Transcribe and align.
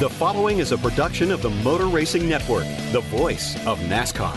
The 0.00 0.10
following 0.10 0.58
is 0.58 0.72
a 0.72 0.78
production 0.78 1.30
of 1.30 1.40
the 1.40 1.50
Motor 1.50 1.86
Racing 1.86 2.28
Network, 2.28 2.66
the 2.90 3.00
voice 3.02 3.54
of 3.64 3.78
NASCAR. 3.82 4.34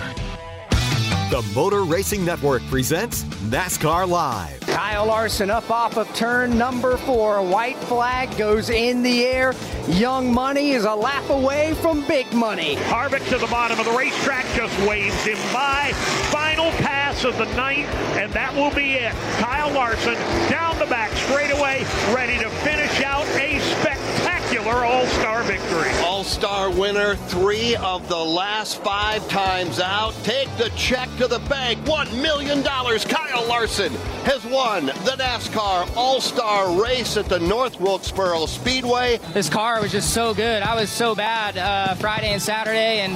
The 1.31 1.41
Motor 1.55 1.83
Racing 1.83 2.23
Network 2.23 2.61
presents 2.67 3.23
NASCAR 3.49 4.08
Live. 4.08 4.59
Kyle 4.59 5.08
Larson 5.08 5.49
up 5.49 5.67
off 5.72 5.97
of 5.97 6.08
turn 6.14 6.59
number 6.59 6.95
four. 6.97 7.41
White 7.41 7.77
flag 7.77 8.38
goes 8.38 8.69
in 8.69 9.02
the 9.02 9.25
air. 9.25 9.55
Young 9.88 10.31
Money 10.31 10.73
is 10.73 10.86
a 10.86 10.94
lap 10.94 11.27
away 11.31 11.73
from 11.81 12.05
big 12.05 12.31
money. 12.33 12.75
Harvick 12.75 13.27
to 13.30 13.39
the 13.39 13.47
bottom 13.47 13.80
of 13.80 13.86
the 13.88 13.92
racetrack 13.94 14.45
just 14.55 14.80
waves 14.88 15.25
him 15.25 15.39
by. 15.52 15.92
Final 16.30 16.69
pass 16.73 17.25
of 17.25 17.36
the 17.39 17.45
ninth, 17.55 17.89
and 18.16 18.31
that 18.31 18.53
will 18.53 18.73
be 18.75 18.94
it. 18.94 19.14
Kyle 19.39 19.73
Larson 19.73 20.14
down 20.52 20.77
the 20.77 20.86
back 20.86 21.11
straightaway, 21.14 21.83
ready 22.14 22.38
to 22.38 22.49
finish 22.61 23.02
out 23.02 23.25
a 23.30 23.58
spectacular 23.58 24.36
all-star 24.76 25.44
victory. 25.44 25.90
All-star 26.04 26.70
winner, 26.72 27.16
three 27.16 27.76
of 27.78 28.08
the 28.10 28.18
last 28.18 28.84
five 28.84 29.28
times 29.30 29.80
out. 29.80 30.14
Take 30.23 30.50
the 30.58 30.70
check 30.76 31.10
to 31.18 31.28
the 31.28 31.40
bank. 31.48 31.80
$1 31.86 32.22
million. 32.22 32.64
Kyle 32.64 33.48
Larson 33.48 33.94
has 34.26 34.45
won 34.45 34.88
the 34.88 35.16
NASCAR 35.18 35.95
All-Star 35.95 36.82
race 36.82 37.18
at 37.18 37.30
the 37.30 37.40
North 37.40 37.80
Wilkesboro 37.80 38.45
Speedway. 38.45 39.20
This 39.34 39.50
car 39.50 39.82
was 39.82 39.92
just 39.92 40.14
so 40.14 40.34
good. 40.34 40.62
I 40.64 40.76
was 40.76 40.90
so 40.90 41.16
bad 41.16 41.58
uh, 41.58 41.95
Friday 41.95 42.34
and 42.34 42.42
Saturday, 42.42 43.00
and 43.00 43.14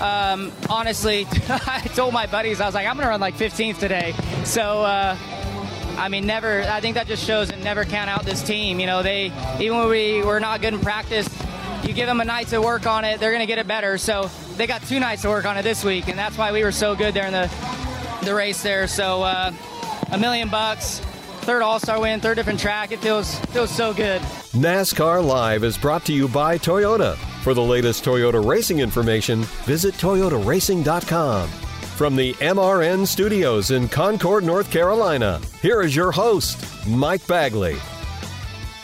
um, 0.00 0.52
honestly, 0.68 1.26
I 1.48 1.80
told 1.94 2.12
my 2.12 2.26
buddies, 2.26 2.60
I 2.60 2.66
was 2.66 2.74
like, 2.74 2.86
I'm 2.86 2.94
going 2.94 3.06
to 3.06 3.10
run 3.10 3.20
like 3.20 3.34
15th 3.34 3.78
today. 3.78 4.14
So, 4.44 4.82
uh, 4.82 5.16
I 5.96 6.08
mean, 6.08 6.26
never. 6.26 6.62
I 6.62 6.80
think 6.80 6.94
that 6.94 7.06
just 7.06 7.24
shows 7.24 7.50
and 7.50 7.62
never 7.62 7.84
count 7.84 8.10
out 8.10 8.24
this 8.24 8.42
team. 8.42 8.80
You 8.80 8.86
know, 8.86 9.02
they 9.02 9.32
even 9.60 9.78
when 9.78 9.88
we 9.88 10.22
were 10.22 10.40
not 10.40 10.60
good 10.60 10.74
in 10.74 10.80
practice, 10.80 11.28
you 11.84 11.92
give 11.92 12.06
them 12.06 12.20
a 12.20 12.24
night 12.24 12.48
to 12.48 12.60
work 12.60 12.86
on 12.86 13.04
it, 13.04 13.20
they're 13.20 13.30
going 13.30 13.40
to 13.40 13.46
get 13.46 13.58
it 13.58 13.66
better. 13.66 13.98
So 13.98 14.30
they 14.56 14.66
got 14.66 14.82
two 14.82 15.00
nights 15.00 15.22
to 15.22 15.28
work 15.28 15.44
on 15.44 15.56
it 15.56 15.62
this 15.62 15.84
week, 15.84 16.08
and 16.08 16.18
that's 16.18 16.38
why 16.38 16.52
we 16.52 16.62
were 16.62 16.72
so 16.72 16.94
good 16.94 17.14
there 17.14 17.26
in 17.26 17.32
the 17.32 17.50
the 18.24 18.34
race 18.34 18.62
there. 18.62 18.86
So 18.86 19.22
uh, 19.22 19.52
a 20.10 20.18
million 20.18 20.48
bucks, 20.48 21.00
third 21.42 21.62
All 21.62 21.78
Star 21.78 22.00
win, 22.00 22.20
third 22.20 22.36
different 22.36 22.60
track. 22.60 22.92
It 22.92 23.00
feels 23.00 23.38
feels 23.46 23.70
so 23.70 23.92
good. 23.92 24.20
NASCAR 24.52 25.24
Live 25.24 25.64
is 25.64 25.76
brought 25.76 26.04
to 26.06 26.12
you 26.12 26.28
by 26.28 26.58
Toyota. 26.58 27.16
For 27.42 27.54
the 27.54 27.62
latest 27.62 28.04
Toyota 28.04 28.44
racing 28.44 28.78
information, 28.78 29.42
visit 29.66 29.94
toyotaracing.com. 29.94 31.63
From 31.96 32.16
the 32.16 32.32
MRN 32.34 33.06
studios 33.06 33.70
in 33.70 33.86
Concord, 33.86 34.42
North 34.42 34.68
Carolina, 34.68 35.40
here 35.62 35.80
is 35.80 35.94
your 35.94 36.10
host, 36.10 36.58
Mike 36.88 37.24
Bagley. 37.28 37.76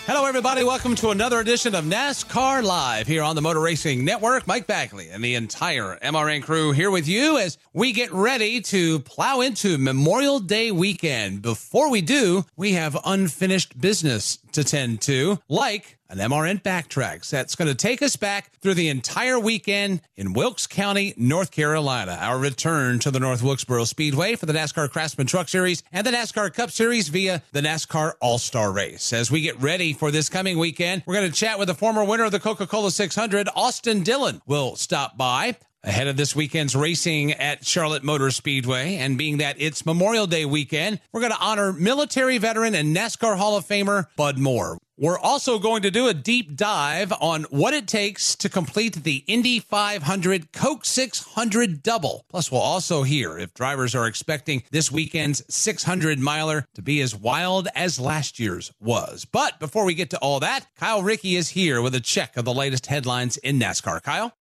Hello, 0.07 0.27
everybody. 0.27 0.63
Welcome 0.63 0.95
to 0.95 1.11
another 1.11 1.41
edition 1.41 1.75
of 1.75 1.85
NASCAR 1.85 2.63
Live 2.63 3.09
here 3.09 3.25
on 3.25 3.35
the 3.35 3.43
Motor 3.43 3.59
Racing 3.59 4.05
Network. 4.05 4.47
Mike 4.47 4.69
Bagley 4.69 5.09
and 5.09 5.25
the 5.25 5.35
entire 5.35 5.99
MRN 6.03 6.45
crew 6.45 6.71
here 6.71 6.91
with 6.93 7.09
you 7.09 7.37
as 7.37 7.59
we 7.73 7.93
get 7.93 8.13
ready 8.13 8.61
to 8.61 9.01
plow 9.01 9.41
into 9.41 9.77
Memorial 9.77 10.39
Day 10.39 10.71
weekend. 10.71 11.43
Before 11.43 11.91
we 11.91 12.03
do, 12.03 12.45
we 12.57 12.75
have 12.75 12.97
unfinished 13.05 13.81
business 13.81 14.39
to 14.53 14.63
tend 14.63 15.01
to, 15.03 15.41
like 15.49 15.99
an 16.11 16.19
MRN 16.19 16.61
Backtrax 16.61 17.31
that's 17.31 17.55
going 17.55 17.69
to 17.69 17.75
take 17.75 18.03
us 18.03 18.17
back 18.17 18.53
through 18.61 18.75
the 18.75 18.89
entire 18.89 19.39
weekend 19.39 20.01
in 20.17 20.33
Wilkes 20.33 20.67
County, 20.67 21.15
North 21.17 21.53
Carolina. 21.53 22.19
Our 22.21 22.37
return 22.37 22.99
to 23.01 23.13
the 23.13 23.21
North 23.21 23.43
Wilkesboro 23.43 23.85
Speedway 23.85 24.35
for 24.35 24.47
the 24.47 24.53
NASCAR 24.53 24.91
Craftsman 24.91 25.29
Truck 25.29 25.49
Series 25.49 25.85
and 25.93 26.05
the 26.05 26.11
NASCAR 26.11 26.53
Cup 26.53 26.73
Series 26.73 27.09
via 27.09 27.43
the 27.53 27.61
NASCAR 27.61 28.15
All 28.21 28.39
Star 28.39 28.73
Race. 28.73 29.13
As 29.13 29.31
we 29.31 29.41
get 29.41 29.61
ready 29.61 29.93
for 29.93 30.11
this 30.11 30.29
coming 30.29 30.59
weekend, 30.59 31.05
we're 31.07 31.15
going 31.15 31.31
to 31.31 31.37
chat 31.37 31.61
with 31.61 31.69
the 31.69 31.75
former 31.75 32.05
winner 32.05 32.25
of 32.25 32.33
the 32.33 32.41
Coca 32.41 32.67
Cola 32.67 32.91
600, 32.91 33.49
Austin 33.55 34.03
Dillon, 34.03 34.43
will 34.47 34.75
stop 34.75 35.17
by. 35.17 35.57
Ahead 35.83 36.09
of 36.09 36.19
this 36.19 36.37
weekend's 36.37 36.77
racing 36.77 37.33
at 37.33 37.65
Charlotte 37.65 38.05
Motor 38.05 38.31
Speedway, 38.31 38.97
and 38.97 39.17
being 39.17 39.39
that 39.39 39.57
it's 39.59 39.87
Memorial 39.87 40.27
Day 40.27 40.45
weekend, 40.45 41.01
we're 41.11 41.23
going 41.23 41.33
to 41.33 41.41
honor 41.41 41.73
military 41.73 42.37
veteran 42.37 42.75
and 42.75 42.95
NASCAR 42.95 43.39
Hall 43.39 43.57
of 43.57 43.65
Famer 43.65 44.05
Bud 44.15 44.37
Moore. 44.37 44.77
We're 45.03 45.19
also 45.19 45.59
going 45.59 45.81
to 45.81 45.91
do 45.91 46.09
a 46.09 46.13
deep 46.13 46.55
dive 46.55 47.11
on 47.23 47.45
what 47.45 47.73
it 47.73 47.89
takes 47.89 48.37
to 48.37 48.51
complete 48.51 48.97
the 48.97 49.25
Indy 49.27 49.59
500 49.59 50.53
Coke 50.53 50.85
600 50.85 51.83
double. 51.83 52.27
Plus, 52.29 52.53
we'll 52.53 52.61
also 52.61 53.03
hear 53.03 53.39
if 53.39 53.55
drivers 53.55 53.95
are 53.95 54.07
expecting 54.07 54.63
this 54.71 54.93
weekend's 54.93 55.43
600 55.49 56.19
miler 56.19 56.67
to 56.75 56.83
be 56.83 57.01
as 57.01 57.17
wild 57.17 57.67
as 57.75 57.99
last 57.99 58.39
year's 58.39 58.73
was. 58.79 59.25
But 59.25 59.59
before 59.59 59.87
we 59.87 59.95
get 59.95 60.11
to 60.11 60.19
all 60.19 60.39
that, 60.41 60.67
Kyle 60.79 61.03
Rickey 61.03 61.35
is 61.35 61.49
here 61.49 61.81
with 61.81 61.95
a 61.95 62.01
check 62.01 62.37
of 62.37 62.45
the 62.45 62.53
latest 62.53 62.85
headlines 62.85 63.39
in 63.39 63.59
NASCAR. 63.59 64.03
Kyle? 64.03 64.35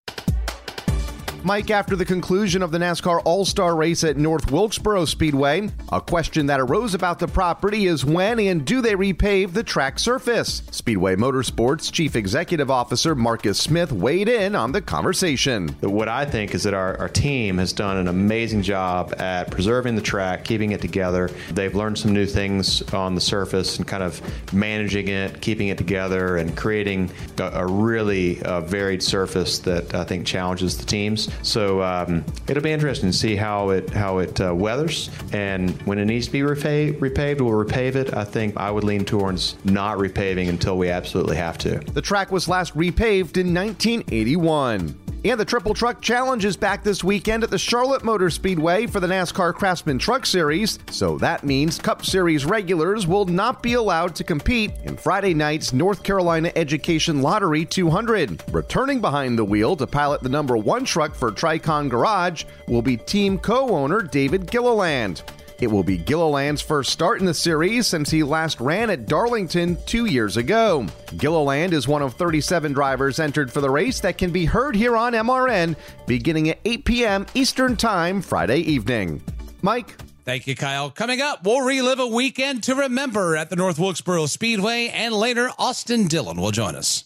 Mike, 1.43 1.71
after 1.71 1.95
the 1.95 2.03
conclusion 2.03 2.61
of 2.61 2.71
the 2.71 2.77
NASCAR 2.77 3.21
All 3.23 3.45
Star 3.45 3.75
race 3.75 4.03
at 4.03 4.17
North 4.17 4.51
Wilkesboro 4.51 5.05
Speedway, 5.05 5.69
a 5.89 6.01
question 6.01 6.47
that 6.47 6.59
arose 6.59 6.93
about 6.93 7.17
the 7.17 7.29
property 7.29 7.87
is 7.87 8.03
when 8.03 8.39
and 8.39 8.65
do 8.65 8.81
they 8.81 8.93
repave 8.93 9.53
the 9.53 9.63
track 9.63 9.99
surface? 9.99 10.61
Speedway 10.71 11.15
Motorsports 11.15 11.91
Chief 11.91 12.17
Executive 12.17 12.69
Officer 12.69 13.15
Marcus 13.15 13.57
Smith 13.57 13.93
weighed 13.93 14.27
in 14.27 14.53
on 14.53 14.73
the 14.73 14.81
conversation. 14.81 15.69
What 15.79 16.09
I 16.09 16.25
think 16.25 16.53
is 16.53 16.63
that 16.63 16.73
our, 16.73 16.97
our 16.97 17.07
team 17.07 17.57
has 17.57 17.71
done 17.71 17.95
an 17.95 18.09
amazing 18.09 18.61
job 18.61 19.15
at 19.17 19.49
preserving 19.49 19.95
the 19.95 20.01
track, 20.01 20.43
keeping 20.43 20.73
it 20.73 20.81
together. 20.81 21.29
They've 21.51 21.73
learned 21.73 21.97
some 21.97 22.11
new 22.11 22.25
things 22.25 22.81
on 22.93 23.15
the 23.15 23.21
surface 23.21 23.77
and 23.77 23.87
kind 23.87 24.03
of 24.03 24.21
managing 24.53 25.07
it, 25.07 25.39
keeping 25.39 25.69
it 25.69 25.77
together, 25.77 26.35
and 26.35 26.55
creating 26.57 27.09
a, 27.37 27.43
a 27.43 27.65
really 27.65 28.41
uh, 28.43 28.61
varied 28.61 29.01
surface 29.01 29.59
that 29.59 29.95
I 29.95 30.03
think 30.03 30.25
challenges 30.25 30.77
the 30.77 30.85
teams. 30.85 31.28
So 31.41 31.81
um, 31.81 32.23
it'll 32.47 32.63
be 32.63 32.71
interesting 32.71 33.11
to 33.11 33.17
see 33.17 33.35
how 33.35 33.69
it 33.69 33.89
how 33.89 34.19
it 34.19 34.39
uh, 34.41 34.53
weathers, 34.53 35.09
and 35.31 35.71
when 35.83 35.99
it 35.99 36.05
needs 36.05 36.27
to 36.27 36.31
be 36.31 36.39
repaved, 36.41 36.99
repaved, 36.99 37.41
we'll 37.41 37.65
repave 37.65 37.95
it. 37.95 38.13
I 38.13 38.23
think 38.23 38.57
I 38.57 38.71
would 38.71 38.83
lean 38.83 39.05
towards 39.05 39.55
not 39.65 39.97
repaving 39.97 40.49
until 40.49 40.77
we 40.77 40.89
absolutely 40.89 41.37
have 41.37 41.57
to. 41.59 41.79
The 41.79 42.01
track 42.01 42.31
was 42.31 42.47
last 42.47 42.75
repaved 42.75 43.37
in 43.37 43.53
1981. 43.53 44.95
And 45.25 45.37
the 45.37 45.43
Triple 45.43 45.73
Truck 45.73 46.01
Challenge 46.01 46.45
is 46.45 46.55
back 46.55 46.81
this 46.81 47.03
weekend 47.03 47.43
at 47.43 47.49
the 47.49 47.57
Charlotte 47.57 48.05
Motor 48.05 48.29
Speedway 48.29 48.87
for 48.87 49.01
the 49.01 49.07
NASCAR 49.07 49.53
Craftsman 49.53 49.99
Truck 49.99 50.25
Series. 50.25 50.79
So 50.91 51.17
that 51.17 51.43
means 51.43 51.77
Cup 51.77 52.05
Series 52.05 52.45
regulars 52.45 53.05
will 53.05 53.25
not 53.25 53.61
be 53.61 53.73
allowed 53.73 54.15
to 54.15 54.23
compete 54.23 54.71
in 54.85 54.95
Friday 54.95 55.33
night's 55.33 55.73
North 55.73 56.03
Carolina 56.03 56.53
Education 56.55 57.21
Lottery 57.21 57.65
200. 57.65 58.41
Returning 58.53 59.01
behind 59.01 59.37
the 59.37 59.43
wheel 59.43 59.75
to 59.75 59.85
pilot 59.85 60.23
the 60.23 60.29
number 60.29 60.55
one 60.55 60.85
truck 60.85 61.13
for 61.19 61.31
Tricon 61.31 61.89
Garage 61.89 62.45
will 62.67 62.81
be 62.81 62.97
team 62.97 63.37
co 63.37 63.69
owner 63.69 64.01
David 64.01 64.49
Gilliland. 64.49 65.21
It 65.59 65.67
will 65.67 65.83
be 65.83 65.97
Gilliland's 65.97 66.61
first 66.61 66.89
start 66.89 67.19
in 67.19 67.25
the 67.25 67.33
series 67.33 67.85
since 67.85 68.09
he 68.09 68.23
last 68.23 68.61
ran 68.61 68.89
at 68.89 69.07
Darlington 69.07 69.77
two 69.85 70.05
years 70.05 70.37
ago. 70.37 70.87
Gilliland 71.17 71.73
is 71.73 71.85
one 71.85 72.01
of 72.01 72.13
37 72.13 72.71
drivers 72.71 73.19
entered 73.19 73.51
for 73.51 73.59
the 73.59 73.69
race 73.69 73.99
that 73.99 74.17
can 74.17 74.31
be 74.31 74.45
heard 74.45 74.73
here 74.73 74.95
on 74.95 75.11
MRN 75.11 75.75
beginning 76.07 76.49
at 76.49 76.59
8 76.63 76.85
p.m. 76.85 77.25
Eastern 77.33 77.75
Time 77.75 78.21
Friday 78.21 78.59
evening. 78.59 79.21
Mike? 79.61 79.95
Thank 80.23 80.47
you, 80.47 80.55
Kyle. 80.55 80.91
Coming 80.91 81.21
up, 81.21 81.43
we'll 81.43 81.65
relive 81.65 81.99
a 81.99 82.07
weekend 82.07 82.63
to 82.63 82.75
remember 82.75 83.35
at 83.35 83.49
the 83.49 83.55
North 83.55 83.79
Wilkesboro 83.79 84.27
Speedway, 84.27 84.87
and 84.87 85.13
later, 85.13 85.49
Austin 85.57 86.07
Dillon 86.07 86.39
will 86.39 86.51
join 86.51 86.75
us. 86.75 87.05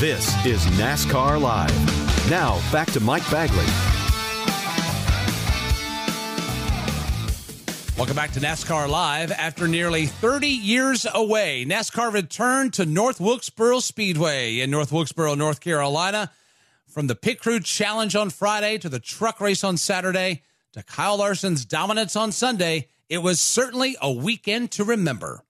This 0.00 0.28
is 0.46 0.64
NASCAR 0.78 1.38
Live. 1.38 2.30
Now, 2.30 2.58
back 2.72 2.90
to 2.92 3.00
Mike 3.00 3.30
Bagley. 3.30 3.66
Welcome 7.98 8.16
back 8.16 8.32
to 8.32 8.40
NASCAR 8.40 8.88
Live. 8.88 9.30
After 9.30 9.68
nearly 9.68 10.06
30 10.06 10.48
years 10.48 11.06
away, 11.12 11.66
NASCAR 11.66 12.10
returned 12.14 12.72
to 12.72 12.86
North 12.86 13.20
Wilkesboro 13.20 13.80
Speedway 13.80 14.60
in 14.60 14.70
North 14.70 14.90
Wilkesboro, 14.90 15.34
North 15.34 15.60
Carolina. 15.60 16.30
From 16.86 17.06
the 17.06 17.14
Pit 17.14 17.38
Crew 17.38 17.60
Challenge 17.60 18.16
on 18.16 18.30
Friday 18.30 18.78
to 18.78 18.88
the 18.88 19.00
truck 19.00 19.38
race 19.38 19.62
on 19.62 19.76
Saturday 19.76 20.40
to 20.72 20.82
Kyle 20.82 21.18
Larson's 21.18 21.66
dominance 21.66 22.16
on 22.16 22.32
Sunday, 22.32 22.88
it 23.10 23.18
was 23.18 23.38
certainly 23.38 23.98
a 24.00 24.10
weekend 24.10 24.70
to 24.70 24.82
remember. 24.82 25.44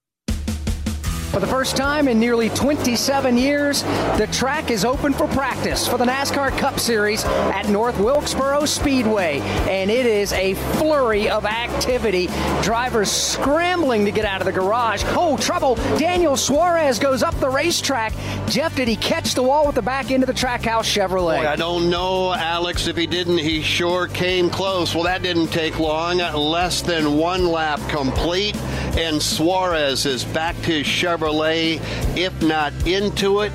For 1.30 1.38
the 1.38 1.46
first 1.46 1.76
time 1.76 2.08
in 2.08 2.18
nearly 2.18 2.48
27 2.48 3.38
years, 3.38 3.84
the 4.18 4.28
track 4.32 4.72
is 4.72 4.84
open 4.84 5.12
for 5.12 5.28
practice 5.28 5.86
for 5.86 5.96
the 5.96 6.04
NASCAR 6.04 6.50
Cup 6.58 6.80
Series 6.80 7.24
at 7.24 7.68
North 7.68 7.96
Wilkesboro 8.00 8.64
Speedway. 8.64 9.38
And 9.68 9.92
it 9.92 10.06
is 10.06 10.32
a 10.32 10.54
flurry 10.54 11.30
of 11.30 11.44
activity. 11.44 12.26
Drivers 12.62 13.12
scrambling 13.12 14.04
to 14.06 14.10
get 14.10 14.24
out 14.24 14.40
of 14.40 14.44
the 14.44 14.52
garage. 14.52 15.04
Oh, 15.10 15.36
trouble. 15.36 15.76
Daniel 15.98 16.36
Suarez 16.36 16.98
goes 16.98 17.22
up 17.22 17.38
the 17.38 17.48
racetrack. 17.48 18.12
Jeff, 18.48 18.74
did 18.74 18.88
he 18.88 18.96
catch 18.96 19.34
the 19.34 19.42
wall 19.44 19.66
with 19.66 19.76
the 19.76 19.82
back 19.82 20.10
end 20.10 20.24
of 20.24 20.26
the 20.26 20.32
Trackhouse 20.32 20.82
Chevrolet? 20.82 21.42
Boy, 21.42 21.46
I 21.46 21.54
don't 21.54 21.88
know, 21.90 22.32
Alex. 22.32 22.88
If 22.88 22.96
he 22.96 23.06
didn't, 23.06 23.38
he 23.38 23.62
sure 23.62 24.08
came 24.08 24.50
close. 24.50 24.96
Well, 24.96 25.04
that 25.04 25.22
didn't 25.22 25.48
take 25.48 25.78
long. 25.78 26.18
Less 26.18 26.82
than 26.82 27.16
one 27.16 27.46
lap 27.46 27.78
complete. 27.88 28.56
And 28.96 29.22
Suarez 29.22 30.04
is 30.06 30.24
back 30.24 30.56
to 30.62 30.72
his 30.72 30.86
Chevrolet, 30.86 31.19
if 31.22 32.42
not 32.42 32.72
into 32.86 33.40
it, 33.40 33.52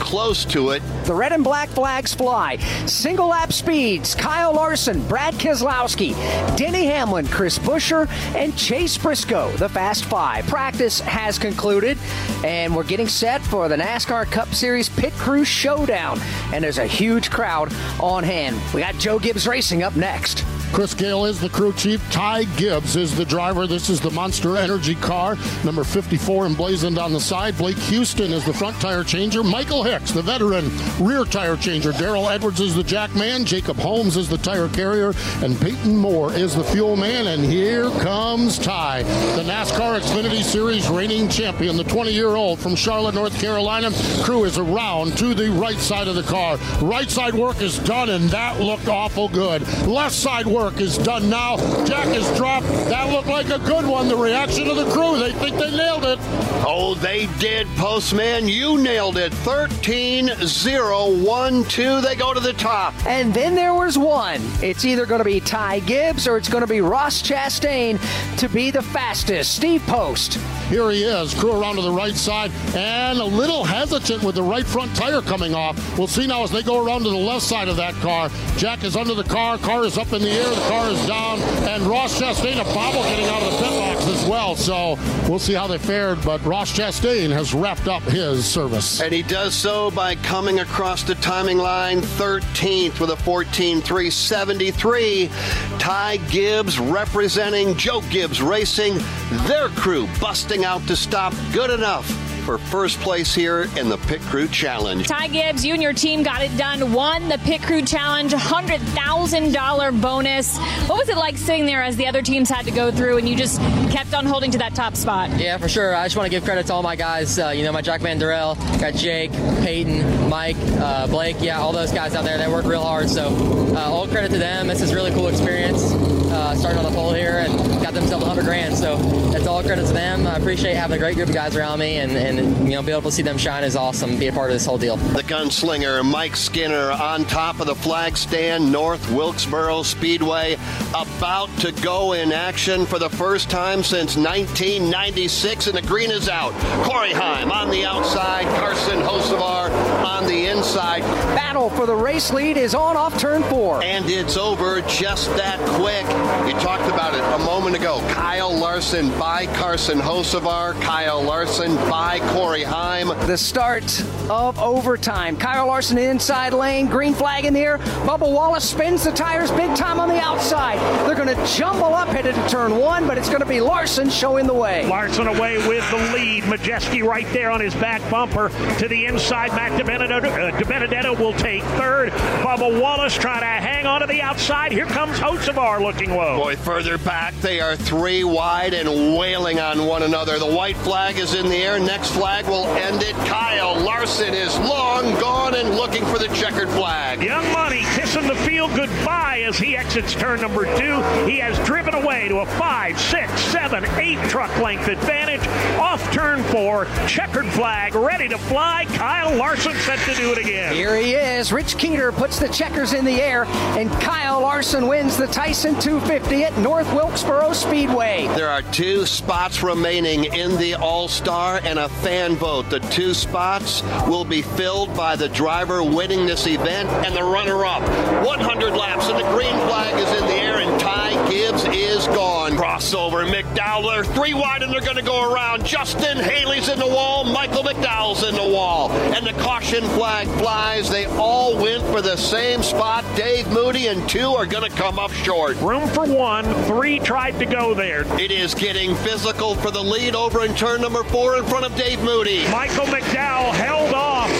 close 0.00 0.44
to 0.44 0.70
it. 0.70 0.82
The 1.04 1.14
red 1.14 1.32
and 1.32 1.42
black 1.42 1.68
flags 1.68 2.14
fly. 2.14 2.56
Single 2.86 3.28
lap 3.28 3.52
speeds 3.52 4.14
Kyle 4.14 4.54
Larson, 4.54 5.06
Brad 5.08 5.34
Keselowski, 5.34 6.14
Denny 6.56 6.86
Hamlin, 6.86 7.26
Chris 7.26 7.58
Buescher, 7.58 8.08
and 8.34 8.56
Chase 8.56 8.96
Briscoe, 8.98 9.50
the 9.52 9.68
Fast 9.68 10.04
Five. 10.04 10.46
Practice 10.46 11.00
has 11.00 11.38
concluded, 11.38 11.98
and 12.44 12.74
we're 12.74 12.84
getting 12.84 13.08
set 13.08 13.42
for 13.42 13.68
the 13.68 13.76
NASCAR 13.76 14.30
Cup 14.30 14.54
Series 14.54 14.88
Pit 14.88 15.12
Crew 15.14 15.44
Showdown. 15.44 16.20
And 16.52 16.62
there's 16.62 16.78
a 16.78 16.86
huge 16.86 17.30
crowd 17.30 17.72
on 18.00 18.24
hand. 18.24 18.60
We 18.72 18.80
got 18.80 18.94
Joe 18.96 19.18
Gibbs 19.18 19.46
Racing 19.46 19.82
up 19.82 19.96
next. 19.96 20.44
Chris 20.74 20.92
Gayle 20.92 21.24
is 21.24 21.38
the 21.38 21.48
crew 21.48 21.72
chief. 21.72 22.02
Ty 22.10 22.44
Gibbs 22.56 22.96
is 22.96 23.16
the 23.16 23.24
driver. 23.24 23.64
This 23.68 23.88
is 23.88 24.00
the 24.00 24.10
Monster 24.10 24.56
Energy 24.56 24.96
car, 24.96 25.36
number 25.62 25.84
54 25.84 26.46
emblazoned 26.46 26.98
on 26.98 27.12
the 27.12 27.20
side. 27.20 27.56
Blake 27.56 27.76
Houston 27.76 28.32
is 28.32 28.44
the 28.44 28.52
front 28.52 28.80
tire 28.80 29.04
changer. 29.04 29.44
Michael 29.44 29.84
Hicks, 29.84 30.10
the 30.10 30.20
veteran 30.20 30.68
rear 30.98 31.24
tire 31.24 31.56
changer. 31.56 31.92
Daryl 31.92 32.28
Edwards 32.28 32.60
is 32.60 32.74
the 32.74 32.82
jack 32.82 33.14
man. 33.14 33.44
Jacob 33.44 33.76
Holmes 33.76 34.16
is 34.16 34.28
the 34.28 34.36
tire 34.38 34.68
carrier. 34.68 35.14
And 35.44 35.56
Peyton 35.60 35.96
Moore 35.96 36.32
is 36.32 36.56
the 36.56 36.64
fuel 36.64 36.96
man. 36.96 37.28
And 37.28 37.44
here 37.44 37.90
comes 38.00 38.58
Ty, 38.58 39.04
the 39.36 39.44
NASCAR 39.44 40.00
Xfinity 40.00 40.42
Series 40.42 40.88
reigning 40.88 41.28
champion, 41.28 41.76
the 41.76 41.84
20 41.84 42.10
year 42.10 42.34
old 42.34 42.58
from 42.58 42.74
Charlotte, 42.74 43.14
North 43.14 43.38
Carolina. 43.40 43.92
Crew 44.24 44.42
is 44.42 44.58
around 44.58 45.16
to 45.18 45.34
the 45.34 45.52
right 45.52 45.78
side 45.78 46.08
of 46.08 46.16
the 46.16 46.24
car. 46.24 46.56
Right 46.82 47.08
side 47.08 47.34
work 47.34 47.62
is 47.62 47.78
done, 47.78 48.08
and 48.08 48.28
that 48.30 48.58
looked 48.58 48.88
awful 48.88 49.28
good. 49.28 49.62
Left 49.86 50.12
side 50.12 50.48
work 50.48 50.63
is 50.72 50.96
done 50.96 51.28
now. 51.28 51.56
Jack 51.84 52.06
is 52.16 52.26
dropped. 52.38 52.66
That 52.88 53.12
looked 53.12 53.28
like 53.28 53.50
a 53.50 53.58
good 53.58 53.84
one. 53.84 54.08
The 54.08 54.16
reaction 54.16 54.68
of 54.68 54.76
the 54.76 54.90
crew, 54.90 55.18
they 55.18 55.32
think 55.32 55.58
they 55.58 55.70
nailed 55.70 56.04
it. 56.04 56.18
Oh, 56.66 56.94
they 56.94 57.26
did, 57.38 57.66
Postman. 57.76 58.48
You 58.48 58.80
nailed 58.80 59.18
it. 59.18 59.34
13 59.34 60.28
0 60.46 61.16
1 61.18 61.64
2. 61.64 62.00
They 62.00 62.16
go 62.16 62.32
to 62.32 62.40
the 62.40 62.54
top. 62.54 62.94
And 63.06 63.34
then 63.34 63.54
there 63.54 63.74
was 63.74 63.98
one. 63.98 64.40
It's 64.62 64.86
either 64.86 65.04
going 65.04 65.18
to 65.18 65.24
be 65.24 65.40
Ty 65.40 65.80
Gibbs 65.80 66.26
or 66.26 66.38
it's 66.38 66.48
going 66.48 66.62
to 66.62 66.66
be 66.66 66.80
Ross 66.80 67.20
Chastain 67.20 68.00
to 68.38 68.48
be 68.48 68.70
the 68.70 68.82
fastest. 68.82 69.54
Steve 69.54 69.82
Post. 69.82 70.38
Here 70.68 70.90
he 70.90 71.04
is, 71.04 71.34
crew 71.34 71.52
around 71.52 71.76
to 71.76 71.82
the 71.82 71.92
right 71.92 72.14
side, 72.14 72.50
and 72.74 73.18
a 73.18 73.24
little 73.24 73.64
hesitant 73.64 74.22
with 74.22 74.34
the 74.34 74.42
right 74.42 74.64
front 74.64 74.96
tire 74.96 75.20
coming 75.20 75.54
off. 75.54 75.76
We'll 75.98 76.06
see 76.06 76.26
now 76.26 76.42
as 76.42 76.50
they 76.50 76.62
go 76.62 76.84
around 76.84 77.02
to 77.02 77.10
the 77.10 77.16
left 77.16 77.44
side 77.44 77.68
of 77.68 77.76
that 77.76 77.92
car. 77.96 78.30
Jack 78.56 78.82
is 78.82 78.96
under 78.96 79.12
the 79.12 79.24
car, 79.24 79.58
car 79.58 79.84
is 79.84 79.98
up 79.98 80.12
in 80.14 80.22
the 80.22 80.30
air, 80.30 80.53
the 80.54 80.60
car 80.68 80.90
is 80.90 81.06
down, 81.06 81.40
and 81.68 81.82
Ross 81.84 82.20
Chastain, 82.20 82.60
a 82.60 82.64
bobble 82.74 83.02
getting 83.04 83.24
out 83.26 83.42
of 83.42 83.52
the 83.52 83.58
pit 83.58 83.70
box 83.70 84.06
as 84.06 84.26
well. 84.26 84.56
So 84.56 84.98
we'll 85.28 85.38
see 85.38 85.54
how 85.54 85.66
they 85.66 85.78
fared, 85.78 86.22
but 86.24 86.44
Ross 86.44 86.76
Chastain 86.76 87.30
has 87.30 87.54
wrapped 87.54 87.88
up 87.88 88.02
his 88.04 88.44
service. 88.44 89.00
And 89.00 89.12
he 89.12 89.22
does 89.22 89.54
so 89.54 89.90
by 89.90 90.14
coming 90.16 90.60
across 90.60 91.02
the 91.02 91.14
timing 91.16 91.58
line 91.58 92.00
13th 92.00 93.00
with 93.00 93.10
a 93.10 93.16
14.373. 93.16 95.30
Ty 95.78 96.16
Gibbs 96.28 96.78
representing 96.78 97.76
Joe 97.76 98.00
Gibbs 98.10 98.40
Racing, 98.40 98.98
their 99.46 99.68
crew 99.70 100.08
busting 100.20 100.64
out 100.64 100.86
to 100.86 100.96
stop 100.96 101.34
good 101.52 101.70
enough 101.70 102.23
for 102.44 102.58
first 102.58 103.00
place 103.00 103.34
here 103.34 103.62
in 103.76 103.88
the 103.88 103.96
Pit 103.96 104.20
Crew 104.22 104.46
Challenge. 104.46 105.08
Ty 105.08 105.28
Gibbs, 105.28 105.64
you 105.64 105.72
and 105.72 105.82
your 105.82 105.94
team 105.94 106.22
got 106.22 106.42
it 106.42 106.54
done, 106.58 106.92
won 106.92 107.28
the 107.28 107.38
Pit 107.38 107.62
Crew 107.62 107.82
Challenge, 107.82 108.32
$100,000 108.32 110.00
bonus. 110.00 110.58
What 110.86 110.98
was 110.98 111.08
it 111.08 111.16
like 111.16 111.38
sitting 111.38 111.64
there 111.64 111.82
as 111.82 111.96
the 111.96 112.06
other 112.06 112.20
teams 112.20 112.50
had 112.50 112.66
to 112.66 112.70
go 112.70 112.90
through 112.90 113.16
and 113.16 113.26
you 113.28 113.34
just 113.34 113.58
kept 113.90 114.12
on 114.12 114.26
holding 114.26 114.50
to 114.50 114.58
that 114.58 114.74
top 114.74 114.94
spot? 114.94 115.30
Yeah, 115.40 115.56
for 115.56 115.68
sure. 115.68 115.94
I 115.94 116.04
just 116.04 116.16
want 116.16 116.26
to 116.26 116.30
give 116.30 116.44
credit 116.44 116.66
to 116.66 116.74
all 116.74 116.82
my 116.82 116.96
guys. 116.96 117.38
Uh, 117.38 117.48
you 117.48 117.64
know, 117.64 117.72
my 117.72 117.80
Jack 117.80 118.02
Van 118.02 118.18
Durrell, 118.18 118.56
got 118.78 118.94
Jake, 118.94 119.32
Peyton, 119.62 120.28
Mike, 120.28 120.56
uh, 120.78 121.06
Blake. 121.06 121.36
Yeah, 121.40 121.60
all 121.60 121.72
those 121.72 121.92
guys 121.92 122.14
out 122.14 122.24
there 122.24 122.36
that 122.36 122.50
work 122.50 122.66
real 122.66 122.82
hard. 122.82 123.08
So, 123.08 123.28
uh, 123.74 123.80
all 123.80 124.06
credit 124.06 124.30
to 124.32 124.38
them. 124.38 124.66
This 124.66 124.82
is 124.82 124.90
a 124.90 124.94
really 124.94 125.12
cool 125.12 125.28
experience. 125.28 125.82
Uh, 125.82 126.54
starting 126.56 126.78
on 126.78 126.84
the 126.84 126.96
pole 126.96 127.12
here 127.12 127.38
and 127.38 127.73
got 127.94 128.00
themselves 128.00 128.24
100 128.24 128.44
grand. 128.44 128.76
So, 128.76 128.98
it's 129.34 129.46
all 129.46 129.62
credit 129.62 129.86
to 129.86 129.92
them. 129.92 130.26
I 130.26 130.36
appreciate 130.36 130.74
having 130.74 130.96
a 130.96 130.98
great 130.98 131.16
group 131.16 131.28
of 131.28 131.34
guys 131.34 131.56
around 131.56 131.78
me 131.78 131.96
and, 131.96 132.12
and 132.12 132.66
you 132.66 132.74
know, 132.74 132.82
be 132.82 132.92
able 132.92 133.02
to 133.02 133.12
see 133.12 133.22
them 133.22 133.38
shine 133.38 133.64
is 133.64 133.76
awesome. 133.76 134.18
Be 134.18 134.28
a 134.28 134.32
part 134.32 134.50
of 134.50 134.54
this 134.54 134.66
whole 134.66 134.78
deal. 134.78 134.96
The 134.96 135.22
gunslinger 135.22 136.04
Mike 136.04 136.36
Skinner 136.36 136.90
on 136.90 137.24
top 137.24 137.60
of 137.60 137.66
the 137.66 137.74
flag 137.74 138.16
stand, 138.16 138.70
North 138.72 139.10
Wilkesboro 139.10 139.82
Speedway, 139.82 140.56
about 140.94 141.50
to 141.58 141.72
go 141.82 142.12
in 142.12 142.32
action 142.32 142.86
for 142.86 142.98
the 142.98 143.10
first 143.10 143.50
time 143.50 143.82
since 143.82 144.16
1996, 144.16 145.66
and 145.68 145.76
the 145.76 145.82
green 145.82 146.10
is 146.10 146.28
out. 146.28 146.52
Corey 146.84 147.12
Heim 147.12 147.52
on 147.52 147.70
the 147.70 147.84
outside, 147.84 148.44
Carson 148.58 149.00
Hocevar 149.00 149.70
on 150.04 150.26
the 150.26 150.46
inside. 150.46 151.02
Battle 151.34 151.70
for 151.70 151.86
the 151.86 151.94
race 151.94 152.32
lead 152.32 152.56
is 152.56 152.74
on 152.74 152.96
off 152.96 153.18
turn 153.18 153.42
four. 153.44 153.82
And 153.82 154.08
it's 154.08 154.36
over 154.36 154.80
just 154.82 155.28
that 155.36 155.58
quick. 155.80 156.04
You 156.48 156.58
talked 156.60 156.90
about 156.90 157.14
it 157.14 157.20
a 157.40 157.44
moment 157.44 157.76
ago. 157.76 157.83
Kyle 157.84 158.50
Larson 158.50 159.10
by 159.18 159.44
Carson 159.44 159.98
Hocevar, 159.98 160.72
Kyle 160.80 161.22
Larson 161.22 161.76
by 161.90 162.18
Corey 162.32 162.62
Heim. 162.62 163.08
The 163.26 163.36
start 163.36 163.84
of 164.30 164.58
overtime. 164.58 165.36
Kyle 165.36 165.66
Larson 165.66 165.98
inside 165.98 166.54
lane, 166.54 166.86
green 166.86 167.12
flag 167.12 167.44
in 167.44 167.52
the 167.52 167.60
air. 167.60 167.76
Bubba 168.06 168.20
Wallace 168.20 168.64
spins 168.70 169.04
the 169.04 169.12
tires 169.12 169.50
big 169.50 169.76
time 169.76 170.00
on 170.00 170.08
the 170.08 170.18
outside. 170.18 170.78
They're 171.06 171.14
going 171.14 171.36
to 171.36 171.54
jumble 171.54 171.92
up 171.94 172.08
headed 172.08 172.34
to 172.34 172.48
turn 172.48 172.74
one, 172.78 173.06
but 173.06 173.18
it's 173.18 173.28
going 173.28 173.42
to 173.42 173.46
be 173.46 173.60
Larson 173.60 174.08
showing 174.08 174.46
the 174.46 174.54
way. 174.54 174.86
Larson 174.86 175.26
away 175.26 175.58
with 175.68 175.88
the 175.90 175.98
lead. 176.14 176.44
Majeski 176.44 177.04
right 177.04 177.30
there 177.34 177.50
on 177.50 177.60
his 177.60 177.74
back 177.74 178.00
bumper 178.10 178.48
to 178.78 178.88
the 178.88 179.04
inside. 179.04 179.50
Matt 179.50 179.78
DiBenedetto, 179.78 180.24
uh, 180.24 180.58
DiBenedetto 180.58 181.18
will 181.18 181.34
take 181.34 181.62
third. 181.76 182.12
Bubba 182.40 182.80
Wallace 182.80 183.14
trying 183.14 183.40
to 183.40 183.46
hang 183.46 183.84
on 183.84 184.00
to 184.00 184.06
the 184.06 184.22
outside. 184.22 184.72
Here 184.72 184.86
comes 184.86 185.18
Hocevar 185.18 185.82
looking 185.82 186.12
low. 186.12 186.38
Boy, 186.38 186.56
further 186.56 186.96
back, 186.96 187.34
they 187.42 187.60
are 187.60 187.73
three 187.76 188.24
wide 188.24 188.74
and 188.74 188.88
wailing 189.16 189.60
on 189.60 189.86
one 189.86 190.02
another. 190.02 190.38
The 190.38 190.46
white 190.46 190.76
flag 190.78 191.18
is 191.18 191.34
in 191.34 191.48
the 191.48 191.56
air. 191.56 191.78
Next 191.78 192.10
flag 192.12 192.46
will 192.46 192.66
end 192.76 193.02
it. 193.02 193.14
Kyle 193.26 193.78
Larson 193.80 194.34
is 194.34 194.58
long 194.58 195.18
gone 195.20 195.54
and 195.54 195.70
looking 195.70 196.04
for 196.06 196.18
the 196.18 196.28
checkered 196.28 196.68
flag. 196.70 197.22
Young 197.22 197.50
Money 197.52 197.82
kissing 198.14 198.28
the 198.28 198.42
field 198.42 198.70
goodbye 198.74 199.42
as 199.46 199.58
he 199.58 199.76
exits 199.76 200.14
turn 200.14 200.40
number 200.40 200.64
two. 200.76 201.02
He 201.26 201.38
has 201.38 201.58
driven 201.66 201.94
away 201.94 202.28
to 202.28 202.38
a 202.38 202.46
five, 202.46 202.98
six, 203.00 203.40
seven, 203.40 203.84
eight 203.98 204.18
truck 204.28 204.56
length 204.58 204.88
advantage. 204.88 205.44
Off 205.78 206.12
turn 206.12 206.42
four, 206.44 206.86
checkered 207.08 207.46
flag, 207.46 207.94
ready 207.94 208.28
to 208.28 208.38
fly. 208.38 208.86
Kyle 208.90 209.34
Larson 209.36 209.74
set 209.74 209.98
to 210.00 210.14
do 210.14 210.32
it 210.32 210.38
again. 210.38 210.74
Here 210.74 210.96
he 210.96 211.14
is. 211.14 211.52
Rich 211.52 211.76
Keeter 211.76 212.12
puts 212.12 212.38
the 212.38 212.48
checkers 212.48 212.92
in 212.92 213.04
the 213.04 213.20
air, 213.20 213.44
and 213.76 213.90
Kyle 214.00 214.40
Larson 214.40 214.86
wins 214.86 215.16
the 215.16 215.26
Tyson 215.26 215.78
250 215.80 216.44
at 216.44 216.56
North 216.58 216.92
Wilkesboro 216.94 217.52
Speedway. 217.52 218.28
There 218.36 218.48
are 218.48 218.62
two 218.62 219.06
spots 219.06 219.62
remaining 219.62 220.24
in 220.24 220.56
the 220.56 220.74
All 220.74 221.08
Star 221.08 221.60
and 221.64 221.78
a 221.78 221.88
fan 221.88 222.36
vote. 222.36 222.70
The 222.70 222.80
two 222.80 223.14
spots 223.14 223.82
will 224.06 224.24
be 224.24 224.42
filled 224.42 224.94
by 224.96 225.16
the 225.16 225.28
driver 225.28 225.82
winning 225.82 226.26
this 226.26 226.46
event 226.46 226.88
and 227.04 227.14
the 227.14 227.22
runner 227.22 227.64
up. 227.64 227.82
100 228.24 228.76
laps, 228.76 229.08
and 229.08 229.18
the 229.18 229.30
green 229.30 229.54
flag 229.68 229.94
is 229.94 230.20
in 230.20 230.26
the 230.26 230.34
air, 230.34 230.58
and 230.58 230.80
Ty 230.80 231.30
Gibbs 231.30 231.64
is 231.64 232.06
gone. 232.08 232.52
Crossover, 232.52 233.26
McDowell, 233.28 234.04
three 234.14 234.34
wide, 234.34 234.62
and 234.62 234.72
they're 234.72 234.80
going 234.80 234.96
to 234.96 235.02
go 235.02 235.32
around. 235.32 235.64
Justin 235.64 236.18
Haley's 236.18 236.68
in 236.68 236.78
the 236.78 236.86
wall, 236.86 237.24
Michael 237.24 237.62
McDowell's 237.62 238.22
in 238.24 238.34
the 238.34 238.42
wall, 238.42 238.90
and 238.90 239.26
the 239.26 239.32
caution 239.42 239.82
flag 239.90 240.26
flies. 240.40 240.88
They 240.90 241.06
all 241.06 241.56
went 241.56 241.82
for 241.84 242.02
the 242.02 242.16
same 242.16 242.62
spot. 242.62 243.04
Dave 243.16 243.46
Moody 243.48 243.88
and 243.88 244.08
two 244.08 244.30
are 244.30 244.46
going 244.46 244.68
to 244.68 244.76
come 244.76 244.98
up 244.98 245.12
short. 245.12 245.60
Room 245.60 245.88
for 245.88 246.06
one, 246.06 246.44
three 246.64 246.98
tried 246.98 247.38
to 247.38 247.46
go 247.46 247.74
there. 247.74 248.02
It 248.20 248.30
is 248.30 248.54
getting 248.54 248.94
physical 248.96 249.54
for 249.54 249.70
the 249.70 249.82
lead 249.82 250.14
over 250.14 250.44
in 250.44 250.54
turn 250.54 250.80
number 250.80 251.04
four 251.04 251.36
in 251.38 251.44
front 251.44 251.64
of 251.64 251.74
Dave 251.76 252.00
Moody. 252.02 252.48
Michael 252.50 252.86
McDowell 252.86 253.52
held 253.52 253.94
off, 253.94 254.30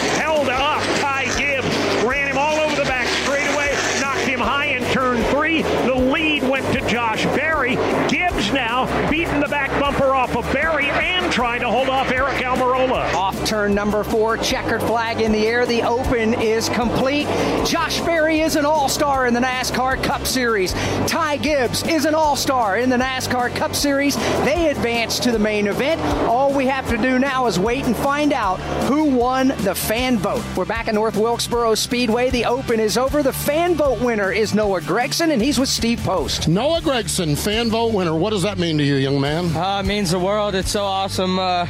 Josh 6.87 7.25
Berry. 7.27 7.77
Gibbs 8.09 8.53
now 8.53 8.87
beating 9.11 9.41
the 9.41 9.49
back 9.49 9.64
bumper 10.05 10.15
off 10.15 10.37
of 10.37 10.53
Berry 10.53 10.87
and 10.87 11.33
trying 11.33 11.61
to 11.61 11.71
hold 11.71 11.89
off 11.89 12.11
Aric 12.11 12.37
Almirola. 12.37 13.13
Off 13.15 13.47
turn 13.47 13.75
number 13.75 14.05
four, 14.05 14.37
checkered 14.37 14.83
flag 14.83 15.21
in 15.21 15.33
the 15.33 15.47
air. 15.47 15.67
The 15.67 15.83
open 15.83 16.35
is 16.35 16.69
complete. 16.69 17.27
Josh 17.67 18.01
Berry 18.01 18.41
is 18.41 18.57
an 18.57 18.67
all 18.67 18.89
star 18.89 19.27
in 19.27 19.35
the 19.35 19.41
NASCAR 19.41 20.03
Cup 20.03 20.27
Series. 20.27 20.73
Ty 21.07 21.39
Gibbs 21.39 21.87
is 21.87 22.05
an 22.05 22.15
all 22.15 22.37
star 22.37 22.79
in 22.79 22.91
the 22.91 22.97
NASCAR 22.97 23.55
Cup 23.55 23.75
Series. 23.75 24.17
They 24.45 24.71
advance 24.71 25.19
to 25.21 25.33
the 25.33 25.39
main 25.39 25.67
event. 25.67 26.01
All 26.29 26.53
we 26.53 26.67
have 26.67 26.89
to 26.91 26.99
do 26.99 27.19
now 27.19 27.47
is 27.47 27.59
wait 27.59 27.85
and 27.87 27.97
find 27.97 28.33
out 28.33 28.57
who 28.89 29.05
won 29.05 29.49
the 29.59 29.75
fan 29.75 30.19
vote. 30.19 30.45
We're 30.57 30.65
back 30.65 30.89
at 30.89 30.95
North 30.95 31.17
Wilkesboro 31.17 31.75
Speedway. 31.75 32.31
The 32.31 32.45
open 32.45 32.81
is 32.81 32.99
over. 32.99 33.23
The 33.23 33.33
fan 33.33 33.75
vote 33.75 34.01
winner 34.01 34.33
is 34.33 34.55
Noah 34.55 34.83
Gragson, 34.83 35.31
and 35.31 35.41
he's 35.41 35.59
with 35.59 35.69
Steve 35.69 36.01
Post. 36.01 36.49
Noah 36.49 36.83
Gragson, 36.83 37.37
fan 37.37 37.71
vote 37.71 37.95
winner. 37.95 38.15
What 38.15 38.31
does 38.31 38.43
that 38.43 38.59
mean 38.59 38.77
to 38.79 38.85
you, 38.85 38.97
young 38.97 39.21
man? 39.21 39.55
Uh, 39.57 39.83
it 39.94 39.94
means 39.95 40.11
the 40.11 40.19
world. 40.19 40.57
It's 40.57 40.73
so 40.73 40.83
awesome. 40.83 41.39
Uh, 41.39 41.69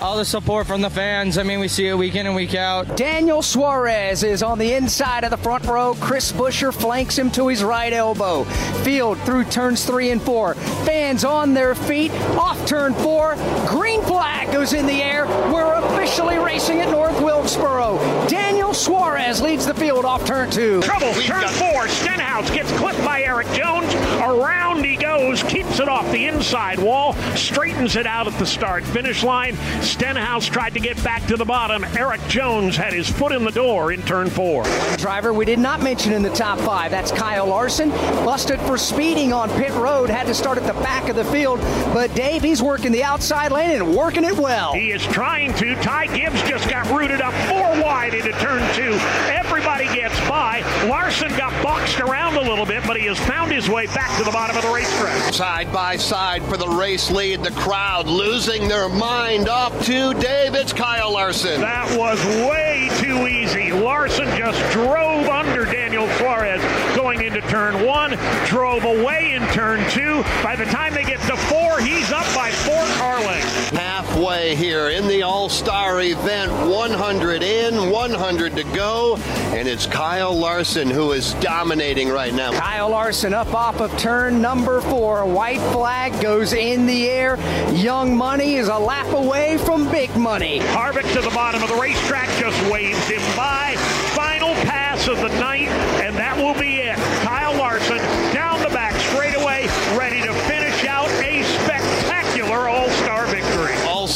all 0.00 0.16
the 0.16 0.24
support 0.24 0.66
from 0.66 0.80
the 0.80 0.88
fans. 0.88 1.36
I 1.36 1.42
mean, 1.42 1.60
we 1.60 1.68
see 1.68 1.88
it 1.88 1.94
week 1.94 2.14
in 2.14 2.26
and 2.26 2.34
week 2.34 2.54
out. 2.54 2.96
Daniel 2.96 3.42
Suarez 3.42 4.22
is 4.22 4.42
on 4.42 4.58
the 4.58 4.72
inside 4.72 5.24
of 5.24 5.30
the 5.30 5.36
front 5.36 5.66
row. 5.66 5.94
Chris 6.00 6.32
Buescher 6.32 6.72
flanks 6.72 7.18
him 7.18 7.30
to 7.32 7.48
his 7.48 7.62
right 7.62 7.92
elbow. 7.92 8.44
Field 8.82 9.18
through 9.26 9.44
turns 9.44 9.84
three 9.84 10.10
and 10.10 10.22
four. 10.22 10.54
Fans 10.86 11.22
on 11.22 11.52
their 11.52 11.74
feet. 11.74 12.10
Off 12.38 12.66
turn 12.66 12.94
four. 12.94 13.34
Green 13.66 14.00
flag 14.04 14.50
goes 14.50 14.72
in 14.72 14.86
the 14.86 15.02
air. 15.02 15.26
We're 15.52 15.74
officially 15.74 16.38
racing 16.38 16.80
at 16.80 16.88
North 16.88 17.20
Wilkesboro. 17.20 17.98
Daniel 18.26 18.72
Suarez 18.72 19.42
leads 19.42 19.66
the 19.66 19.74
field 19.74 20.06
off 20.06 20.24
turn 20.24 20.50
two. 20.50 20.80
Trouble, 20.80 21.12
turn 21.12 21.46
four. 21.48 21.88
Stenhouse 21.88 22.50
gets 22.52 22.72
clipped 22.78 23.04
by 23.04 23.22
Erik 23.22 23.48
Jones. 23.48 23.92
Around 24.22 24.82
he 24.82 24.96
goes, 25.20 25.42
keeps 25.42 25.80
it 25.80 25.88
off 25.88 26.10
the 26.12 26.26
inside 26.26 26.78
wall, 26.78 27.12
straightens 27.36 27.96
it 27.96 28.06
out 28.06 28.26
at 28.26 28.38
the 28.38 28.46
start 28.46 28.84
finish 28.84 29.22
line. 29.22 29.54
Stenhouse 29.82 30.46
tried 30.46 30.72
to 30.72 30.80
get 30.80 31.02
back 31.04 31.24
to 31.26 31.36
the 31.36 31.44
bottom. 31.44 31.84
Erik 31.96 32.26
Jones 32.28 32.76
had 32.76 32.92
his 32.92 33.08
foot 33.08 33.32
in 33.32 33.44
the 33.44 33.50
door 33.50 33.92
in 33.92 34.02
turn 34.02 34.30
four. 34.30 34.64
Driver 34.96 35.32
we 35.32 35.44
did 35.44 35.58
not 35.58 35.82
mention 35.82 36.12
in 36.12 36.22
the 36.22 36.30
top 36.30 36.58
five. 36.60 36.90
That's 36.90 37.12
Kyle 37.12 37.46
Larson. 37.46 37.90
Busted 37.90 38.60
for 38.60 38.78
speeding 38.78 39.32
on 39.32 39.50
pit 39.50 39.72
road. 39.72 40.08
Had 40.08 40.26
to 40.26 40.34
start 40.34 40.56
at 40.56 40.66
the 40.66 40.80
back 40.80 41.08
of 41.08 41.16
the 41.16 41.24
field. 41.26 41.60
But 41.92 42.14
Dave, 42.14 42.42
he's 42.42 42.62
working 42.62 42.90
the 42.90 43.04
outside 43.04 43.52
lane 43.52 43.70
and 43.70 43.94
working 43.94 44.24
it 44.24 44.36
well. 44.36 44.72
He 44.72 44.90
is 44.90 45.02
trying 45.02 45.52
to. 45.54 45.74
Ty 45.76 46.16
Gibbs 46.16 46.42
just 46.42 46.68
got 46.68 46.90
rooted 46.90 47.20
up 47.20 47.34
four 47.48 47.82
wide 47.82 48.14
into 48.14 48.32
turn 48.32 48.62
two. 48.74 48.94
Everybody 49.30 49.84
gets 49.86 50.18
by. 50.28 50.62
Larson 50.88 51.28
got 51.36 51.52
boxed 51.62 52.00
around 52.00 52.36
a 52.36 52.40
little 52.40 52.64
bit, 52.64 52.82
but 52.86 52.96
he 52.96 53.06
has 53.06 53.18
found 53.20 53.52
his 53.52 53.68
way 53.68 53.86
back 53.86 54.16
to 54.16 54.24
the 54.24 54.30
bottom 54.30 54.56
of 54.56 54.62
the 54.62 54.70
racetrack. 54.70 55.34
Side 55.34 55.70
by 55.72 55.96
side 55.96 56.42
for 56.44 56.56
the 56.56 56.68
race 56.68 57.10
lead. 57.10 57.42
The 57.42 57.50
crowd 57.50 58.06
losing 58.06 58.66
their 58.66 58.88
mind 58.88 59.48
up 59.48 59.78
to 59.80 60.14
Dave. 60.14 60.54
It's 60.54 60.72
Kyle 60.72 61.12
Larson. 61.12 61.60
That 61.60 61.98
was 61.98 62.24
way 62.48 62.88
too 62.98 63.26
easy. 63.26 63.72
Larson 63.72 64.26
just 64.38 64.58
drove 64.72 65.28
under 65.28 65.66
Daniel 65.66 66.08
Suarez 66.16 66.62
going 66.96 67.22
into 67.22 67.42
turn 67.42 67.84
one, 67.84 68.16
drove 68.46 68.84
away 68.84 69.32
in 69.32 69.46
turn 69.48 69.88
two. 69.90 70.22
By 70.42 70.56
the 70.56 70.64
time 70.66 70.94
they 70.94 71.04
get 71.04 71.20
to 71.22 71.36
four, 71.36 71.80
he's 71.80 72.10
up 72.10 72.26
by 72.34 72.50
four 72.50 72.86
car 72.96 73.20
lengths. 73.20 73.72
Halfway 74.10 74.56
here 74.56 74.88
in 74.88 75.06
the 75.06 75.22
All 75.22 75.48
Star 75.48 76.00
event, 76.00 76.50
100 76.50 77.44
in, 77.44 77.90
100 77.90 78.56
to 78.56 78.64
go, 78.74 79.16
and 79.54 79.68
it's 79.68 79.86
Kyle 79.86 80.36
Larson 80.36 80.90
who 80.90 81.12
is 81.12 81.34
dominating 81.34 82.08
right 82.08 82.34
now. 82.34 82.50
Kyle 82.50 82.88
Larson 82.88 83.32
up 83.32 83.54
off 83.54 83.80
of 83.80 83.96
turn 83.98 84.42
number 84.42 84.80
four. 84.80 85.24
White 85.24 85.60
flag 85.72 86.20
goes 86.20 86.54
in 86.54 86.86
the 86.86 87.08
air. 87.08 87.36
Young 87.72 88.16
Money 88.16 88.56
is 88.56 88.66
a 88.66 88.78
lap 88.78 89.12
away 89.14 89.58
from 89.58 89.88
Big 89.92 90.14
Money. 90.16 90.58
Harvick 90.58 91.10
to 91.12 91.20
the 91.20 91.30
bottom 91.30 91.62
of 91.62 91.68
the 91.68 91.76
racetrack 91.76 92.28
just 92.40 92.60
waves 92.70 93.06
him 93.06 93.22
by. 93.36 93.76
Final 94.16 94.54
pass 94.66 95.06
of 95.06 95.18
the 95.18 95.28
night, 95.38 95.68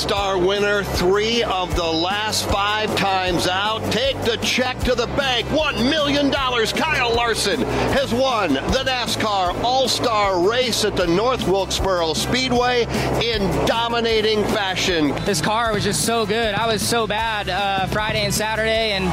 Star 0.04 0.36
winner, 0.36 0.84
three 0.84 1.42
of 1.44 1.74
the 1.76 1.82
last 1.82 2.46
five 2.50 2.94
times 2.94 3.48
out. 3.48 3.80
Take 3.90 4.20
the 4.20 4.36
check 4.42 4.78
to 4.80 4.94
the 4.94 5.06
bank. 5.06 5.46
$1 5.46 5.90
million. 5.90 6.30
Kyle 6.30 7.14
Larson 7.14 7.62
has 7.94 8.12
won 8.12 8.52
the 8.52 8.84
NASCAR 8.84 9.54
All 9.64 9.88
Star 9.88 10.46
race 10.46 10.84
at 10.84 10.94
the 10.94 11.06
North 11.06 11.48
Wilkesboro 11.48 12.12
Speedway 12.12 12.82
in 13.22 13.40
dominating 13.64 14.44
fashion. 14.44 15.08
This 15.24 15.40
car 15.40 15.72
was 15.72 15.84
just 15.84 16.04
so 16.04 16.26
good. 16.26 16.54
I 16.54 16.66
was 16.66 16.86
so 16.86 17.06
bad 17.06 17.48
uh, 17.48 17.86
Friday 17.86 18.26
and 18.26 18.34
Saturday, 18.34 18.92
and 18.92 19.06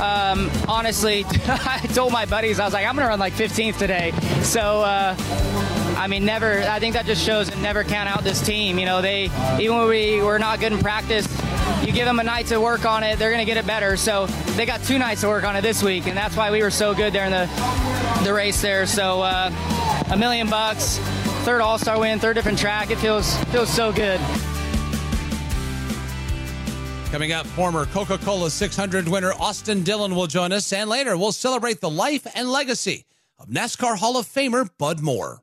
um, 0.00 0.50
honestly, 0.66 1.26
I 1.46 1.86
told 1.92 2.10
my 2.10 2.24
buddies 2.24 2.58
I 2.58 2.64
was 2.64 2.72
like, 2.72 2.86
I'm 2.86 2.96
gonna 2.96 3.08
run 3.08 3.18
like 3.18 3.34
15th 3.34 3.76
today. 3.76 4.12
So. 4.42 4.80
Uh, 4.80 5.77
I 5.98 6.06
mean, 6.06 6.24
never. 6.24 6.60
I 6.60 6.78
think 6.78 6.94
that 6.94 7.06
just 7.06 7.24
shows 7.24 7.48
and 7.48 7.60
never 7.60 7.82
count 7.82 8.08
out 8.08 8.22
this 8.22 8.40
team. 8.40 8.78
You 8.78 8.86
know, 8.86 9.02
they 9.02 9.24
even 9.60 9.76
when 9.76 9.88
we 9.88 10.22
were 10.22 10.38
not 10.38 10.60
good 10.60 10.72
in 10.72 10.78
practice, 10.78 11.26
you 11.84 11.92
give 11.92 12.06
them 12.06 12.20
a 12.20 12.22
night 12.22 12.46
to 12.46 12.60
work 12.60 12.84
on 12.84 13.02
it, 13.02 13.18
they're 13.18 13.32
gonna 13.32 13.44
get 13.44 13.56
it 13.56 13.66
better. 13.66 13.96
So 13.96 14.26
they 14.56 14.64
got 14.64 14.82
two 14.84 14.98
nights 14.98 15.22
to 15.22 15.28
work 15.28 15.42
on 15.42 15.56
it 15.56 15.62
this 15.62 15.82
week, 15.82 16.06
and 16.06 16.16
that's 16.16 16.36
why 16.36 16.52
we 16.52 16.62
were 16.62 16.70
so 16.70 16.94
good 16.94 17.12
there 17.12 17.24
in 17.24 17.32
the 17.32 17.48
the 18.22 18.32
race 18.32 18.62
there. 18.62 18.86
So 18.86 19.22
uh, 19.22 19.50
a 20.10 20.16
million 20.16 20.48
bucks, 20.48 20.98
third 21.44 21.60
All 21.60 21.78
Star 21.78 21.98
win, 21.98 22.20
third 22.20 22.34
different 22.34 22.60
track. 22.60 22.92
It 22.92 22.98
feels 22.98 23.36
feels 23.46 23.68
so 23.68 23.92
good. 23.92 24.20
Coming 27.10 27.32
up, 27.32 27.46
former 27.46 27.86
Coca 27.86 28.18
Cola 28.18 28.50
600 28.50 29.08
winner 29.08 29.32
Austin 29.32 29.82
Dillon 29.82 30.14
will 30.14 30.26
join 30.28 30.52
us, 30.52 30.72
and 30.72 30.88
later 30.88 31.16
we'll 31.16 31.32
celebrate 31.32 31.80
the 31.80 31.90
life 31.90 32.24
and 32.34 32.48
legacy 32.50 33.04
of 33.38 33.48
NASCAR 33.48 33.96
Hall 33.96 34.16
of 34.16 34.26
Famer 34.26 34.68
Bud 34.78 35.00
Moore. 35.00 35.42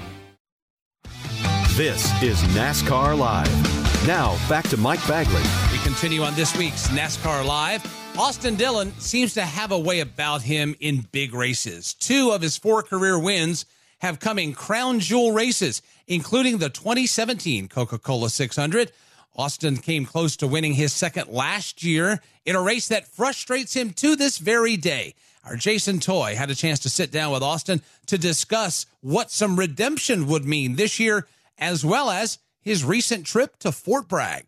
This 1.81 2.21
is 2.21 2.39
NASCAR 2.53 3.17
Live. 3.17 4.05
Now, 4.05 4.37
back 4.47 4.67
to 4.69 4.77
Mike 4.77 4.99
Bagley. 5.07 5.41
We 5.71 5.79
continue 5.79 6.21
on 6.21 6.35
this 6.35 6.55
week's 6.55 6.89
NASCAR 6.89 7.43
Live. 7.43 7.83
Austin 8.19 8.55
Dillon 8.55 8.93
seems 8.99 9.33
to 9.33 9.41
have 9.41 9.71
a 9.71 9.79
way 9.79 10.01
about 10.01 10.43
him 10.43 10.75
in 10.79 11.07
big 11.11 11.33
races. 11.33 11.95
Two 11.95 12.29
of 12.33 12.43
his 12.43 12.55
four 12.55 12.83
career 12.83 13.17
wins 13.17 13.65
have 13.97 14.19
come 14.19 14.37
in 14.37 14.53
crown 14.53 14.99
jewel 14.99 15.31
races, 15.31 15.81
including 16.05 16.59
the 16.59 16.69
2017 16.69 17.67
Coca 17.67 17.97
Cola 17.97 18.29
600. 18.29 18.91
Austin 19.35 19.77
came 19.77 20.05
close 20.05 20.35
to 20.37 20.45
winning 20.45 20.73
his 20.73 20.93
second 20.93 21.29
last 21.29 21.83
year 21.83 22.21
in 22.45 22.55
a 22.55 22.61
race 22.61 22.89
that 22.89 23.07
frustrates 23.07 23.75
him 23.75 23.89
to 23.93 24.15
this 24.15 24.37
very 24.37 24.77
day. 24.77 25.15
Our 25.43 25.55
Jason 25.55 25.99
Toy 25.99 26.35
had 26.35 26.51
a 26.51 26.55
chance 26.55 26.77
to 26.81 26.89
sit 26.89 27.11
down 27.11 27.31
with 27.31 27.41
Austin 27.41 27.81
to 28.05 28.19
discuss 28.19 28.85
what 29.01 29.31
some 29.31 29.57
redemption 29.57 30.27
would 30.27 30.45
mean 30.45 30.75
this 30.75 30.99
year, 30.99 31.25
as 31.61 31.85
well 31.85 32.09
as 32.09 32.39
his 32.59 32.83
recent 32.83 33.25
trip 33.25 33.57
to 33.59 33.71
Fort 33.71 34.07
Bragg. 34.07 34.47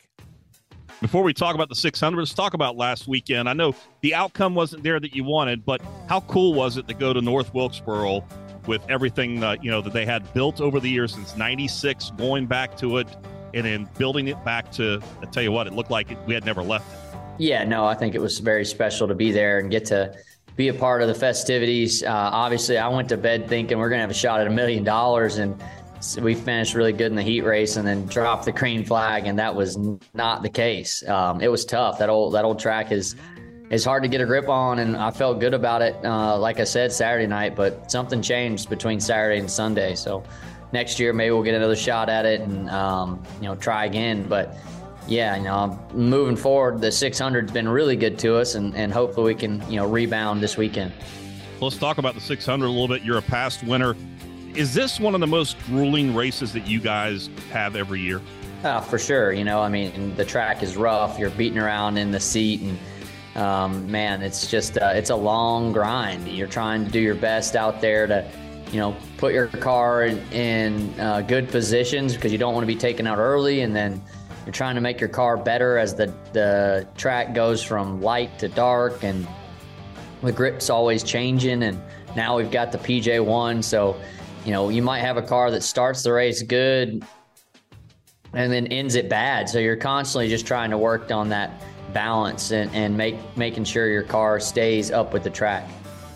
Before 1.00 1.24
we 1.24 1.34
talk 1.34 1.54
about 1.54 1.70
the 1.70 1.76
600, 1.76 2.18
let's 2.18 2.34
talk 2.34 2.54
about 2.54 2.76
last 2.76 3.08
weekend. 3.08 3.48
I 3.48 3.54
know 3.54 3.76
the 4.02 4.16
outcome 4.16 4.56
wasn't 4.56 4.84
there 4.84 5.00
that 5.00 5.16
you 5.16 5.24
wanted, 5.24 5.66
but 5.66 5.82
how 6.08 6.22
cool 6.22 6.54
was 6.54 6.78
it 6.78 6.88
to 6.88 6.94
go 6.94 7.14
to 7.14 7.22
North 7.22 7.54
Wilkesboro 7.54 8.24
with 8.68 8.82
everything 8.90 9.40
that 9.42 9.64
you 9.64 9.70
know 9.70 9.82
that 9.82 9.94
they 9.94 10.06
had 10.06 10.34
built 10.34 10.62
over 10.62 10.80
the 10.80 10.90
years 10.90 11.14
since 11.14 11.36
'96, 11.36 12.12
going 12.12 12.46
back 12.46 12.78
to 12.78 12.98
it 12.98 13.08
and 13.54 13.66
then 13.66 13.90
building 13.98 14.30
it 14.30 14.44
back 14.46 14.72
to? 14.74 15.02
I 15.22 15.26
tell 15.26 15.44
you 15.44 15.52
what, 15.52 15.68
it 15.68 15.74
looked 15.74 15.92
like 15.92 16.12
it, 16.12 16.18
we 16.26 16.34
had 16.34 16.46
never 16.46 16.64
left 16.64 16.92
it. 16.94 17.00
Yeah, 17.38 17.66
no, 17.66 17.86
I 17.86 17.96
think 17.96 18.16
it 18.16 18.22
was 18.22 18.40
very 18.40 18.64
special 18.64 19.08
to 19.08 19.16
be 19.16 19.32
there 19.32 19.60
and 19.60 19.70
get 19.70 19.86
to 19.86 20.16
be 20.56 20.70
a 20.70 20.74
part 20.74 21.02
of 21.02 21.10
the 21.10 21.16
festivities. 21.16 22.04
Uh, 22.04 22.12
obviously, 22.12 22.78
I 22.78 22.88
went 22.88 23.10
to 23.10 23.18
bed 23.18 23.50
thinking 23.50 23.78
we're 23.78 23.90
going 23.90 24.00
to 24.00 24.04
have 24.04 24.12
a 24.12 24.14
shot 24.14 24.40
at 24.40 24.48
a 24.48 24.52
million 24.52 24.86
dollars, 24.86 25.38
and 25.38 25.62
we 26.22 26.36
finished 26.36 26.74
really 26.74 26.94
good 26.94 27.08
in 27.08 27.16
the 27.16 27.24
heat 27.24 27.42
race, 27.42 27.76
and 27.76 27.88
then 27.88 28.06
dropped 28.06 28.46
the 28.46 28.52
green 28.52 28.86
flag, 28.86 29.26
and 29.26 29.40
that 29.40 29.56
was 29.56 29.78
not 30.14 30.44
the 30.44 30.50
case. 30.50 31.08
Um, 31.08 31.42
it 31.42 31.50
was 31.50 31.66
tough. 31.66 32.00
That 32.00 32.10
old 32.10 32.34
that 32.34 32.46
old 32.46 32.60
track 32.60 32.92
is 32.92 33.16
is 33.70 33.84
hard 33.84 34.04
to 34.04 34.10
get 34.10 34.22
a 34.22 34.26
grip 34.26 34.50
on, 34.50 34.80
and 34.80 34.96
I 34.96 35.12
felt 35.12 35.40
good 35.40 35.54
about 35.54 35.82
it. 35.82 35.96
Uh, 36.04 36.38
like 36.38 36.60
I 36.60 36.64
said, 36.64 36.92
Saturday 36.92 37.28
night, 37.28 37.56
but 37.56 37.92
something 37.92 38.22
changed 38.22 38.70
between 38.70 39.00
Saturday 39.00 39.40
and 39.40 39.50
Sunday. 39.50 39.96
So 39.96 40.24
next 40.72 41.00
year, 41.00 41.14
maybe 41.14 41.32
we'll 41.32 41.44
get 41.44 41.56
another 41.56 41.76
shot 41.76 42.10
at 42.10 42.26
it 42.26 42.42
and 42.42 42.70
um, 42.70 43.24
you 43.42 43.48
know 43.48 43.56
try 43.56 43.86
again, 43.86 44.28
but 44.28 44.58
yeah, 45.08 45.36
you 45.36 45.44
know, 45.44 45.80
moving 45.94 46.36
forward, 46.36 46.80
the 46.80 46.88
600's 46.88 47.52
been 47.52 47.68
really 47.68 47.96
good 47.96 48.18
to 48.20 48.38
us, 48.38 48.56
and, 48.56 48.76
and 48.76 48.92
hopefully 48.92 49.34
we 49.34 49.40
can, 49.40 49.62
you 49.70 49.76
know, 49.76 49.86
rebound 49.86 50.42
this 50.42 50.56
weekend. 50.56 50.94
Let's 51.60 51.78
talk 51.78 51.98
about 51.98 52.16
the 52.16 52.22
600 52.22 52.66
a 52.66 52.70
little 52.70 52.88
bit. 52.88 53.04
You're 53.04 53.18
a 53.18 53.22
past 53.22 53.64
winner. 53.64 53.96
Is 54.56 54.74
this 54.74 55.00
one 55.00 55.16
of 55.16 55.20
the 55.20 55.28
most 55.28 55.58
grueling 55.66 56.14
races 56.14 56.54
that 56.54 56.68
you 56.68 56.80
guys 56.80 57.30
have 57.52 57.76
every 57.76 58.00
year? 58.02 58.22
Oh, 58.64 58.82
for 58.82 59.00
sure. 59.00 59.34
You 59.34 59.44
know, 59.44 59.62
I 59.62 59.68
mean, 59.68 60.16
the 60.16 60.24
track 60.24 60.62
is 60.62 60.78
rough. 60.78 61.18
You're 61.18 61.32
beating 61.32 61.58
around 61.58 61.98
in 61.98 62.12
the 62.12 62.20
seat, 62.20 62.62
and 62.62 62.80
um, 63.36 63.90
man, 63.90 64.22
it's 64.22 64.50
just 64.50 64.78
uh, 64.78 64.92
it's 64.94 65.10
a 65.10 65.16
long 65.16 65.74
grind. 65.74 66.28
You're 66.28 66.48
trying 66.48 66.86
to 66.86 66.92
do 66.92 67.00
your 67.00 67.16
best 67.16 67.56
out 67.56 67.82
there 67.82 68.06
to, 68.06 68.30
you 68.72 68.80
know, 68.80 68.96
put 69.18 69.34
your 69.34 69.48
car 69.48 70.04
in, 70.04 70.20
in 70.32 71.00
uh, 71.00 71.22
good 71.22 71.50
positions 71.50 72.14
because 72.14 72.32
you 72.32 72.38
don't 72.38 72.54
want 72.54 72.64
to 72.64 72.74
be 72.74 72.80
taken 72.80 73.08
out 73.08 73.18
early, 73.18 73.62
and 73.62 73.76
then 73.76 74.02
you're 74.46 74.54
trying 74.54 74.76
to 74.76 74.82
make 74.82 75.00
your 75.00 75.10
car 75.10 75.36
better 75.36 75.78
as 75.78 75.96
the, 75.96 76.14
the 76.34 76.88
track 76.96 77.34
goes 77.34 77.64
from 77.64 78.02
light 78.02 78.38
to 78.40 78.50
dark 78.50 79.04
and 79.04 79.28
the 80.22 80.32
grip's 80.32 80.70
always 80.70 81.02
changing. 81.02 81.64
And 81.64 81.82
now 82.16 82.38
we've 82.38 82.52
got 82.52 82.72
the 82.72 82.78
PJ1. 82.78 83.64
So, 83.64 83.96
you 84.46 84.52
know, 84.52 84.70
you 84.70 84.82
might 84.82 85.00
have 85.00 85.18
a 85.18 85.22
car 85.22 85.52
that 85.52 85.64
starts 85.64 86.04
the 86.04 86.12
race 86.12 86.42
good 86.42 87.04
and 88.34 88.52
then 88.52 88.68
ends 88.68 88.96
it 88.96 89.10
bad. 89.10 89.48
So 89.50 89.60
you're 89.60 89.76
constantly 89.76 90.28
just 90.28 90.46
trying 90.46 90.72
to 90.72 90.78
work 90.78 91.12
on 91.12 91.30
that 91.30 91.52
balance 91.94 92.52
and, 92.52 92.74
and 92.74 92.98
make 92.98 93.16
making 93.38 93.64
sure 93.66 93.88
your 93.88 94.04
car 94.04 94.40
stays 94.40 94.92
up 94.92 95.14
with 95.14 95.24
the 95.24 95.30
track. 95.30 95.68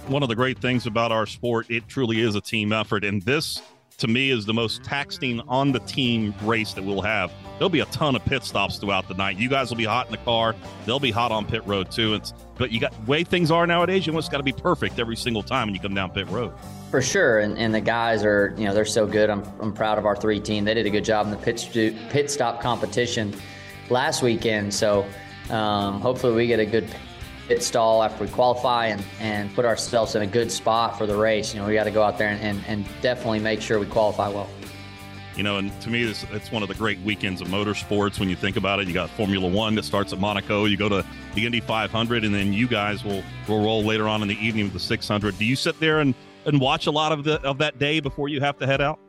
One 0.08 0.24
of 0.24 0.30
the 0.30 0.36
great 0.36 0.60
things 0.60 0.88
about 0.88 1.12
our 1.12 1.26
sport, 1.26 1.70
it 1.70 1.88
truly 1.88 2.22
is 2.22 2.36
a 2.36 2.42
team 2.42 2.74
effort. 2.74 3.04
And 3.04 3.22
this 3.22 3.62
to 3.98 4.08
me 4.08 4.30
is 4.30 4.46
the 4.46 4.54
most 4.54 4.84
taxing 4.84 5.42
on 5.48 5.72
the 5.72 5.80
team 5.82 6.34
race 6.44 6.74
that 6.74 6.84
we'll 6.84 7.02
have. 7.02 7.32
There'll 7.58 7.70
be 7.70 7.80
a 7.80 7.86
ton 7.86 8.16
of 8.16 8.24
pit 8.26 8.44
stops 8.44 8.78
throughout 8.78 9.08
the 9.08 9.16
night. 9.16 9.38
You 9.38 9.50
guys 9.50 9.70
will 9.70 9.78
be 9.78 9.86
hot 9.86 10.06
in 10.06 10.12
the 10.12 10.20
car. 10.20 10.56
They'll 10.86 11.00
be 11.00 11.12
hot 11.12 11.32
on 11.32 11.46
pit 11.46 11.66
road 11.66 11.92
too. 11.92 12.14
It's 12.14 12.34
but 12.58 12.72
you 12.72 12.80
got 12.80 12.94
way 13.08 13.24
things 13.24 13.52
are 13.52 13.68
nowadays. 13.68 14.06
You 14.06 14.14
almost 14.14 14.32
got 14.32 14.38
to 14.38 14.44
be 14.44 14.54
perfect 14.54 15.00
every 15.00 15.16
single 15.16 15.44
time 15.44 15.68
when 15.68 15.76
you 15.76 15.82
come 15.82 15.94
down 15.94 16.12
pit 16.12 16.28
road. 16.30 16.54
For 16.90 17.02
sure, 17.02 17.40
and, 17.40 17.58
and 17.58 17.76
the 17.76 17.82
guys 17.82 18.24
are 18.24 18.54
you 18.58 18.66
know 18.66 18.74
they're 18.74 18.86
so 18.86 19.06
good. 19.06 19.30
I'm, 19.30 19.44
I'm 19.60 19.74
proud 19.74 19.98
of 19.98 20.06
our 20.06 20.16
three 20.16 20.40
team. 20.40 20.64
They 20.64 20.74
did 20.74 20.86
a 20.86 20.90
good 20.90 21.04
job 21.04 21.26
in 21.26 21.32
the 21.32 21.38
pit 21.38 21.70
pit 22.10 22.32
stop 22.32 22.62
competition 22.62 23.36
last 23.90 24.22
weekend. 24.22 24.74
So 24.74 25.06
um, 25.50 26.00
hopefully 26.00 26.34
we 26.34 26.48
get 26.48 26.60
a 26.60 26.66
good 26.66 26.88
pit 27.48 27.64
stall 27.64 28.04
after 28.04 28.24
we 28.24 28.30
qualify 28.30 28.88
and, 28.88 29.04
and 29.20 29.54
put 29.56 29.66
ourselves 29.66 30.16
in 30.16 30.22
a 30.22 30.28
good 30.28 30.52
spot 30.52 30.98
for 30.98 31.06
the 31.06 31.16
race. 31.16 31.54
You 31.54 31.62
know, 31.62 31.68
we 31.68 31.74
got 31.74 31.86
to 31.86 31.92
go 31.92 32.04
out 32.04 32.18
there 32.18 32.30
and, 32.30 32.42
and, 32.42 32.64
and, 32.68 32.86
definitely 33.02 33.40
make 33.40 33.62
sure 33.62 33.80
we 33.80 33.86
qualify 33.86 34.28
well. 34.28 34.50
You 35.38 35.44
know, 35.44 35.58
and 35.58 35.80
to 35.82 35.90
me, 35.90 36.04
it's, 36.04 36.26
it's 36.32 36.52
one 36.52 36.64
of 36.64 36.68
the 36.68 36.76
great 36.76 37.00
weekends 37.02 37.42
of 37.42 37.48
motorsports 37.48 38.20
when 38.20 38.28
you 38.28 38.36
think 38.36 38.58
about 38.58 38.80
it. 38.80 38.88
You 38.88 38.94
got 38.94 39.10
Formula 39.12 39.48
One 39.48 39.76
that 39.76 39.86
starts 39.86 40.12
at 40.12 40.20
Monaco. 40.20 40.66
You 40.66 40.78
go 40.78 40.90
to 40.90 41.06
the 41.36 41.46
Indy 41.46 41.60
500, 41.60 42.26
and 42.26 42.34
then 42.34 42.52
you 42.54 42.68
guys 42.68 43.04
will, 43.04 43.24
will 43.48 43.64
roll 43.64 43.84
later 43.84 44.10
on 44.10 44.22
in 44.24 44.28
the 44.28 44.38
evening 44.46 44.66
with 44.66 44.74
the 44.74 44.80
600. 44.80 45.38
Do 45.38 45.46
you 45.46 45.56
sit 45.56 45.80
there 45.80 46.00
and, 46.00 46.16
and 46.48 46.60
watch 46.60 46.88
a 46.88 46.92
lot 46.92 47.12
of 47.12 47.24
the 47.24 47.40
of 47.42 47.60
that 47.60 47.78
day 47.78 48.00
before 48.00 48.30
you 48.30 48.42
have 48.42 48.58
to 48.58 48.66
head 48.66 48.82
out? 48.82 49.00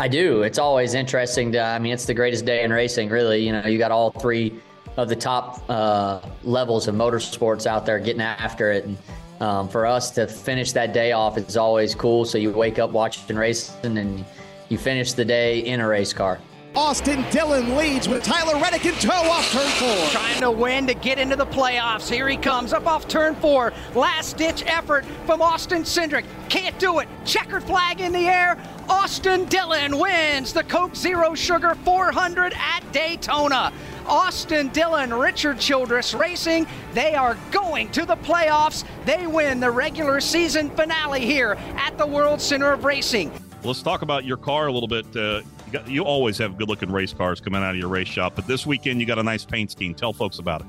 I 0.00 0.08
do. 0.08 0.42
It's 0.42 0.58
always 0.58 0.94
interesting 0.94 1.52
to. 1.52 1.60
I 1.60 1.78
mean, 1.78 1.92
it's 1.92 2.06
the 2.06 2.14
greatest 2.14 2.44
day 2.44 2.64
in 2.64 2.72
racing. 2.72 3.10
Really, 3.10 3.44
you 3.44 3.52
know, 3.52 3.66
you 3.66 3.78
got 3.78 3.90
all 3.90 4.10
three 4.10 4.54
of 4.96 5.08
the 5.08 5.16
top 5.16 5.62
uh, 5.68 6.20
levels 6.42 6.88
of 6.88 6.94
motorsports 6.94 7.66
out 7.66 7.84
there 7.84 7.98
getting 7.98 8.22
after 8.22 8.72
it. 8.72 8.84
And 8.84 8.98
um, 9.40 9.68
for 9.68 9.86
us 9.86 10.10
to 10.12 10.26
finish 10.26 10.72
that 10.72 10.92
day 10.92 11.12
off 11.12 11.36
is 11.36 11.56
always 11.56 11.94
cool. 11.94 12.24
So 12.24 12.38
you 12.38 12.50
wake 12.50 12.78
up 12.78 12.90
watching 12.90 13.36
racing 13.36 13.98
and 13.98 14.24
you 14.68 14.78
finish 14.78 15.12
the 15.12 15.24
day 15.24 15.60
in 15.60 15.80
a 15.80 15.86
race 15.86 16.12
car. 16.12 16.40
Austin 16.76 17.24
Dillon 17.30 17.76
leads 17.76 18.08
with 18.08 18.24
Tyler 18.24 18.60
Reddick 18.60 18.84
in 18.84 18.94
tow 18.94 19.12
off 19.12 19.48
turn 19.52 19.70
four. 19.78 20.10
Trying 20.10 20.40
to 20.40 20.50
win 20.50 20.88
to 20.88 20.94
get 20.94 21.20
into 21.20 21.36
the 21.36 21.46
playoffs. 21.46 22.10
Here 22.10 22.28
he 22.28 22.36
comes 22.36 22.72
up 22.72 22.84
off 22.86 23.06
turn 23.06 23.36
four. 23.36 23.72
Last 23.94 24.36
ditch 24.36 24.64
effort 24.66 25.04
from 25.24 25.40
Austin 25.40 25.82
Cindric. 25.82 26.24
Can't 26.48 26.76
do 26.80 26.98
it. 26.98 27.08
Checkered 27.24 27.62
flag 27.62 28.00
in 28.00 28.10
the 28.10 28.26
air. 28.26 28.58
Austin 28.88 29.44
Dillon 29.44 29.98
wins 29.98 30.52
the 30.52 30.64
Coke 30.64 30.96
Zero 30.96 31.36
Sugar 31.36 31.76
400 31.76 32.52
at 32.54 32.80
Daytona. 32.92 33.72
Austin 34.06 34.68
Dillon, 34.70 35.14
Richard 35.14 35.60
Childress 35.60 36.12
Racing. 36.12 36.66
They 36.92 37.14
are 37.14 37.38
going 37.52 37.88
to 37.92 38.04
the 38.04 38.16
playoffs. 38.16 38.84
They 39.04 39.28
win 39.28 39.60
the 39.60 39.70
regular 39.70 40.20
season 40.20 40.70
finale 40.70 41.24
here 41.24 41.56
at 41.76 41.96
the 41.98 42.06
World 42.06 42.40
Center 42.40 42.72
of 42.72 42.84
Racing. 42.84 43.30
Let's 43.62 43.80
talk 43.80 44.02
about 44.02 44.24
your 44.24 44.36
car 44.36 44.66
a 44.66 44.72
little 44.72 44.88
bit. 44.88 45.06
Uh, 45.16 45.40
you, 45.40 45.44
got, 45.74 45.88
you 45.88 46.04
always 46.04 46.38
have 46.38 46.56
good 46.56 46.68
looking 46.68 46.90
race 46.90 47.12
cars 47.12 47.40
coming 47.40 47.62
out 47.62 47.70
of 47.70 47.76
your 47.76 47.88
race 47.88 48.08
shop, 48.08 48.34
but 48.34 48.46
this 48.46 48.64
weekend 48.64 49.00
you 49.00 49.06
got 49.06 49.18
a 49.18 49.22
nice 49.22 49.44
paint 49.44 49.70
scheme. 49.70 49.94
Tell 49.94 50.12
folks 50.12 50.38
about 50.38 50.62
it. 50.62 50.66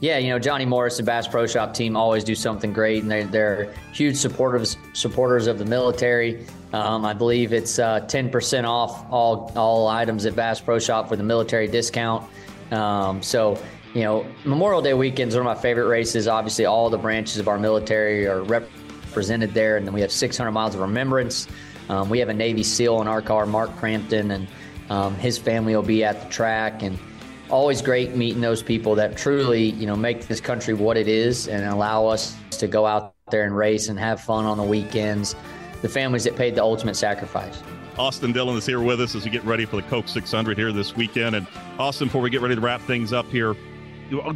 Yeah, 0.00 0.18
you 0.18 0.28
know 0.30 0.38
Johnny 0.38 0.64
Morris 0.64 0.98
and 0.98 1.06
Bass 1.06 1.26
Pro 1.26 1.46
Shop 1.46 1.72
team 1.72 1.96
always 1.96 2.24
do 2.24 2.34
something 2.34 2.72
great, 2.72 3.02
and 3.02 3.10
they're, 3.10 3.24
they're 3.24 3.74
huge 3.92 4.16
supporters 4.16 4.76
supporters 4.92 5.46
of 5.46 5.58
the 5.58 5.64
military. 5.64 6.46
Um, 6.72 7.04
I 7.04 7.14
believe 7.14 7.52
it's 7.52 7.78
uh, 7.78 8.00
10% 8.00 8.64
off 8.68 9.06
all 9.10 9.52
all 9.56 9.86
items 9.86 10.26
at 10.26 10.36
Bass 10.36 10.60
Pro 10.60 10.78
Shop 10.78 11.08
for 11.08 11.16
the 11.16 11.22
military 11.22 11.68
discount. 11.68 12.28
Um, 12.70 13.22
so, 13.22 13.58
you 13.94 14.02
know, 14.02 14.26
Memorial 14.44 14.82
Day 14.82 14.94
weekend 14.94 15.30
is 15.30 15.36
one 15.36 15.46
of 15.46 15.56
my 15.56 15.60
favorite 15.60 15.86
races. 15.86 16.28
Obviously, 16.28 16.66
all 16.66 16.90
the 16.90 16.98
branches 16.98 17.38
of 17.38 17.48
our 17.48 17.58
military 17.58 18.26
are 18.26 18.42
represented 18.42 19.54
there, 19.54 19.76
and 19.76 19.86
then 19.86 19.94
we 19.94 20.00
have 20.00 20.12
600 20.12 20.50
miles 20.50 20.74
of 20.74 20.80
remembrance. 20.80 21.48
Um, 21.88 22.08
we 22.08 22.18
have 22.18 22.28
a 22.28 22.34
Navy 22.34 22.62
SEAL 22.62 23.00
in 23.02 23.08
our 23.08 23.22
car, 23.22 23.46
Mark 23.46 23.74
Crampton, 23.76 24.30
and 24.30 24.48
um, 24.90 25.14
his 25.16 25.38
family 25.38 25.74
will 25.74 25.82
be 25.82 26.04
at 26.04 26.20
the 26.22 26.28
track. 26.28 26.82
And 26.82 26.98
always 27.50 27.82
great 27.82 28.16
meeting 28.16 28.40
those 28.40 28.62
people 28.62 28.94
that 28.94 29.16
truly, 29.16 29.70
you 29.70 29.86
know, 29.86 29.96
make 29.96 30.26
this 30.26 30.40
country 30.40 30.74
what 30.74 30.96
it 30.96 31.08
is 31.08 31.48
and 31.48 31.64
allow 31.64 32.06
us 32.06 32.36
to 32.52 32.66
go 32.66 32.86
out 32.86 33.14
there 33.30 33.44
and 33.44 33.56
race 33.56 33.88
and 33.88 33.98
have 33.98 34.20
fun 34.20 34.44
on 34.44 34.56
the 34.56 34.62
weekends. 34.64 35.34
The 35.82 35.88
families 35.88 36.24
that 36.24 36.36
paid 36.36 36.54
the 36.54 36.62
ultimate 36.62 36.96
sacrifice. 36.96 37.62
Austin 37.98 38.32
Dillon 38.32 38.56
is 38.56 38.66
here 38.66 38.80
with 38.80 39.00
us 39.00 39.14
as 39.14 39.24
we 39.24 39.30
get 39.30 39.44
ready 39.44 39.66
for 39.66 39.76
the 39.76 39.82
Coke 39.82 40.08
600 40.08 40.56
here 40.56 40.72
this 40.72 40.96
weekend. 40.96 41.36
And 41.36 41.46
Austin, 41.78 42.08
before 42.08 42.22
we 42.22 42.30
get 42.30 42.40
ready 42.40 42.54
to 42.54 42.60
wrap 42.60 42.80
things 42.82 43.12
up 43.12 43.26
here, 43.26 43.54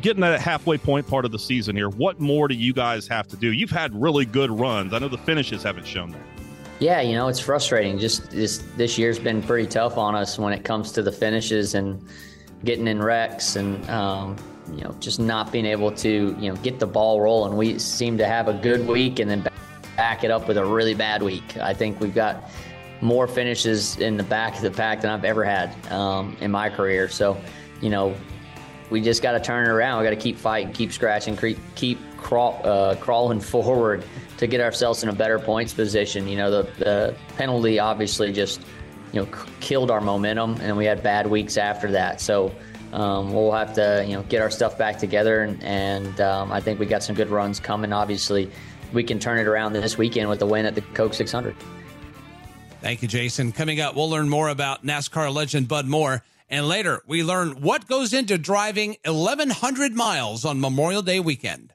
getting 0.01 0.23
at 0.23 0.33
a 0.33 0.39
halfway 0.39 0.79
point 0.79 1.07
part 1.07 1.25
of 1.25 1.33
the 1.33 1.39
season 1.39 1.75
here, 1.75 1.89
what 1.89 2.21
more 2.21 2.47
do 2.47 2.55
you 2.55 2.73
guys 2.73 3.09
have 3.09 3.27
to 3.29 3.37
do? 3.37 3.53
You've 3.53 3.71
had 3.71 4.01
really 4.01 4.25
good 4.25 4.51
runs. 4.51 4.93
I 4.93 4.99
know 4.99 5.09
the 5.09 5.19
finishes 5.19 5.63
haven't 5.63 5.87
shown 5.87 6.11
that. 6.11 6.38
Yeah, 6.81 7.01
you 7.01 7.15
know, 7.15 7.27
it's 7.27 7.41
frustrating. 7.41 7.99
Just 7.99 8.31
this 8.31 8.59
this 8.77 8.97
year's 8.99 9.19
been 9.19 9.43
pretty 9.43 9.69
tough 9.69 9.97
on 9.97 10.15
us 10.15 10.39
when 10.39 10.53
it 10.53 10.65
comes 10.65 10.93
to 10.93 11.03
the 11.03 11.11
finishes 11.11 11.75
and 11.75 12.01
getting 12.65 12.87
in 12.87 13.03
wrecks 13.03 13.57
and 13.57 13.89
um, 13.91 14.37
you 14.73 14.83
know 14.83 14.95
just 15.01 15.19
not 15.19 15.53
being 15.53 15.67
able 15.67 15.91
to 15.93 16.37
you 16.39 16.49
know 16.49 16.57
get 16.57 16.79
the 16.79 16.87
ball 16.87 17.21
rolling. 17.21 17.57
We 17.57 17.79
seem 17.81 18.17
to 18.19 18.27
have 18.27 18.47
a 18.47 18.55
good 18.55 18.87
week 18.87 19.19
and 19.19 19.29
then 19.29 19.49
back 19.97 20.23
it 20.23 20.31
up 20.31 20.47
with 20.47 20.57
a 20.57 20.65
really 20.65 20.95
bad 20.95 21.21
week. 21.21 21.57
I 21.57 21.75
think 21.75 22.01
we've 22.01 22.15
got 22.15 22.49
more 23.01 23.27
finishes 23.27 23.97
in 23.97 24.17
the 24.17 24.23
back 24.23 24.55
of 24.55 24.63
the 24.63 24.71
pack 24.71 25.01
than 25.01 25.11
I've 25.11 25.25
ever 25.25 25.45
had 25.45 25.75
um, 25.91 26.37
in 26.41 26.51
my 26.51 26.69
career. 26.69 27.09
So, 27.09 27.41
you 27.81 27.91
know, 27.91 28.15
we 28.91 29.01
just 29.01 29.23
got 29.23 29.33
to 29.33 29.41
turn 29.41 29.67
it 29.67 29.71
around. 29.71 29.99
We 29.99 30.05
got 30.05 30.11
to 30.11 30.17
keep 30.17 30.37
fighting, 30.37 30.73
keep 30.73 30.93
scratching, 30.93 31.37
keep 31.37 31.59
keep 31.75 31.99
uh, 32.31 32.95
crawling 33.01 33.41
forward 33.41 34.05
to 34.39 34.47
get 34.47 34.61
ourselves 34.61 35.03
in 35.03 35.09
a 35.09 35.13
better 35.13 35.39
points 35.39 35.75
position. 35.75 36.27
You 36.27 36.37
know, 36.37 36.51
the, 36.51 36.63
the 36.79 37.17
penalty 37.37 37.79
obviously 37.79 38.33
just 38.33 38.61
you 39.13 39.21
know 39.21 39.27
c- 39.27 39.51
killed 39.61 39.91
our 39.91 40.01
momentum, 40.01 40.57
and 40.61 40.77
we 40.77 40.85
had 40.85 41.03
bad 41.03 41.27
weeks 41.27 41.57
after 41.57 41.91
that. 41.93 42.21
So. 42.21 42.53
Um, 42.91 43.35
we'll 43.35 43.53
have 43.53 43.75
to, 43.75 44.03
you 44.09 44.15
know, 44.15 44.23
get 44.31 44.41
our 44.41 44.51
stuff 44.51 44.79
back 44.79 44.97
together, 44.99 45.43
and, 45.43 45.63
and 45.63 46.23
um, 46.23 46.51
I 46.51 46.59
think 46.59 46.81
we 46.81 46.87
got 46.87 47.03
some 47.03 47.15
good 47.15 47.29
runs 47.29 47.61
coming. 47.61 47.93
Obviously, 47.93 48.51
we 48.95 49.05
can 49.05 49.19
turn 49.19 49.39
it 49.39 49.47
around 49.47 49.75
this 49.75 49.99
weekend 49.99 50.31
with 50.31 50.39
the 50.39 50.47
win 50.47 50.65
at 50.65 50.75
the 50.75 50.81
Coke 50.81 51.13
600. 51.13 51.55
Thank 52.81 53.03
you, 53.03 53.09
Jason. 53.09 53.53
Coming 53.53 53.81
up, 53.81 53.95
we'll 53.95 54.09
learn 54.09 54.29
more 54.29 54.49
about 54.49 54.85
NASCAR 54.85 55.35
legend 55.35 55.69
Bud 55.69 55.87
Moore. 55.87 56.23
And 56.49 56.67
later, 56.67 57.03
we 57.07 57.23
learn 57.23 57.61
what 57.61 57.87
goes 57.87 58.15
into 58.15 58.39
driving 58.39 58.97
1,100 59.05 59.95
miles 59.95 60.45
on 60.45 60.61
Memorial 60.61 61.03
Day 61.03 61.21
weekend. 61.21 61.75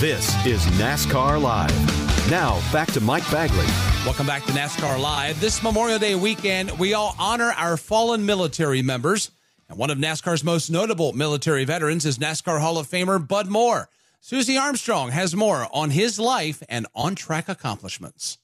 This 0.00 0.34
is 0.46 0.64
NASCAR 0.78 1.38
Live. 1.38 2.30
Now, 2.30 2.58
back 2.72 2.90
to 2.92 3.02
Mike 3.02 3.30
Bagley. 3.30 3.66
Welcome 4.06 4.26
back 4.26 4.46
to 4.46 4.52
NASCAR 4.52 4.98
Live. 4.98 5.38
This 5.42 5.62
Memorial 5.62 5.98
Day 5.98 6.14
weekend, 6.14 6.70
we 6.78 6.94
all 6.94 7.14
honor 7.18 7.52
our 7.54 7.76
fallen 7.76 8.24
military 8.24 8.80
members. 8.80 9.30
And 9.68 9.76
one 9.76 9.90
of 9.90 9.98
NASCAR's 9.98 10.42
most 10.42 10.70
notable 10.70 11.12
military 11.12 11.66
veterans 11.66 12.06
is 12.06 12.16
NASCAR 12.16 12.62
Hall 12.62 12.78
of 12.78 12.88
Famer 12.88 13.28
Bud 13.28 13.48
Moore. 13.48 13.90
Susie 14.22 14.56
Armstrong 14.56 15.10
has 15.10 15.36
more 15.36 15.68
on 15.70 15.90
his 15.90 16.18
life 16.18 16.62
and 16.70 16.86
on 16.94 17.14
track 17.14 17.46
accomplishments. 17.50 18.38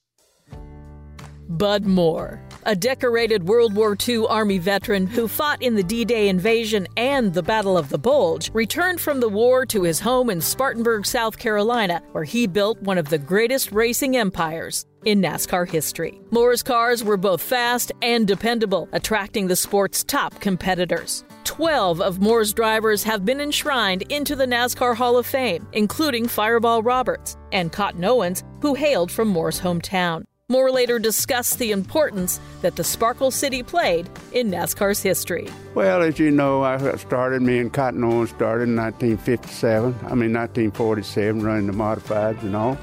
Bud 1.49 1.85
Moore, 1.85 2.39
a 2.67 2.75
decorated 2.75 3.47
World 3.47 3.73
War 3.73 3.95
II 4.07 4.27
Army 4.27 4.57
veteran 4.57 5.07
who 5.07 5.29
fought 5.29 5.61
in 5.61 5.75
the 5.75 5.83
D 5.83 6.03
Day 6.03 6.27
invasion 6.27 6.85
and 6.97 7.33
the 7.33 7.41
Battle 7.41 7.77
of 7.77 7.87
the 7.87 7.97
Bulge, 7.97 8.51
returned 8.53 8.99
from 8.99 9.21
the 9.21 9.29
war 9.29 9.65
to 9.65 9.83
his 9.83 10.01
home 10.01 10.29
in 10.29 10.41
Spartanburg, 10.41 11.05
South 11.05 11.39
Carolina, 11.39 12.01
where 12.11 12.25
he 12.25 12.45
built 12.45 12.81
one 12.81 12.97
of 12.97 13.07
the 13.07 13.17
greatest 13.17 13.71
racing 13.71 14.17
empires 14.17 14.85
in 15.05 15.21
NASCAR 15.21 15.69
history. 15.69 16.19
Moore's 16.31 16.61
cars 16.61 17.05
were 17.05 17.15
both 17.15 17.41
fast 17.41 17.93
and 18.01 18.27
dependable, 18.27 18.89
attracting 18.91 19.47
the 19.47 19.55
sport's 19.55 20.03
top 20.03 20.37
competitors. 20.41 21.23
12 21.45 22.01
of 22.01 22.19
Moore's 22.19 22.53
drivers 22.53 23.01
have 23.03 23.23
been 23.23 23.39
enshrined 23.39 24.01
into 24.11 24.35
the 24.35 24.45
NASCAR 24.45 24.93
Hall 24.93 25.17
of 25.17 25.25
Fame, 25.25 25.65
including 25.71 26.27
Fireball 26.27 26.83
Roberts 26.83 27.37
and 27.53 27.71
Cotton 27.71 28.03
Owens, 28.03 28.43
who 28.61 28.73
hailed 28.73 29.09
from 29.09 29.29
Moore's 29.29 29.61
hometown. 29.61 30.25
Moore 30.49 30.71
later 30.71 30.97
discussed 30.97 31.59
the 31.59 31.73
importance 31.73 32.39
that 32.61 32.77
the 32.77 32.83
Sparkle 32.85 33.31
City 33.31 33.61
played 33.61 34.09
in 34.31 34.49
NASCAR's 34.49 35.03
history. 35.03 35.49
Well, 35.75 36.01
as 36.01 36.19
you 36.19 36.31
know, 36.31 36.63
I 36.63 36.95
started, 36.95 37.41
me 37.41 37.59
and 37.59 37.73
Cotton 37.73 38.01
Owens 38.01 38.29
started 38.29 38.69
in 38.69 38.75
1957, 38.77 39.93
I 39.93 40.15
mean 40.15 40.31
1947, 40.31 41.43
running 41.43 41.67
the 41.67 41.73
modifieds 41.73 42.41
and 42.43 42.55
all. 42.55 42.77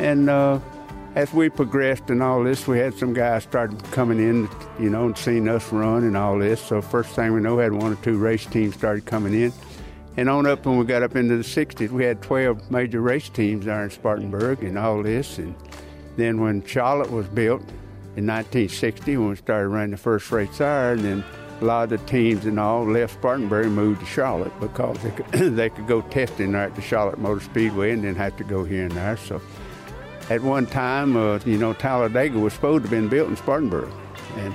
And 0.00 0.28
uh, 0.28 0.58
as 1.14 1.32
we 1.32 1.48
progressed 1.48 2.10
and 2.10 2.20
all 2.20 2.42
this, 2.42 2.66
we 2.66 2.80
had 2.80 2.94
some 2.94 3.12
guys 3.12 3.44
started 3.44 3.80
coming 3.92 4.18
in, 4.18 4.48
you 4.80 4.90
know, 4.90 5.06
and 5.06 5.16
seeing 5.16 5.46
us 5.46 5.70
run 5.70 6.02
and 6.02 6.16
all 6.16 6.36
this. 6.36 6.60
So 6.60 6.82
first 6.82 7.10
thing 7.10 7.32
we 7.32 7.40
know, 7.40 7.54
we 7.54 7.62
had 7.62 7.74
one 7.74 7.92
or 7.92 8.02
two 8.02 8.18
race 8.18 8.44
teams 8.44 8.74
started 8.74 9.06
coming 9.06 9.34
in. 9.34 9.52
And 10.16 10.28
on 10.28 10.46
up 10.46 10.66
when 10.66 10.76
we 10.78 10.84
got 10.84 11.04
up 11.04 11.14
into 11.14 11.36
the 11.36 11.44
60s, 11.44 11.90
we 11.90 12.02
had 12.02 12.22
12 12.22 12.72
major 12.72 13.00
race 13.00 13.28
teams 13.28 13.66
there 13.66 13.84
in 13.84 13.90
Spartanburg 13.90 14.64
and 14.64 14.76
all 14.76 15.00
this. 15.00 15.38
And 15.38 15.54
then 16.18 16.40
when 16.40 16.64
Charlotte 16.66 17.12
was 17.12 17.28
built 17.28 17.60
in 18.16 18.26
1960, 18.26 19.16
when 19.16 19.28
we 19.30 19.36
started 19.36 19.68
running 19.68 19.92
the 19.92 19.96
first 19.96 20.30
race 20.32 20.58
there, 20.58 20.92
and 20.92 21.00
then 21.00 21.24
a 21.60 21.64
lot 21.64 21.84
of 21.84 21.90
the 21.90 22.06
teams 22.06 22.44
and 22.44 22.58
all 22.58 22.84
left 22.84 23.14
Spartanburg 23.14 23.68
moved 23.68 24.00
to 24.00 24.06
Charlotte 24.06 24.52
because 24.60 24.98
they 24.98 25.10
could, 25.12 25.26
they 25.56 25.70
could 25.70 25.86
go 25.86 26.00
testing 26.02 26.52
there 26.52 26.64
at 26.64 26.74
the 26.74 26.82
Charlotte 26.82 27.18
Motor 27.18 27.40
Speedway 27.40 27.92
and 27.92 28.02
then 28.02 28.16
have 28.16 28.36
to 28.36 28.44
go 28.44 28.64
here 28.64 28.82
and 28.82 28.92
there. 28.92 29.16
So 29.16 29.40
at 30.28 30.42
one 30.42 30.66
time, 30.66 31.16
uh, 31.16 31.38
you 31.46 31.56
know, 31.56 31.72
Talladega 31.72 32.36
was 32.36 32.52
supposed 32.52 32.84
to 32.84 32.90
have 32.90 32.90
been 32.90 33.08
built 33.08 33.28
in 33.28 33.36
Spartanburg. 33.36 33.88
And 34.38 34.52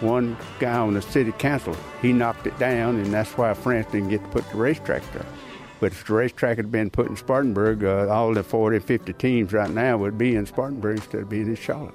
one 0.00 0.36
guy 0.60 0.78
on 0.78 0.94
the 0.94 1.02
city 1.02 1.32
council, 1.32 1.76
he 2.00 2.12
knocked 2.12 2.46
it 2.46 2.56
down, 2.60 2.96
and 2.96 3.12
that's 3.12 3.36
why 3.36 3.52
France 3.54 3.86
didn't 3.90 4.10
get 4.10 4.22
to 4.22 4.28
put 4.28 4.48
the 4.50 4.56
racetrack 4.56 5.02
there. 5.12 5.26
But 5.80 5.92
if 5.92 6.06
the 6.06 6.12
racetrack 6.12 6.58
had 6.58 6.70
been 6.70 6.90
put 6.90 7.08
in 7.08 7.16
Spartanburg, 7.16 7.82
uh, 7.84 8.06
all 8.08 8.32
the 8.34 8.42
40, 8.42 8.78
50 8.78 9.12
teams 9.14 9.52
right 9.52 9.70
now 9.70 9.96
would 9.96 10.18
be 10.18 10.36
in 10.36 10.46
Spartanburg 10.46 10.98
instead 10.98 11.22
of 11.22 11.28
being 11.28 11.46
in 11.46 11.56
Charlotte. 11.56 11.94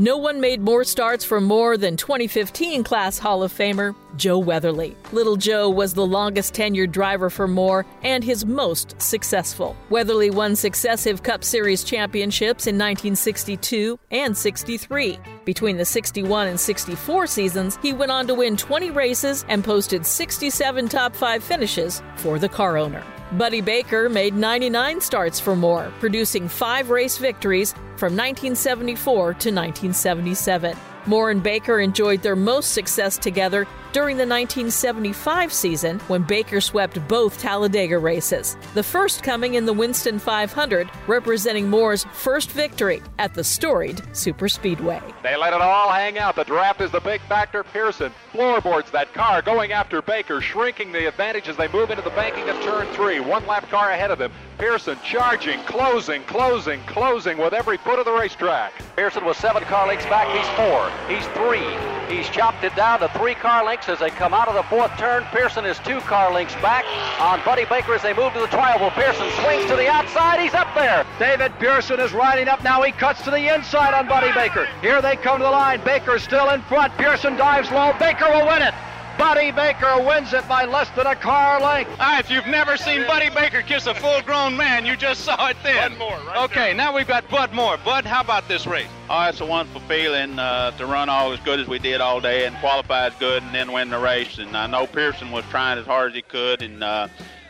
No 0.00 0.16
one 0.16 0.40
made 0.40 0.60
more 0.60 0.84
starts 0.84 1.24
for 1.24 1.40
Moore 1.40 1.76
than 1.76 1.96
2015 1.96 2.84
class 2.84 3.18
Hall 3.18 3.42
of 3.42 3.52
Famer 3.52 3.96
Joe 4.16 4.38
Weatherly. 4.38 4.96
Little 5.10 5.36
Joe 5.36 5.68
was 5.68 5.92
the 5.92 6.06
longest 6.06 6.54
tenured 6.54 6.92
driver 6.92 7.28
for 7.30 7.48
Moore 7.48 7.84
and 8.04 8.22
his 8.22 8.46
most 8.46 8.94
successful. 9.02 9.76
Weatherly 9.90 10.30
won 10.30 10.54
successive 10.54 11.24
Cup 11.24 11.42
Series 11.42 11.82
championships 11.82 12.68
in 12.68 12.76
1962 12.76 13.98
and 14.12 14.36
63. 14.36 15.18
Between 15.48 15.78
the 15.78 15.84
61 15.86 16.48
and 16.48 16.60
64 16.60 17.26
seasons, 17.26 17.78
he 17.80 17.94
went 17.94 18.12
on 18.12 18.26
to 18.26 18.34
win 18.34 18.54
20 18.54 18.90
races 18.90 19.46
and 19.48 19.64
posted 19.64 20.04
67 20.04 20.90
top 20.90 21.16
5 21.16 21.42
finishes 21.42 22.02
for 22.16 22.38
the 22.38 22.50
car 22.50 22.76
owner. 22.76 23.02
Buddy 23.32 23.62
Baker 23.62 24.10
made 24.10 24.34
99 24.34 25.00
starts 25.00 25.40
for 25.40 25.56
Moore, 25.56 25.90
producing 26.00 26.48
five 26.48 26.90
race 26.90 27.16
victories 27.16 27.72
from 27.96 28.14
1974 28.14 29.24
to 29.24 29.48
1977. 29.50 30.76
Moore 31.06 31.30
and 31.30 31.42
Baker 31.42 31.80
enjoyed 31.80 32.20
their 32.20 32.36
most 32.36 32.74
success 32.74 33.16
together 33.16 33.66
during 33.92 34.16
the 34.16 34.26
1975 34.26 35.52
season 35.52 35.98
when 36.00 36.22
Baker 36.22 36.60
swept 36.60 37.06
both 37.08 37.38
Talladega 37.38 37.98
races, 37.98 38.56
the 38.74 38.82
first 38.82 39.22
coming 39.22 39.54
in 39.54 39.64
the 39.64 39.72
Winston 39.72 40.18
500, 40.18 40.90
representing 41.06 41.70
Moore's 41.70 42.04
first 42.12 42.50
victory 42.50 43.02
at 43.18 43.32
the 43.34 43.42
storied 43.42 43.96
Superspeedway. 44.12 45.02
They 45.22 45.36
let 45.36 45.52
it 45.52 45.60
all 45.60 45.90
hang 45.90 46.18
out. 46.18 46.36
The 46.36 46.44
draft 46.44 46.80
is 46.80 46.90
the 46.90 47.00
big 47.00 47.20
factor. 47.22 47.64
Pearson 47.64 48.12
floorboards 48.32 48.90
that 48.90 49.12
car, 49.14 49.40
going 49.40 49.72
after 49.72 50.02
Baker, 50.02 50.40
shrinking 50.40 50.92
the 50.92 51.08
advantage 51.08 51.48
as 51.48 51.56
they 51.56 51.68
move 51.68 51.90
into 51.90 52.02
the 52.02 52.10
banking 52.10 52.48
of 52.48 52.60
turn 52.62 52.86
three. 52.94 53.20
One 53.20 53.46
lap 53.46 53.68
car 53.70 53.90
ahead 53.90 54.10
of 54.10 54.18
them. 54.18 54.32
Pearson 54.58 54.98
charging, 55.04 55.60
closing, 55.60 56.22
closing, 56.24 56.80
closing 56.82 57.38
with 57.38 57.54
every 57.54 57.76
foot 57.78 58.00
of 58.00 58.04
the 58.04 58.12
racetrack. 58.12 58.72
Pearson 58.96 59.24
was 59.24 59.36
seven 59.36 59.62
car 59.64 59.86
lengths 59.86 60.06
back. 60.06 60.26
He's 60.36 60.48
four. 60.56 60.90
He's 61.08 61.24
three. 61.36 62.14
He's 62.14 62.28
chopped 62.30 62.64
it 62.64 62.74
down 62.74 63.00
to 63.00 63.08
three 63.10 63.34
car 63.34 63.64
lengths 63.64 63.77
as 63.86 63.98
they 64.00 64.10
come 64.10 64.34
out 64.34 64.48
of 64.48 64.54
the 64.54 64.62
fourth 64.64 64.90
turn. 64.98 65.22
Pearson 65.24 65.64
is 65.64 65.78
two 65.80 66.00
car 66.00 66.32
lengths 66.32 66.54
back 66.56 66.84
on 67.20 67.44
Buddy 67.44 67.64
Baker 67.66 67.94
as 67.94 68.02
they 68.02 68.14
move 68.14 68.32
to 68.32 68.40
the 68.40 68.46
trial. 68.48 68.90
Pearson 68.90 69.30
swings 69.42 69.70
to 69.70 69.76
the 69.76 69.88
outside. 69.88 70.40
He's 70.40 70.54
up 70.54 70.74
there. 70.74 71.06
David 71.18 71.52
Pearson 71.58 72.00
is 72.00 72.12
riding 72.12 72.48
up 72.48 72.64
now. 72.64 72.82
He 72.82 72.92
cuts 72.92 73.22
to 73.24 73.30
the 73.30 73.54
inside 73.54 73.94
on 73.94 74.08
Buddy 74.08 74.32
Baker. 74.32 74.66
Here 74.80 75.00
they 75.00 75.16
come 75.16 75.38
to 75.38 75.44
the 75.44 75.50
line. 75.50 75.82
Baker's 75.84 76.22
still 76.22 76.50
in 76.50 76.62
front. 76.62 76.92
Pearson 76.94 77.36
dives 77.36 77.70
low. 77.70 77.92
Baker 77.98 78.26
will 78.28 78.46
win 78.46 78.62
it. 78.62 78.74
Buddy 79.18 79.50
Baker 79.50 80.00
wins 80.02 80.32
it 80.32 80.46
by 80.48 80.64
less 80.64 80.88
than 80.90 81.06
a 81.06 81.16
car 81.16 81.60
length. 81.60 81.90
All 81.90 81.96
right, 81.98 82.20
if 82.20 82.30
you've 82.30 82.46
never 82.46 82.76
seen 82.76 83.04
Buddy 83.06 83.28
Baker 83.30 83.62
kiss 83.62 83.86
a 83.86 83.94
full-grown 83.94 84.56
man, 84.56 84.86
you 84.86 84.96
just 84.96 85.22
saw 85.24 85.48
it 85.48 85.56
then. 85.64 85.90
Bud 85.92 85.98
Moore, 85.98 86.18
right 86.26 86.44
Okay, 86.44 86.54
there. 86.68 86.74
now 86.74 86.94
we've 86.94 87.08
got 87.08 87.28
Bud 87.28 87.52
Moore. 87.52 87.76
Bud, 87.84 88.04
how 88.04 88.20
about 88.20 88.46
this 88.46 88.64
race? 88.66 88.86
Oh, 89.10 89.28
it's 89.28 89.40
a 89.40 89.44
wonderful 89.44 89.80
feeling 89.82 90.38
uh, 90.38 90.70
to 90.72 90.86
run 90.86 91.08
all 91.08 91.32
as 91.32 91.40
good 91.40 91.58
as 91.58 91.66
we 91.66 91.80
did 91.80 92.00
all 92.00 92.20
day 92.20 92.46
and 92.46 92.56
qualify 92.58 93.06
as 93.06 93.14
good 93.16 93.42
and 93.42 93.52
then 93.52 93.72
win 93.72 93.90
the 93.90 93.98
race. 93.98 94.38
And 94.38 94.56
I 94.56 94.66
know 94.68 94.86
Pearson 94.86 95.32
was 95.32 95.44
trying 95.46 95.78
as 95.78 95.86
hard 95.86 96.12
as 96.12 96.14
he 96.16 96.22
could, 96.22 96.62
and 96.62 96.84
uh, 96.84 97.08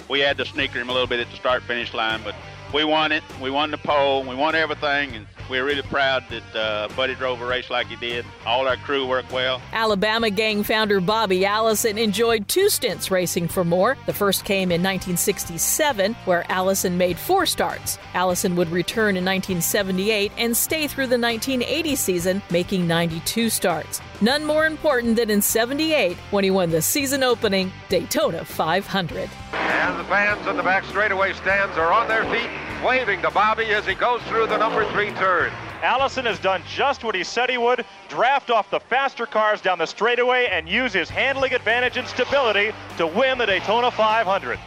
we 0.09 0.21
had 0.21 0.39
to 0.39 0.47
sneaker 0.47 0.81
him 0.81 0.89
a 0.89 0.93
little 0.93 1.07
bit 1.07 1.21
at 1.21 1.31
the 1.31 1.37
start-finish 1.37 1.93
line, 1.93 2.23
but 2.25 2.35
we 2.73 2.85
won 2.85 3.13
it. 3.13 3.23
We 3.41 3.51
won 3.51 3.71
the 3.71 3.79
pole. 3.79 4.23
We 4.25 4.35
won 4.35 4.55
everything, 4.55 5.15
and 5.15 5.27
we're 5.49 5.65
really 5.65 5.83
proud 5.83 6.25
that 6.29 6.57
uh, 6.57 6.89
Buddy 6.95 7.15
drove 7.15 7.41
a 7.41 7.47
race 7.47 7.71
like 7.71 7.87
he 7.87 7.97
did. 7.97 8.25
All 8.45 8.69
our 8.69 8.77
crew 8.77 9.07
worked 9.07 9.33
well. 9.33 9.63
Alabama 9.73 10.31
gang 10.31 10.63
founder 10.63 11.01
Bobby 11.01 11.47
Allison 11.47 11.97
enjoyed 11.97 12.49
two 12.49 12.69
stints 12.69 13.11
racing 13.11 13.49
for 13.49 13.65
Moore. 13.65 13.97
The 14.07 14.13
first 14.13 14.45
came 14.45 14.71
in 14.71 14.83
1967, 14.83 16.15
where 16.25 16.45
Allison 16.51 16.99
made 16.99 17.19
four 17.19 17.47
starts. 17.47 17.99
Allison 18.15 18.57
would 18.57 18.71
return 18.71 19.17
in 19.17 19.25
1978 19.25 20.33
and 20.37 20.57
stay 20.57 20.87
through 20.87 21.07
the 21.07 21.19
1980 21.19 21.97
season, 21.97 22.43
making 22.51 22.87
92 22.87 23.49
starts. 23.49 24.01
None 24.21 24.45
more 24.45 24.67
important 24.67 25.17
than 25.17 25.31
in 25.31 25.41
78 25.41 26.17
when 26.31 26.45
he 26.45 26.51
won 26.51 26.71
the 26.71 26.83
season 26.83 27.23
opening 27.23 27.73
Daytona 27.89 28.45
500. 28.45 29.31
And 29.79 29.97
the 29.97 30.05
fans 30.05 30.45
in 30.49 30.57
the 30.57 30.63
back 30.65 30.85
straightaway 30.87 31.33
stands 31.35 31.77
are 31.79 31.93
on 31.93 32.09
their 32.09 32.25
feet, 32.25 32.51
waving 32.85 33.23
to 33.23 33.31
Bobby 33.31 33.67
as 33.67 33.87
he 33.87 33.95
goes 33.95 34.21
through 34.23 34.49
the 34.49 34.57
number 34.57 34.85
three 34.91 35.13
turn. 35.13 35.53
Allison 35.83 36.25
has 36.25 36.41
done 36.41 36.63
just 36.67 37.05
what 37.05 37.15
he 37.15 37.23
said 37.23 37.49
he 37.49 37.59
would 37.59 37.85
draft 38.09 38.51
off 38.51 38.69
the 38.71 38.81
faster 38.81 39.25
cars 39.25 39.61
down 39.61 39.79
the 39.79 39.87
straightaway 39.87 40.49
and 40.51 40.69
use 40.69 40.93
his 40.93 41.09
handling 41.09 41.53
advantage 41.55 41.97
and 41.97 42.09
stability 42.09 42.73
to 42.97 43.07
win 43.07 43.39
the 43.39 43.47
Daytona 43.47 43.93
500. 43.93 44.59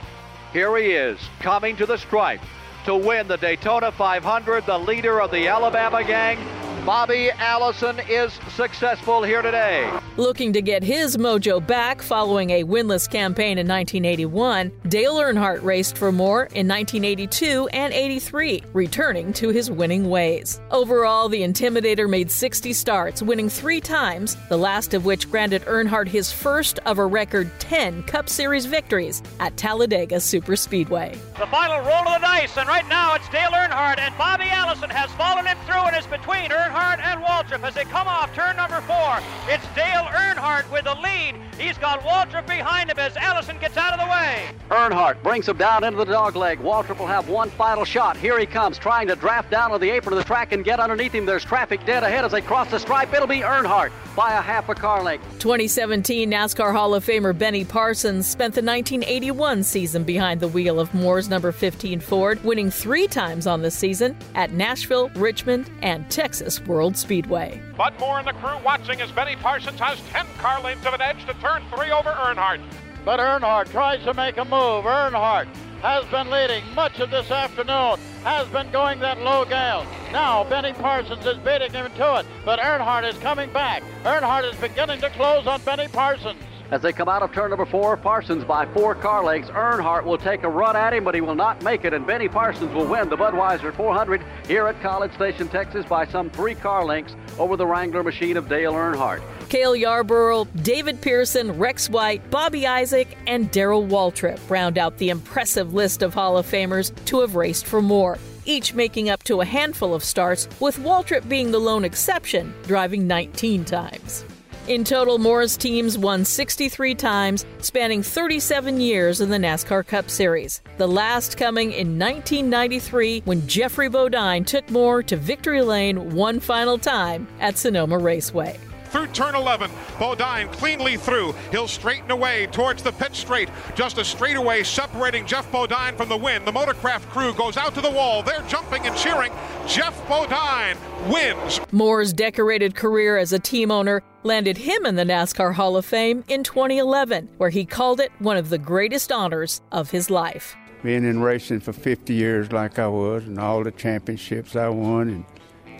Here 0.54 0.78
he 0.78 0.92
is, 0.92 1.20
coming 1.42 1.76
to 1.76 1.86
the 1.86 1.98
stripe 1.98 2.40
to 2.86 2.96
win 2.96 3.28
the 3.28 3.38
Daytona 3.38 3.92
500, 3.92 4.66
the 4.66 4.80
leader 4.80 5.22
of 5.22 5.30
the 5.30 5.46
Alabama 5.50 6.06
gang, 6.06 6.38
Bobby 6.86 7.30
Allison 7.30 8.00
is 8.10 8.34
successful 8.56 9.22
here 9.22 9.44
today. 9.44 9.88
Looking 10.18 10.52
to 10.54 10.64
get 10.64 10.84
his 10.84 11.16
mojo 11.16 11.66
back 11.66 12.02
following 12.02 12.50
a 12.50 12.64
winless 12.64 13.08
campaign 13.10 13.60
in 13.60 13.68
1981, 13.68 14.72
Dale 14.88 15.16
Earnhardt 15.18 15.64
raced 15.64 15.96
for 15.96 16.12
Moore 16.12 16.46
in 16.56 16.68
1982 16.68 17.68
and 17.68 17.94
83, 17.94 18.64
returning 18.74 19.32
to 19.34 19.50
his 19.50 19.70
winning 19.70 20.10
ways. 20.10 20.60
Overall, 20.72 21.30
the 21.30 21.44
Intimidator 21.44 22.10
made 22.10 22.32
60 22.32 22.74
starts, 22.74 23.22
winning 23.22 23.48
three 23.48 23.80
times, 23.80 24.36
the 24.50 24.58
last 24.58 24.96
of 24.96 25.06
which 25.06 25.30
granted 25.30 25.62
Earnhardt 25.66 26.08
his 26.08 26.32
first 26.32 26.80
of 26.80 26.98
a 26.98 27.06
record 27.06 27.52
10 27.60 28.04
Cup 28.04 28.28
Series 28.28 28.66
victories 28.66 29.22
at 29.40 29.56
Talladega 29.56 30.16
Superspeedway. 30.16 31.12
The 31.38 31.48
final 31.48 31.80
roll 31.82 32.08
of 32.08 32.20
the 32.20 32.26
dice, 32.26 32.58
and 32.58 32.68
right 32.68 32.88
now 32.90 33.14
it's 33.14 33.30
Dale 33.30 33.52
Earnhardt, 33.52 34.00
and 34.00 34.18
Bobby 34.18 34.46
Allison 34.46 34.90
has 34.90 35.12
followed 35.12 35.46
him 35.46 35.58
through 35.68 35.76
and 35.76 35.96
is 35.96 36.08
between 36.08 36.50
Earnhardt 36.50 36.71
Earnhardt 36.72 37.00
and 37.04 37.22
Waltrip 37.22 37.68
as 37.68 37.74
they 37.74 37.84
come 37.84 38.08
off 38.08 38.34
turn 38.34 38.56
number 38.56 38.80
four. 38.82 39.20
It's 39.50 39.66
Dale 39.76 40.06
Earnhardt 40.06 40.72
with 40.72 40.86
the 40.86 40.96
lead. 40.96 41.36
He's 41.60 41.78
got 41.78 42.00
Waltrip 42.00 42.48
behind 42.48 42.90
him 42.90 42.98
as 42.98 43.18
Allison 43.18 43.58
gets 43.60 43.76
out 43.76 43.94
of 43.94 44.00
the 44.00 44.06
way. 44.10 44.46
Earnhardt 44.70 45.22
brings 45.22 45.50
him 45.50 45.58
down 45.58 45.84
into 45.84 45.98
the 45.98 46.06
dogleg. 46.06 46.60
Waltrip 46.60 46.98
will 46.98 47.08
have 47.08 47.28
one 47.28 47.50
final 47.50 47.84
shot. 47.84 48.16
Here 48.16 48.40
he 48.40 48.46
comes, 48.46 48.78
trying 48.78 49.08
to 49.10 49.18
draft 49.18 49.52
down 49.52 49.74
on 49.74 49.82
the 49.82 49.90
apron 49.90 50.14
of 50.14 50.18
the 50.18 50.24
track 50.24 50.54
and 50.54 50.64
get 50.64 50.80
underneath 50.80 51.12
him. 51.12 51.26
There's 51.26 51.44
traffic 51.44 51.86
dead 51.86 52.04
ahead 52.04 52.24
as 52.24 52.32
they 52.32 52.42
cross 52.42 52.72
the 52.72 52.80
stripe. 52.80 53.14
It'll 53.14 53.28
be 53.28 53.42
Earnhardt 53.42 53.92
by 54.16 54.32
a 54.32 54.42
half 54.42 54.70
a 54.70 54.76
car 54.76 55.04
length. 55.04 55.24
2017 55.40 56.32
NASCAR 56.32 56.72
Hall 56.72 56.96
of 56.96 57.06
Famer 57.06 57.38
Benny 57.38 57.66
Parsons 57.66 58.28
spent 58.28 58.54
the 58.56 58.62
1981 58.62 59.64
season 59.64 60.04
behind 60.04 60.40
the 60.40 60.48
wheel 60.48 60.80
of 60.80 60.94
Moore's 60.94 61.30
number 61.30 61.52
15 61.52 62.00
Ford, 62.00 62.42
winning 62.46 62.72
three 62.72 63.08
times 63.08 63.46
on 63.46 63.62
the 63.62 63.72
season 63.72 64.16
at 64.36 64.54
Nashville, 64.54 65.10
Richmond, 65.10 65.70
and 65.82 66.10
Texas 66.10 66.61
World 66.68 66.96
Speedway. 66.98 67.62
Bud 67.78 67.94
Moore 68.00 68.20
and 68.20 68.28
the 68.28 68.34
crew 68.34 68.58
watching 68.64 69.02
as 69.02 69.12
Benny 69.12 69.36
Parsons 69.36 69.80
has 69.80 70.00
10 70.12 70.26
car 70.38 70.62
lengths 70.62 70.86
of 70.86 70.94
an 70.94 71.02
edge 71.02 71.26
to 71.26 71.34
turn 71.36 71.64
three 71.74 71.92
over 71.92 72.12
Earnhardt. 72.12 72.62
But 73.04 73.20
Earnhardt 73.20 73.72
tries 73.72 74.04
to 74.04 74.14
make 74.14 74.38
a 74.38 74.46
move. 74.46 74.86
Earnhardt 74.86 75.48
has 75.82 76.06
been 76.06 76.30
leading 76.30 76.64
much 76.76 77.00
of 77.00 77.10
this 77.10 77.32
afternoon, 77.32 77.98
has 78.24 78.48
been 78.50 78.70
going 78.72 79.00
that 79.00 79.20
low 79.22 79.46
gal. 79.46 79.86
Now 80.12 80.44
Benny 80.44 80.74
Parsons 80.74 81.26
is 81.26 81.38
beating 81.40 81.72
him 81.72 81.92
to 81.96 82.20
it, 82.20 82.26
but 82.46 82.60
Earnhardt 82.60 83.10
is 83.10 83.18
coming 83.18 83.52
back. 83.52 83.82
Earnhardt 84.04 84.52
is 84.52 84.60
beginning 84.60 85.02
to 85.02 85.10
close 85.12 85.48
on 85.48 85.62
Benny 85.62 85.88
Parsons. 85.88 86.38
As 86.72 86.82
they 86.82 86.94
come 86.94 87.10
out 87.10 87.22
of 87.22 87.34
turn 87.34 87.50
number 87.50 87.66
four, 87.66 87.98
Parsons 87.98 88.46
by 88.46 88.66
four 88.68 88.96
car 88.96 89.26
lengths. 89.26 89.52
Earnhardt 89.52 90.06
will 90.06 90.18
take 90.18 90.44
a 90.44 90.50
run 90.50 90.78
at 90.78 90.94
him, 90.94 91.04
but 91.04 91.14
he 91.14 91.20
will 91.20 91.36
not 91.36 91.62
make 91.64 91.84
it, 91.84 91.94
and 91.94 92.08
Benny 92.08 92.30
Parsons 92.30 92.74
will 92.74 92.86
win 92.86 93.10
the 93.10 93.18
Budweiser 93.18 93.76
400 93.76 94.24
here 94.48 94.68
at 94.68 94.82
College 94.82 95.14
Station, 95.14 95.50
Texas 95.50 95.86
by 95.86 96.06
some 96.06 96.30
three 96.30 96.56
car 96.56 96.86
lengths 96.86 97.14
over 97.38 97.58
the 97.58 97.68
Wrangler 97.68 98.04
machine 98.04 98.38
of 98.38 98.48
Dale 98.48 98.72
Earnhardt. 98.72 99.22
Cale 99.50 99.76
Yarborough, 99.76 100.46
David 100.62 101.02
Pearson, 101.02 101.60
Rex 101.60 101.90
White, 101.90 102.32
Bobby 102.32 102.66
Isaac, 102.66 103.18
and 103.28 103.52
Darrell 103.52 103.86
Waltrip 103.86 104.40
round 104.50 104.78
out 104.78 104.98
the 104.98 105.10
impressive 105.10 105.74
list 105.74 106.02
of 106.02 106.14
Hall 106.14 106.38
of 106.38 106.46
Famers 106.46 106.94
to 107.08 107.20
have 107.20 107.36
raced 107.36 107.66
for 107.66 107.82
Moore, 107.82 108.18
each 108.46 108.74
making 108.74 109.10
up 109.10 109.24
to 109.24 109.42
a 109.42 109.46
handful 109.46 109.94
of 109.94 110.06
starts, 110.06 110.48
with 110.62 110.78
Waltrip 110.78 111.28
being 111.28 111.52
the 111.52 111.60
lone 111.60 111.84
exception, 111.84 112.54
driving 112.64 113.08
19 113.08 113.66
times. 113.66 114.24
In 114.68 114.84
total, 114.84 115.18
Moore's 115.18 115.58
teams 115.58 115.98
won 115.98 116.24
63 116.24 116.94
times, 116.94 117.46
spanning 117.60 118.04
37 118.04 118.80
years 118.80 119.20
in 119.20 119.30
the 119.30 119.38
NASCAR 119.38 119.86
Cup 119.86 120.10
Series. 120.10 120.62
The 120.78 120.88
last 120.88 121.36
coming 121.36 121.72
in 121.72 121.98
1993 121.98 123.24
when 123.26 123.48
Geoffrey 123.48 123.90
Bodine 123.90 124.46
took 124.46 124.70
Moore 124.70 125.02
to 125.04 125.18
victory 125.18 125.64
lane 125.64 126.14
one 126.14 126.40
final 126.40 126.78
time 126.78 127.28
at 127.40 127.58
Sonoma 127.58 127.98
Raceway 127.98 128.60
through 128.92 129.08
turn 129.08 129.36
11. 129.36 129.72
Bodine 130.00 130.48
cleanly 130.50 130.98
through. 130.98 131.34
He'll 131.52 131.68
straighten 131.68 132.12
away 132.12 132.48
towards 132.48 132.84
the 132.84 132.92
pit 132.92 133.16
straight. 133.16 133.50
Just 133.76 133.98
a 133.98 134.06
straightaway 134.06 134.64
separating 134.64 135.26
Geoff 135.26 135.52
Bodine 135.52 135.96
from 135.96 136.10
the 136.10 136.18
win. 136.18 136.46
The 136.46 136.52
Motorcraft 136.52 137.10
crew 137.10 137.34
goes 137.34 137.58
out 137.58 137.74
to 137.76 137.82
the 137.82 137.90
wall. 137.90 138.22
They're 138.24 138.44
jumping 138.48 138.86
and 138.86 138.96
cheering. 138.96 139.32
Geoff 139.68 140.08
Bodine 140.08 140.78
wins. 141.10 141.60
Moore's 141.72 142.14
decorated 142.14 142.76
career 142.76 143.18
as 143.18 143.34
a 143.34 143.40
team 143.40 143.72
owner 143.72 144.04
landed 144.24 144.58
him 144.58 144.86
in 144.86 144.96
the 144.96 145.04
NASCAR 145.04 145.54
Hall 145.54 145.76
of 145.78 145.86
Fame 145.86 146.24
in 146.28 146.44
2011, 146.44 147.30
where 147.38 147.50
he 147.50 147.66
called 147.66 148.00
it 148.00 148.12
one 148.20 148.38
of 148.38 148.50
the 148.50 148.58
greatest 148.58 149.12
honors 149.12 149.62
of 149.72 149.92
his 149.92 150.10
life. 150.10 150.56
Being 150.84 151.06
in 151.06 151.22
racing 151.22 151.60
for 151.60 151.74
50 151.74 152.14
years, 152.14 152.52
like 152.52 152.80
I 152.80 152.88
was, 152.88 153.26
and 153.26 153.40
all 153.40 153.64
the 153.64 153.72
championships 153.72 154.56
I 154.56 154.70
won, 154.70 155.10
and 155.10 155.26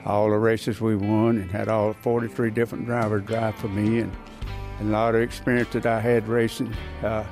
all 0.06 0.30
the 0.30 0.38
races 0.38 0.82
we 0.82 0.96
won 0.96 1.38
and 1.38 1.52
had 1.52 1.68
all 1.68 1.94
43 1.94 2.52
different 2.52 2.86
drivers 2.86 3.24
drive 3.26 3.56
for 3.56 3.68
me 3.68 4.00
and, 4.00 4.16
and 4.80 4.90
a 4.90 4.92
lot 4.92 5.16
of 5.16 5.22
experience 5.22 5.70
that 5.74 5.86
I 5.86 6.00
had 6.00 6.28
racing. 6.28 6.74
Uh, 7.04 7.26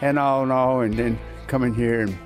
and 0.00 0.18
all 0.18 0.42
in 0.42 0.50
all, 0.50 0.80
and 0.80 0.94
then 0.94 1.18
coming 1.46 1.74
here 1.74 2.00
and 2.00 2.16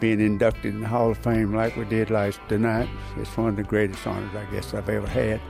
being 0.00 0.20
inducted 0.20 0.74
in 0.74 0.80
the 0.80 0.88
Hall 0.88 1.10
of 1.10 1.18
Fame 1.18 1.54
like 1.54 1.76
we 1.76 1.84
did 1.84 2.10
last 2.10 2.40
night, 2.50 2.88
it's 3.16 3.36
one 3.36 3.48
of 3.48 3.56
the 3.56 3.62
greatest 3.62 4.06
honors 4.06 4.34
I 4.34 4.44
guess 4.52 4.74
I've 4.74 4.88
ever 4.88 5.06
had. 5.06 5.40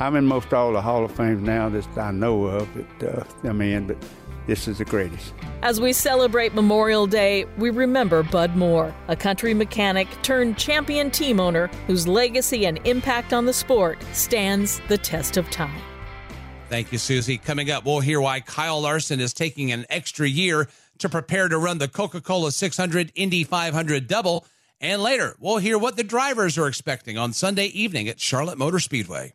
I'm 0.00 0.16
in 0.16 0.24
most 0.24 0.54
all 0.54 0.72
the 0.72 0.80
Hall 0.80 1.04
of 1.04 1.12
Fames 1.12 1.42
now 1.42 1.68
that 1.68 1.98
I 1.98 2.10
know 2.10 2.46
of 2.46 2.68
that 2.98 3.18
uh, 3.18 3.24
I'm 3.44 3.60
in, 3.60 3.86
but 3.86 3.98
this 4.46 4.66
is 4.66 4.78
the 4.78 4.86
greatest. 4.86 5.34
As 5.60 5.78
we 5.78 5.92
celebrate 5.92 6.54
Memorial 6.54 7.06
Day, 7.06 7.44
we 7.58 7.68
remember 7.68 8.22
Bud 8.22 8.56
Moore, 8.56 8.94
a 9.08 9.14
country 9.14 9.52
mechanic 9.52 10.08
turned 10.22 10.56
champion 10.56 11.10
team 11.10 11.38
owner 11.38 11.66
whose 11.86 12.08
legacy 12.08 12.64
and 12.64 12.80
impact 12.86 13.34
on 13.34 13.44
the 13.44 13.52
sport 13.52 14.02
stands 14.14 14.80
the 14.88 14.96
test 14.96 15.36
of 15.36 15.50
time. 15.50 15.82
Thank 16.70 16.92
you, 16.92 16.98
Susie. 16.98 17.36
Coming 17.36 17.70
up, 17.70 17.84
we'll 17.84 18.00
hear 18.00 18.22
why 18.22 18.40
Kyle 18.40 18.80
Larson 18.80 19.20
is 19.20 19.34
taking 19.34 19.70
an 19.70 19.84
extra 19.90 20.26
year 20.26 20.66
to 21.00 21.10
prepare 21.10 21.46
to 21.46 21.58
run 21.58 21.76
the 21.76 21.88
Coca 21.88 22.22
Cola 22.22 22.52
600 22.52 23.12
Indy 23.16 23.44
500 23.44 24.06
double. 24.06 24.46
And 24.80 25.02
later, 25.02 25.36
we'll 25.38 25.58
hear 25.58 25.76
what 25.76 25.98
the 25.98 26.04
drivers 26.04 26.56
are 26.56 26.68
expecting 26.68 27.18
on 27.18 27.34
Sunday 27.34 27.66
evening 27.66 28.08
at 28.08 28.18
Charlotte 28.18 28.56
Motor 28.56 28.78
Speedway. 28.78 29.34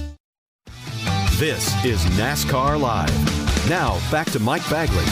This 1.41 1.73
is 1.83 1.99
NASCAR 2.19 2.79
Live. 2.79 3.67
Now, 3.67 3.99
back 4.11 4.29
to 4.29 4.39
Mike 4.39 4.61
Bagley. 4.69 5.03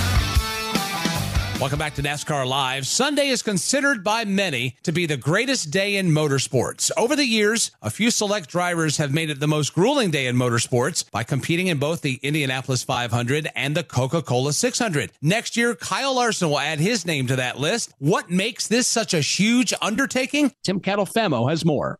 Welcome 1.59 1.79
back 1.79 1.95
to 1.95 2.03
NASCAR 2.03 2.45
Live. 2.45 2.85
Sunday 2.85 3.29
is 3.29 3.41
considered 3.41 4.03
by 4.03 4.25
many 4.25 4.77
to 4.83 4.91
be 4.91 5.07
the 5.07 5.17
greatest 5.17 5.71
day 5.71 5.95
in 5.95 6.11
motorsports. 6.11 6.91
Over 6.95 7.15
the 7.15 7.25
years, 7.25 7.71
a 7.81 7.89
few 7.89 8.11
select 8.11 8.47
drivers 8.47 8.97
have 8.97 9.11
made 9.11 9.31
it 9.31 9.39
the 9.39 9.47
most 9.47 9.73
grueling 9.73 10.11
day 10.11 10.27
in 10.27 10.35
motorsports 10.35 11.09
by 11.09 11.23
competing 11.23 11.65
in 11.65 11.79
both 11.79 12.03
the 12.03 12.19
Indianapolis 12.21 12.83
500 12.83 13.49
and 13.55 13.75
the 13.75 13.83
Coca 13.83 14.21
Cola 14.21 14.53
600. 14.53 15.11
Next 15.23 15.57
year, 15.57 15.73
Kyle 15.73 16.13
Larson 16.13 16.51
will 16.51 16.59
add 16.59 16.79
his 16.79 17.07
name 17.07 17.25
to 17.25 17.37
that 17.37 17.57
list. 17.57 17.91
What 17.97 18.29
makes 18.29 18.67
this 18.67 18.85
such 18.85 19.15
a 19.15 19.21
huge 19.21 19.73
undertaking? 19.81 20.53
Tim 20.63 20.79
Catalfamo 20.79 21.49
has 21.49 21.65
more. 21.65 21.97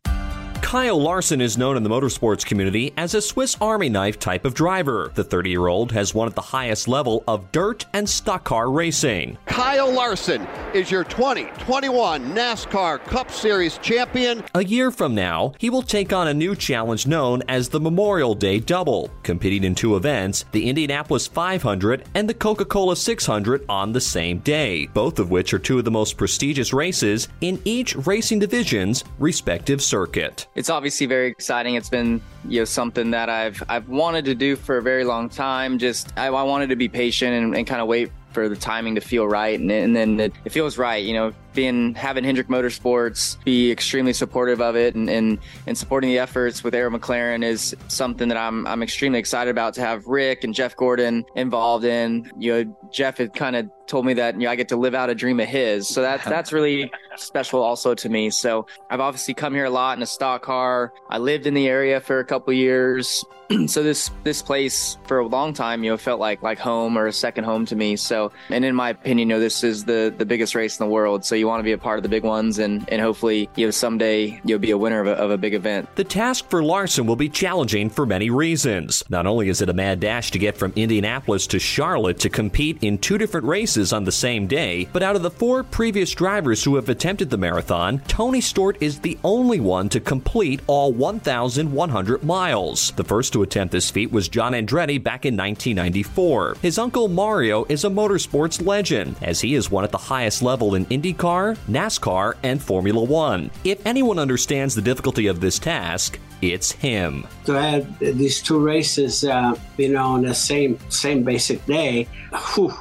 Kyle 0.70 1.02
Larson 1.02 1.40
is 1.40 1.58
known 1.58 1.76
in 1.76 1.82
the 1.82 1.90
motorsports 1.90 2.46
community 2.46 2.92
as 2.96 3.14
a 3.14 3.20
Swiss 3.20 3.56
Army 3.60 3.88
knife 3.88 4.20
type 4.20 4.44
of 4.44 4.54
driver. 4.54 5.10
The 5.16 5.24
30 5.24 5.50
year 5.50 5.66
old 5.66 5.90
has 5.90 6.14
won 6.14 6.28
at 6.28 6.36
the 6.36 6.40
highest 6.40 6.86
level 6.86 7.24
of 7.26 7.50
dirt 7.50 7.86
and 7.92 8.08
stock 8.08 8.44
car 8.44 8.70
racing. 8.70 9.36
Kyle 9.46 9.90
Larson 9.92 10.46
is 10.72 10.88
your 10.88 11.02
2021 11.02 12.24
NASCAR 12.36 13.02
Cup 13.06 13.32
Series 13.32 13.78
champion. 13.78 14.44
A 14.54 14.62
year 14.62 14.92
from 14.92 15.12
now, 15.12 15.54
he 15.58 15.70
will 15.70 15.82
take 15.82 16.12
on 16.12 16.28
a 16.28 16.34
new 16.34 16.54
challenge 16.54 17.04
known 17.04 17.42
as 17.48 17.68
the 17.68 17.80
Memorial 17.80 18.36
Day 18.36 18.60
Double, 18.60 19.10
competing 19.24 19.64
in 19.64 19.74
two 19.74 19.96
events, 19.96 20.44
the 20.52 20.68
Indianapolis 20.68 21.26
500 21.26 22.08
and 22.14 22.28
the 22.28 22.34
Coca 22.34 22.64
Cola 22.64 22.94
600 22.94 23.64
on 23.68 23.90
the 23.90 24.00
same 24.00 24.38
day, 24.38 24.86
both 24.94 25.18
of 25.18 25.32
which 25.32 25.52
are 25.52 25.58
two 25.58 25.80
of 25.80 25.84
the 25.84 25.90
most 25.90 26.16
prestigious 26.16 26.72
races 26.72 27.26
in 27.40 27.60
each 27.64 27.96
racing 28.06 28.38
division's 28.38 29.02
respective 29.18 29.82
circuit. 29.82 30.46
It's 30.60 30.68
obviously 30.68 31.06
very 31.06 31.28
exciting. 31.28 31.76
It's 31.76 31.88
been 31.88 32.20
you 32.46 32.60
know 32.60 32.66
something 32.66 33.12
that 33.12 33.30
I've 33.30 33.62
I've 33.70 33.88
wanted 33.88 34.26
to 34.26 34.34
do 34.34 34.56
for 34.56 34.76
a 34.76 34.82
very 34.82 35.04
long 35.04 35.30
time. 35.30 35.78
Just 35.78 36.12
I, 36.18 36.26
I 36.26 36.42
wanted 36.42 36.68
to 36.68 36.76
be 36.76 36.86
patient 36.86 37.32
and, 37.32 37.56
and 37.56 37.66
kind 37.66 37.80
of 37.80 37.88
wait 37.88 38.12
for 38.32 38.46
the 38.46 38.56
timing 38.56 38.94
to 38.96 39.00
feel 39.00 39.26
right, 39.26 39.58
and, 39.58 39.70
and 39.70 39.96
then 39.96 40.20
it, 40.20 40.34
it 40.44 40.50
feels 40.50 40.76
right. 40.76 41.02
You 41.02 41.14
know, 41.14 41.32
being 41.54 41.94
having 41.94 42.24
Hendrick 42.24 42.48
Motorsports 42.48 43.42
be 43.44 43.70
extremely 43.70 44.12
supportive 44.12 44.60
of 44.60 44.76
it 44.76 44.94
and, 44.94 45.08
and, 45.08 45.38
and 45.66 45.76
supporting 45.76 46.10
the 46.10 46.18
efforts 46.18 46.62
with 46.62 46.74
Arrow 46.74 46.90
McLaren 46.90 47.44
is 47.44 47.74
something 47.88 48.28
that 48.28 48.38
I'm 48.38 48.66
I'm 48.66 48.82
extremely 48.82 49.18
excited 49.18 49.50
about 49.50 49.74
to 49.74 49.80
have 49.80 50.06
Rick 50.06 50.44
and 50.44 50.54
Jeff 50.54 50.76
Gordon 50.76 51.24
involved 51.34 51.84
in. 51.84 52.30
You 52.38 52.64
know, 52.64 52.76
Jeff 52.92 53.18
had 53.18 53.34
kind 53.34 53.56
of 53.56 53.70
told 53.86 54.06
me 54.06 54.14
that 54.14 54.34
you 54.34 54.42
know 54.42 54.50
I 54.50 54.54
get 54.54 54.68
to 54.68 54.76
live 54.76 54.94
out 54.94 55.10
a 55.10 55.14
dream 55.14 55.40
of 55.40 55.48
his, 55.48 55.88
so 55.88 56.00
that's 56.00 56.24
that's 56.34 56.52
really 56.52 56.90
special 57.16 57.60
also 57.60 57.94
to 57.94 58.08
me. 58.08 58.30
So 58.30 58.66
I've 58.88 59.00
obviously 59.00 59.34
come 59.34 59.54
here 59.54 59.64
a 59.64 59.70
lot 59.70 59.98
in 59.98 60.02
a 60.02 60.06
stock 60.06 60.42
car. 60.42 60.92
I 61.08 61.18
lived 61.18 61.46
in 61.46 61.54
the 61.54 61.68
area 61.68 62.00
for 62.00 62.20
a 62.20 62.24
couple 62.24 62.52
years, 62.52 63.24
so 63.66 63.82
this 63.82 64.10
this 64.22 64.42
place 64.42 64.96
for 65.06 65.18
a 65.18 65.26
long 65.26 65.52
time 65.52 65.82
you 65.82 65.90
know 65.90 65.96
felt 65.96 66.20
like 66.20 66.42
like 66.42 66.58
home 66.58 66.96
or 66.96 67.06
a 67.06 67.12
second 67.12 67.44
home 67.44 67.66
to 67.66 67.76
me. 67.76 67.96
So 67.96 68.32
and 68.48 68.64
in 68.64 68.74
my 68.74 68.90
opinion, 68.90 69.28
you 69.28 69.34
know 69.34 69.40
this 69.40 69.64
is 69.64 69.84
the 69.84 70.14
the 70.16 70.24
biggest 70.24 70.54
race 70.54 70.78
in 70.78 70.86
the 70.86 70.92
world. 70.92 71.24
So 71.24 71.34
you 71.40 71.48
want 71.48 71.60
to 71.60 71.64
be 71.64 71.72
a 71.72 71.78
part 71.78 71.98
of 71.98 72.02
the 72.02 72.08
big 72.08 72.22
ones 72.22 72.58
and, 72.58 72.88
and 72.88 73.00
hopefully 73.00 73.48
you 73.56 73.66
know 73.66 73.70
someday 73.70 74.40
you'll 74.44 74.58
be 74.58 74.70
a 74.70 74.78
winner 74.78 75.00
of 75.00 75.06
a, 75.06 75.12
of 75.12 75.30
a 75.30 75.38
big 75.38 75.54
event. 75.54 75.88
The 75.96 76.04
task 76.04 76.48
for 76.48 76.62
Larson 76.62 77.06
will 77.06 77.16
be 77.16 77.28
challenging 77.28 77.90
for 77.90 78.06
many 78.06 78.30
reasons. 78.30 79.02
Not 79.08 79.26
only 79.26 79.48
is 79.48 79.60
it 79.60 79.68
a 79.68 79.74
mad 79.74 80.00
dash 80.00 80.30
to 80.30 80.38
get 80.38 80.56
from 80.56 80.72
Indianapolis 80.76 81.46
to 81.48 81.58
Charlotte 81.58 82.18
to 82.20 82.28
compete 82.28 82.82
in 82.82 82.98
two 82.98 83.18
different 83.18 83.46
races 83.46 83.92
on 83.92 84.04
the 84.04 84.12
same 84.12 84.46
day, 84.46 84.88
but 84.92 85.02
out 85.02 85.16
of 85.16 85.22
the 85.22 85.30
four 85.30 85.62
previous 85.62 86.12
drivers 86.12 86.62
who 86.62 86.76
have 86.76 86.88
attempted 86.88 87.30
the 87.30 87.36
marathon, 87.36 87.98
Tony 88.00 88.40
Stewart 88.40 88.76
is 88.80 89.00
the 89.00 89.18
only 89.24 89.60
one 89.60 89.88
to 89.88 90.00
complete 90.00 90.60
all 90.66 90.92
1,100 90.92 92.22
miles. 92.22 92.92
The 92.92 93.04
first 93.04 93.32
to 93.32 93.42
attempt 93.42 93.72
this 93.72 93.90
feat 93.90 94.12
was 94.12 94.28
John 94.28 94.52
Andretti 94.52 95.02
back 95.02 95.24
in 95.24 95.36
1994. 95.36 96.56
His 96.62 96.78
uncle 96.78 97.08
Mario 97.08 97.64
is 97.68 97.84
a 97.84 97.88
motorsports 97.88 98.64
legend, 98.64 99.16
as 99.22 99.40
he 99.40 99.54
has 99.54 99.70
won 99.70 99.84
at 99.84 99.90
the 99.90 99.98
highest 99.98 100.42
level 100.42 100.74
in 100.74 100.86
IndyCar, 101.30 101.56
NASCAR, 101.68 102.36
and 102.42 102.62
Formula 102.62 103.02
One. 103.02 103.50
If 103.64 103.84
anyone 103.86 104.18
understands 104.18 104.74
the 104.74 104.82
difficulty 104.82 105.26
of 105.26 105.40
this 105.40 105.58
task, 105.58 106.18
it's 106.42 106.72
him. 106.72 107.26
To 107.44 107.52
have 107.52 107.98
these 107.98 108.42
two 108.42 108.58
races, 108.58 109.24
uh, 109.24 109.54
you 109.76 109.90
know, 109.90 110.04
on 110.04 110.22
the 110.22 110.34
same 110.34 110.78
same 110.88 111.22
basic 111.22 111.64
day, 111.66 112.08
whew, 112.54 112.74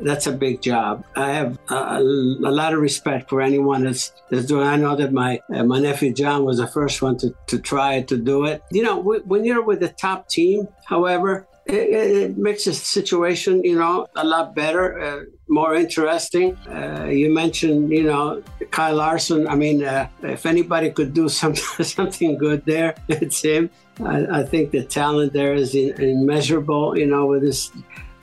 that's 0.00 0.26
a 0.26 0.32
big 0.32 0.62
job. 0.62 1.04
I 1.16 1.30
have 1.32 1.58
a, 1.68 1.98
a, 1.98 2.00
lot 2.00 2.72
of 2.72 2.80
respect 2.80 3.28
for 3.28 3.42
anyone 3.42 3.84
that's, 3.84 4.12
that's 4.30 4.46
doing. 4.46 4.66
I 4.66 4.76
know 4.76 4.96
that 4.96 5.12
my 5.12 5.40
uh, 5.54 5.64
my 5.64 5.80
nephew 5.80 6.12
John 6.12 6.44
was 6.44 6.58
the 6.58 6.66
first 6.66 7.02
one 7.02 7.18
to, 7.18 7.34
to 7.48 7.58
try 7.58 8.02
to 8.02 8.16
do 8.16 8.46
it. 8.46 8.62
You 8.70 8.82
know, 8.82 8.96
w- 8.96 9.22
when 9.24 9.44
you're 9.44 9.62
with 9.62 9.80
the 9.80 9.88
top 9.88 10.28
team, 10.28 10.68
however, 10.86 11.46
it, 11.66 11.74
it, 11.74 12.38
makes 12.38 12.64
the 12.64 12.72
situation, 12.72 13.62
you 13.64 13.78
know, 13.78 14.06
a 14.16 14.24
lot 14.24 14.54
better, 14.54 15.00
uh, 15.00 15.24
more 15.48 15.74
interesting. 15.74 16.56
Uh, 16.66 17.08
you 17.10 17.32
mentioned, 17.32 17.90
you 17.90 18.04
know, 18.04 18.42
Kyle 18.70 18.96
Larson. 18.96 19.46
I 19.46 19.54
mean, 19.54 19.84
uh, 19.84 20.08
if 20.22 20.46
anybody 20.46 20.90
could 20.90 21.14
do 21.14 21.28
something 21.40 21.84
something 21.84 22.36
good 22.36 22.64
there, 22.64 22.94
it's 23.08 23.42
him. 23.42 23.70
I, 24.04 24.40
I 24.40 24.42
think 24.44 24.70
the 24.70 24.84
talent 24.84 25.32
there 25.32 25.54
is 25.54 25.74
immeasurable. 25.74 26.98
You 26.98 27.06
know, 27.06 27.26
with 27.26 27.42
this 27.42 27.70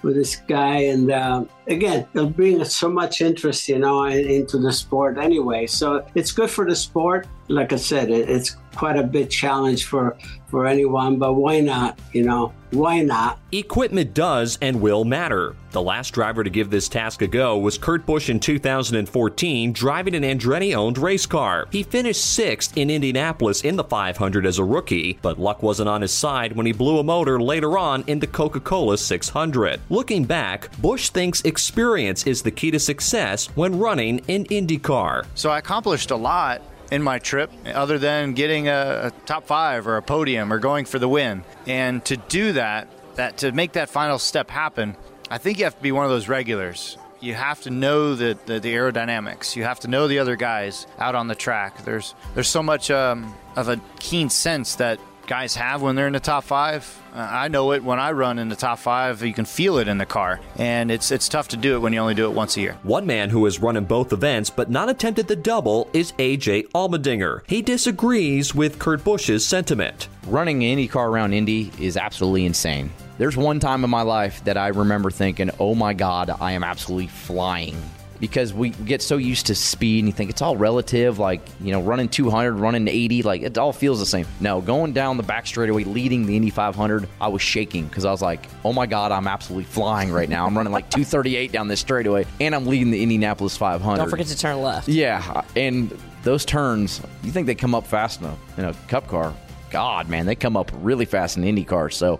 with 0.01 0.15
this 0.15 0.35
guy, 0.35 0.77
and 0.93 1.11
uh, 1.11 1.43
again, 1.67 2.07
it'll 2.13 2.29
bring 2.29 2.63
so 2.65 2.89
much 2.89 3.21
interest, 3.21 3.67
you 3.67 3.79
know, 3.79 4.05
into 4.05 4.57
the 4.57 4.71
sport 4.71 5.17
anyway. 5.17 5.67
So 5.67 6.05
it's 6.15 6.31
good 6.31 6.49
for 6.49 6.65
the 6.65 6.75
sport. 6.75 7.27
Like 7.47 7.73
I 7.73 7.77
said, 7.77 8.09
it, 8.09 8.29
it's 8.29 8.55
quite 8.79 8.95
a 8.95 9.03
big 9.03 9.29
challenge 9.29 9.83
for 9.83 10.17
for 10.47 10.65
anyone, 10.65 11.19
but 11.19 11.33
why 11.33 11.59
not? 11.59 11.99
You 12.13 12.23
know, 12.23 12.53
why 12.71 13.01
not? 13.01 13.37
Equipment 13.51 14.13
does 14.13 14.57
and 14.61 14.81
will 14.81 15.03
matter. 15.03 15.53
The 15.71 15.81
last 15.81 16.11
driver 16.11 16.43
to 16.45 16.49
give 16.49 16.69
this 16.69 16.87
task 16.87 17.21
a 17.21 17.27
go 17.27 17.57
was 17.57 17.77
Kurt 17.77 18.05
Busch 18.05 18.29
in 18.29 18.39
2014, 18.39 19.73
driving 19.73 20.15
an 20.15 20.23
Andretti 20.23 20.73
owned 20.73 20.97
race 20.97 21.25
car. 21.25 21.67
He 21.71 21.83
finished 21.83 22.25
sixth 22.25 22.77
in 22.77 22.89
Indianapolis 22.89 23.61
in 23.61 23.75
the 23.75 23.83
500 23.83 24.45
as 24.45 24.59
a 24.59 24.63
rookie, 24.63 25.19
but 25.21 25.39
luck 25.39 25.61
wasn't 25.61 25.89
on 25.89 26.01
his 26.01 26.13
side 26.13 26.53
when 26.53 26.65
he 26.65 26.71
blew 26.71 26.99
a 26.99 27.03
motor 27.03 27.39
later 27.39 27.77
on 27.77 28.05
in 28.07 28.19
the 28.19 28.27
Coca 28.27 28.61
Cola 28.61 28.97
600. 28.97 29.81
Looking 29.89 30.23
back, 30.23 30.75
Busch 30.77 31.09
thinks 31.09 31.41
experience 31.41 32.25
is 32.25 32.41
the 32.41 32.51
key 32.51 32.71
to 32.71 32.79
success 32.79 33.47
when 33.55 33.77
running 33.77 34.21
an 34.29 34.45
IndyCar. 34.45 35.25
So 35.35 35.51
I 35.51 35.59
accomplished 35.59 36.11
a 36.11 36.15
lot 36.15 36.61
in 36.91 37.03
my 37.03 37.19
trip 37.19 37.51
other 37.65 37.97
than 37.97 38.33
getting 38.33 38.67
a, 38.67 39.11
a, 39.11 39.11
top 39.25 39.45
five 39.45 39.87
or 39.87 39.97
a 39.97 40.01
podium 40.01 40.51
or 40.51 40.59
going 40.59 40.85
for 40.85 40.99
the 40.99 41.07
win. 41.07 41.43
And 41.67 42.03
to 42.05 42.17
do 42.17 42.53
that, 42.53 42.87
that 43.15 43.37
to 43.39 43.51
make 43.51 43.73
that 43.73 43.89
final 43.89 44.19
step 44.19 44.49
happen, 44.49 44.95
I 45.29 45.37
think 45.37 45.59
you 45.59 45.65
have 45.65 45.75
to 45.75 45.81
be 45.81 45.91
one 45.91 46.05
of 46.05 46.11
those 46.11 46.27
regulars. 46.27 46.97
You 47.19 47.33
have 47.33 47.61
to 47.61 47.69
know 47.69 48.15
the, 48.15 48.37
the, 48.45 48.59
the 48.59 48.73
aerodynamics. 48.73 49.55
You 49.55 49.63
have 49.63 49.81
to 49.81 49.87
know 49.87 50.07
the 50.07 50.19
other 50.19 50.35
guys 50.35 50.87
out 50.97 51.15
on 51.15 51.27
the 51.27 51.35
track. 51.35 51.83
There's 51.83 52.15
there's 52.33 52.47
so 52.47 52.63
much 52.63 52.89
um, 52.89 53.35
of 53.57 53.67
a 53.67 53.79
keen 53.99 54.29
sense 54.29 54.75
that 54.75 54.99
guys 55.29 55.55
have 55.55 55.83
when 55.83 55.95
they're 55.95 56.07
in 56.07 56.13
the 56.13 56.19
top 56.19 56.43
five. 56.43 56.99
Uh, 57.13 57.19
I 57.19 57.49
know 57.49 57.71
it 57.73 57.83
when 57.83 57.99
I 57.99 58.11
run 58.13 58.39
in 58.39 58.49
the 58.49 58.55
top 58.55 58.79
five. 58.79 59.21
You 59.23 59.31
can 59.31 59.45
feel 59.45 59.77
it 59.77 59.87
in 59.87 59.99
the 59.99 60.05
car, 60.05 60.39
and 60.57 60.89
it's 60.89 61.11
it's 61.11 61.29
tough 61.29 61.49
to 61.49 61.57
do 61.57 61.75
it 61.75 61.79
when 61.79 61.93
you 61.93 61.99
only 61.99 62.15
do 62.15 62.25
it 62.25 62.33
once 62.33 62.57
a 62.57 62.61
year. 62.61 62.77
One 62.81 63.05
man 63.05 63.29
who 63.29 63.45
has 63.45 63.59
run 63.59 63.77
in 63.77 63.85
both 63.85 64.11
events 64.11 64.49
but 64.49 64.71
not 64.71 64.89
attempted 64.89 65.27
the 65.27 65.35
double 65.35 65.87
is 65.93 66.13
AJ 66.13 66.69
Allmendinger. 66.69 67.41
He 67.47 67.61
disagrees 67.61 68.55
with 68.55 68.79
Kurt 68.79 69.03
Busch's 69.03 69.45
sentiment. 69.45 70.07
Running 70.25 70.65
any 70.65 70.87
car 70.87 71.09
around 71.09 71.33
Indy 71.33 71.71
is 71.79 71.95
absolutely 71.95 72.45
insane. 72.45 72.91
There's 73.19 73.37
one 73.37 73.59
time 73.59 73.83
in 73.83 73.89
my 73.91 74.01
life 74.01 74.43
that 74.45 74.57
I 74.57 74.69
remember 74.69 75.11
thinking, 75.11 75.51
"Oh 75.59 75.75
my 75.75 75.93
God, 75.93 76.35
I 76.41 76.53
am 76.53 76.63
absolutely 76.63 77.07
flying." 77.07 77.77
Because 78.19 78.53
we 78.53 78.69
get 78.69 79.01
so 79.01 79.17
used 79.17 79.47
to 79.47 79.55
speed 79.55 79.99
and 79.99 80.07
you 80.07 80.13
think 80.13 80.29
it's 80.29 80.41
all 80.41 80.57
relative, 80.57 81.19
like, 81.19 81.41
you 81.61 81.71
know, 81.71 81.81
running 81.81 82.09
200, 82.09 82.53
running 82.53 82.87
80, 82.87 83.23
like 83.23 83.41
it 83.41 83.57
all 83.57 83.71
feels 83.71 83.99
the 83.99 84.05
same. 84.05 84.25
No, 84.39 84.61
going 84.61 84.93
down 84.93 85.17
the 85.17 85.23
back 85.23 85.47
straightaway, 85.47 85.85
leading 85.85 86.25
the 86.25 86.35
Indy 86.35 86.49
500, 86.49 87.07
I 87.21 87.29
was 87.29 87.41
shaking 87.41 87.87
because 87.87 88.05
I 88.05 88.11
was 88.11 88.21
like, 88.21 88.45
oh 88.65 88.73
my 88.73 88.85
God, 88.85 89.11
I'm 89.11 89.27
absolutely 89.27 89.65
flying 89.65 90.11
right 90.11 90.27
now. 90.27 90.45
I'm 90.45 90.55
running 90.55 90.73
like 90.73 90.89
238 90.89 91.51
down 91.51 91.67
this 91.67 91.79
straightaway 91.79 92.25
and 92.39 92.53
I'm 92.53 92.65
leading 92.65 92.91
the 92.91 93.01
Indianapolis 93.01 93.55
500. 93.55 93.97
Don't 93.97 94.09
forget 94.09 94.27
to 94.27 94.37
turn 94.37 94.61
left. 94.61 94.87
Yeah. 94.87 95.41
And 95.55 95.97
those 96.23 96.43
turns, 96.43 97.01
you 97.23 97.31
think 97.31 97.47
they 97.47 97.55
come 97.55 97.73
up 97.73 97.87
fast 97.87 98.19
enough 98.19 98.37
in 98.57 98.65
a 98.65 98.73
cup 98.87 99.07
car. 99.07 99.33
God, 99.69 100.09
man, 100.09 100.25
they 100.25 100.35
come 100.35 100.57
up 100.57 100.71
really 100.81 101.05
fast 101.05 101.37
in 101.37 101.43
Indy 101.43 101.63
cars. 101.63 101.95
So 101.95 102.19